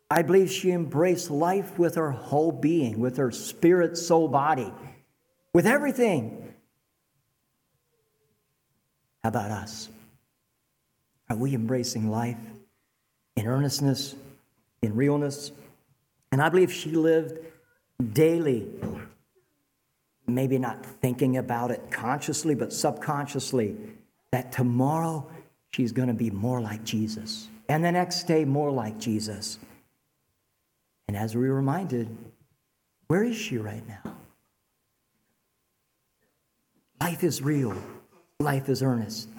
I 0.09 0.23
believe 0.23 0.49
she 0.49 0.71
embraced 0.71 1.29
life 1.29 1.77
with 1.77 1.93
her 1.93 2.09
whole 2.09 2.51
being, 2.51 2.99
with 2.99 3.17
her 3.17 3.31
spirit, 3.31 3.97
soul, 3.97 4.29
body, 4.29 4.73
with 5.53 5.67
everything. 5.67 6.55
How 9.23 9.29
about 9.29 9.51
us? 9.51 9.89
Are 11.29 11.35
we 11.35 11.53
embracing 11.53 12.09
life? 12.09 12.37
In 13.37 13.47
earnestness, 13.47 14.15
in 14.81 14.95
realness. 14.95 15.51
And 16.33 16.41
I 16.41 16.49
believe 16.49 16.73
she 16.73 16.91
lived 16.91 17.39
daily, 18.11 18.67
maybe 20.27 20.57
not 20.57 20.85
thinking 20.85 21.37
about 21.37 21.71
it 21.71 21.89
consciously, 21.89 22.53
but 22.53 22.73
subconsciously, 22.73 23.77
that 24.31 24.51
tomorrow 24.51 25.25
she's 25.71 25.93
going 25.93 26.09
to 26.09 26.13
be 26.13 26.29
more 26.29 26.59
like 26.59 26.83
Jesus, 26.83 27.47
and 27.69 27.83
the 27.83 27.91
next 27.91 28.23
day 28.23 28.43
more 28.43 28.71
like 28.71 28.99
Jesus. 28.99 29.59
And 31.07 31.15
as 31.15 31.35
we 31.35 31.47
were 31.47 31.55
reminded, 31.55 32.09
where 33.07 33.23
is 33.23 33.37
she 33.37 33.57
right 33.57 33.83
now? 33.87 34.15
Life 36.99 37.23
is 37.23 37.41
real, 37.41 37.75
life 38.39 38.67
is 38.67 38.81
earnest. 38.83 39.29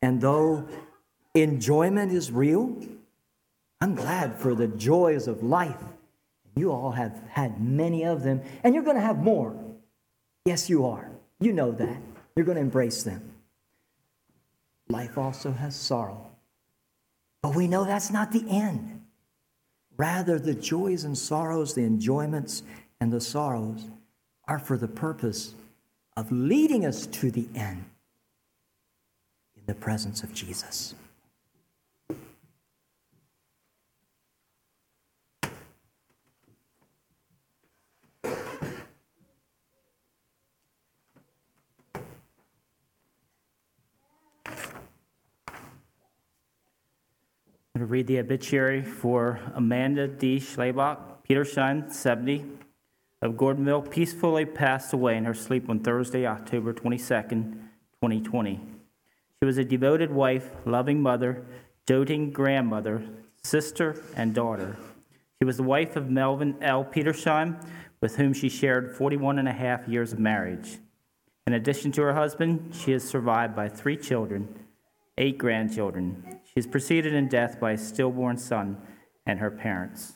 And 0.00 0.20
though 0.20 0.66
enjoyment 1.34 2.12
is 2.12 2.32
real, 2.32 2.76
I'm 3.80 3.94
glad 3.94 4.34
for 4.36 4.54
the 4.54 4.66
joys 4.66 5.28
of 5.28 5.42
life. 5.42 5.82
You 6.56 6.72
all 6.72 6.90
have 6.90 7.22
had 7.28 7.60
many 7.60 8.04
of 8.04 8.22
them, 8.22 8.42
and 8.64 8.74
you're 8.74 8.84
going 8.84 8.96
to 8.96 9.02
have 9.02 9.18
more. 9.18 9.56
Yes, 10.44 10.68
you 10.68 10.86
are. 10.86 11.10
You 11.40 11.52
know 11.52 11.70
that. 11.72 11.96
You're 12.34 12.46
going 12.46 12.56
to 12.56 12.62
embrace 12.62 13.02
them. 13.04 13.32
Life 14.88 15.16
also 15.18 15.52
has 15.52 15.76
sorrow. 15.76 16.30
But 17.42 17.54
we 17.54 17.68
know 17.68 17.84
that's 17.84 18.10
not 18.10 18.32
the 18.32 18.44
end. 18.48 19.02
Rather, 19.96 20.38
the 20.38 20.54
joys 20.54 21.04
and 21.04 21.16
sorrows, 21.16 21.74
the 21.74 21.84
enjoyments 21.84 22.62
and 23.00 23.12
the 23.12 23.20
sorrows 23.20 23.88
are 24.46 24.58
for 24.58 24.76
the 24.76 24.88
purpose 24.88 25.54
of 26.16 26.32
leading 26.32 26.84
us 26.84 27.06
to 27.06 27.30
the 27.30 27.46
end 27.54 27.84
in 29.56 29.62
the 29.66 29.74
presence 29.74 30.22
of 30.22 30.32
Jesus. 30.32 30.94
Read 47.88 48.06
the 48.06 48.18
obituary 48.18 48.82
for 48.82 49.40
Amanda 49.54 50.06
D. 50.06 50.36
Schlebach, 50.36 50.98
Petersheim, 51.26 51.90
70, 51.90 52.44
of 53.22 53.32
Gordonville, 53.32 53.90
peacefully 53.90 54.44
passed 54.44 54.92
away 54.92 55.16
in 55.16 55.24
her 55.24 55.32
sleep 55.32 55.70
on 55.70 55.80
Thursday, 55.80 56.26
October 56.26 56.74
22nd, 56.74 57.54
2020. 58.02 58.60
She 59.40 59.46
was 59.46 59.56
a 59.56 59.64
devoted 59.64 60.12
wife, 60.12 60.50
loving 60.66 61.00
mother, 61.00 61.46
doting 61.86 62.30
grandmother, 62.30 63.02
sister, 63.42 64.02
and 64.14 64.34
daughter. 64.34 64.76
She 65.40 65.46
was 65.46 65.56
the 65.56 65.62
wife 65.62 65.96
of 65.96 66.10
Melvin 66.10 66.56
L. 66.60 66.84
Petersheim, 66.84 67.58
with 68.02 68.16
whom 68.16 68.34
she 68.34 68.50
shared 68.50 68.94
41 68.94 69.38
and 69.38 69.48
a 69.48 69.52
half 69.52 69.88
years 69.88 70.12
of 70.12 70.18
marriage. 70.18 70.76
In 71.46 71.54
addition 71.54 71.90
to 71.92 72.02
her 72.02 72.12
husband, 72.12 72.74
she 72.74 72.92
is 72.92 73.08
survived 73.08 73.56
by 73.56 73.70
three 73.70 73.96
children, 73.96 74.54
eight 75.16 75.38
grandchildren. 75.38 76.37
She 76.48 76.54
is 76.60 76.66
preceded 76.66 77.14
in 77.14 77.28
death 77.28 77.60
by 77.60 77.72
a 77.72 77.78
stillborn 77.78 78.38
son 78.38 78.80
and 79.26 79.38
her 79.38 79.50
parents. 79.50 80.14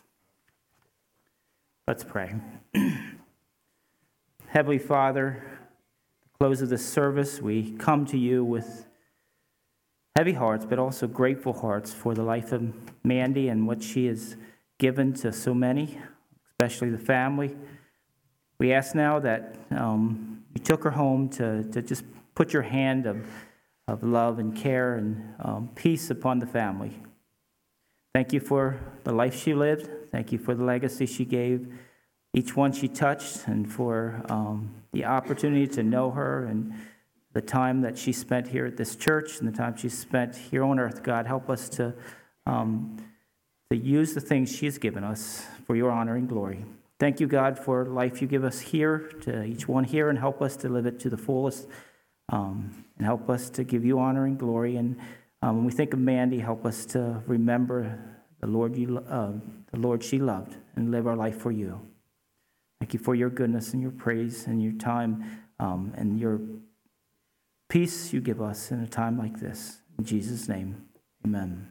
Let's 1.87 2.05
pray. 2.05 2.35
Heavenly 4.47 4.79
Father, 4.79 5.43
at 5.45 6.33
the 6.33 6.39
close 6.39 6.63
of 6.63 6.71
this 6.71 6.85
service, 6.85 7.41
we 7.41 7.73
come 7.73 8.07
to 8.07 8.19
you 8.19 8.45
with 8.45 8.87
heavy 10.17 10.33
hearts, 10.33 10.65
but 10.65 10.79
also 10.79 11.07
grateful 11.07 11.53
hearts 11.53 11.93
for 11.93 12.15
the 12.15 12.23
life 12.23 12.53
of 12.53 12.73
Mandy 13.05 13.49
and 13.49 13.67
what 13.67 13.83
she 13.83 14.07
has 14.07 14.37
given 14.79 15.13
to 15.15 15.33
so 15.33 15.55
many, 15.55 15.99
especially 16.53 16.91
the 16.91 16.99
family. 16.99 17.55
We 18.59 18.73
ask 18.73 18.95
now 18.95 19.19
that 19.21 19.57
um, 19.71 20.45
you 20.55 20.63
took 20.63 20.85
her 20.85 20.91
home 20.91 21.29
to, 21.31 21.65
to 21.65 21.83
just 21.83 22.05
put 22.35 22.53
your 22.53 22.63
hand 22.63 23.07
of, 23.07 23.27
of 23.89 24.03
love 24.03 24.39
and 24.39 24.57
care 24.57 24.95
and 24.95 25.35
um, 25.41 25.71
peace 25.75 26.11
upon 26.11 26.39
the 26.39 26.47
family. 26.47 26.93
Thank 28.15 28.33
you 28.33 28.41
for 28.41 28.79
the 29.05 29.13
life 29.13 29.41
she 29.41 29.55
lived. 29.55 29.89
Thank 30.11 30.33
you 30.33 30.39
for 30.39 30.55
the 30.55 30.65
legacy 30.65 31.07
she 31.07 31.25
gave 31.25 31.69
each 32.35 32.57
one 32.57 32.73
she 32.73 32.89
touched 32.89 33.47
and 33.47 33.71
for 33.71 34.25
um, 34.29 34.71
the 34.93 35.05
opportunity 35.05 35.67
to 35.67 35.83
know 35.83 36.11
her 36.11 36.47
and 36.47 36.73
the 37.35 37.41
time 37.41 37.83
that 37.83 37.97
she 37.97 38.13
spent 38.13 38.49
here 38.49 38.67
at 38.67 38.77
this 38.77 38.97
church 38.97 39.39
and 39.39 39.49
the 39.49 39.57
time 39.57 39.77
she 39.77 39.89
spent 39.89 40.37
here 40.37 40.65
on 40.65 40.79
earth. 40.79 41.03
God, 41.03 41.27
help 41.27 41.51
us 41.51 41.69
to, 41.71 41.95
um, 42.47 42.97
to 43.71 43.77
use 43.77 44.15
the 44.15 44.21
things 44.21 44.55
she 44.55 44.67
has 44.67 44.79
given 44.79 45.05
us 45.05 45.47
for 45.67 45.77
your 45.77 45.91
honor 45.91 46.17
and 46.17 46.29
glory. 46.29 46.65
Thank 46.99 47.21
you, 47.21 47.27
God, 47.27 47.59
for 47.59 47.85
life 47.85 48.23
you 48.23 48.29
give 48.29 48.45
us 48.45 48.61
here, 48.61 49.11
to 49.23 49.43
each 49.45 49.67
one 49.67 49.85
here, 49.85 50.09
and 50.09 50.19
help 50.19 50.41
us 50.41 50.57
to 50.59 50.69
live 50.69 50.87
it 50.87 51.01
to 51.01 51.11
the 51.11 51.17
fullest 51.17 51.67
um, 52.29 52.85
and 53.03 53.07
help 53.09 53.29
us 53.29 53.51
to 53.51 53.65
give 53.65 53.85
you 53.85 53.99
honor 53.99 54.27
and 54.27 54.39
glory. 54.39 54.77
And 54.77 54.97
um, 55.43 55.57
when 55.57 55.65
we 55.65 55.73
think 55.73 55.93
of 55.93 55.99
Mandy, 55.99 56.39
help 56.39 56.65
us 56.65 56.87
to 56.87 57.21
remember 57.27 57.99
the 58.41 58.47
Lord, 58.47 58.77
you, 58.77 58.99
uh, 58.99 59.33
the 59.73 59.77
Lord 59.77 60.05
she 60.05 60.21
loved 60.21 60.57
and 60.77 60.93
live 60.93 61.09
our 61.09 61.17
life 61.17 61.37
for 61.37 61.51
you. 61.51 61.81
Thank 62.81 62.95
you 62.95 63.01
for 63.01 63.17
your 63.17 63.29
goodness 63.29 63.73
and 63.73 63.83
your 63.83 63.91
praise 63.91 64.47
and 64.47 64.63
your 64.63 64.75
time 64.75 65.43
um, 65.59 65.93
and 65.97 66.21
your 66.21 66.41
peace 67.69 68.13
you 68.13 68.21
give 68.21 68.41
us 68.41 68.71
in 68.71 68.81
a 68.81 68.87
time 68.87 69.19
like 69.19 69.41
this. 69.41 69.81
In 69.99 70.05
Jesus' 70.05 70.49
name, 70.49 70.85
amen. 71.27 71.71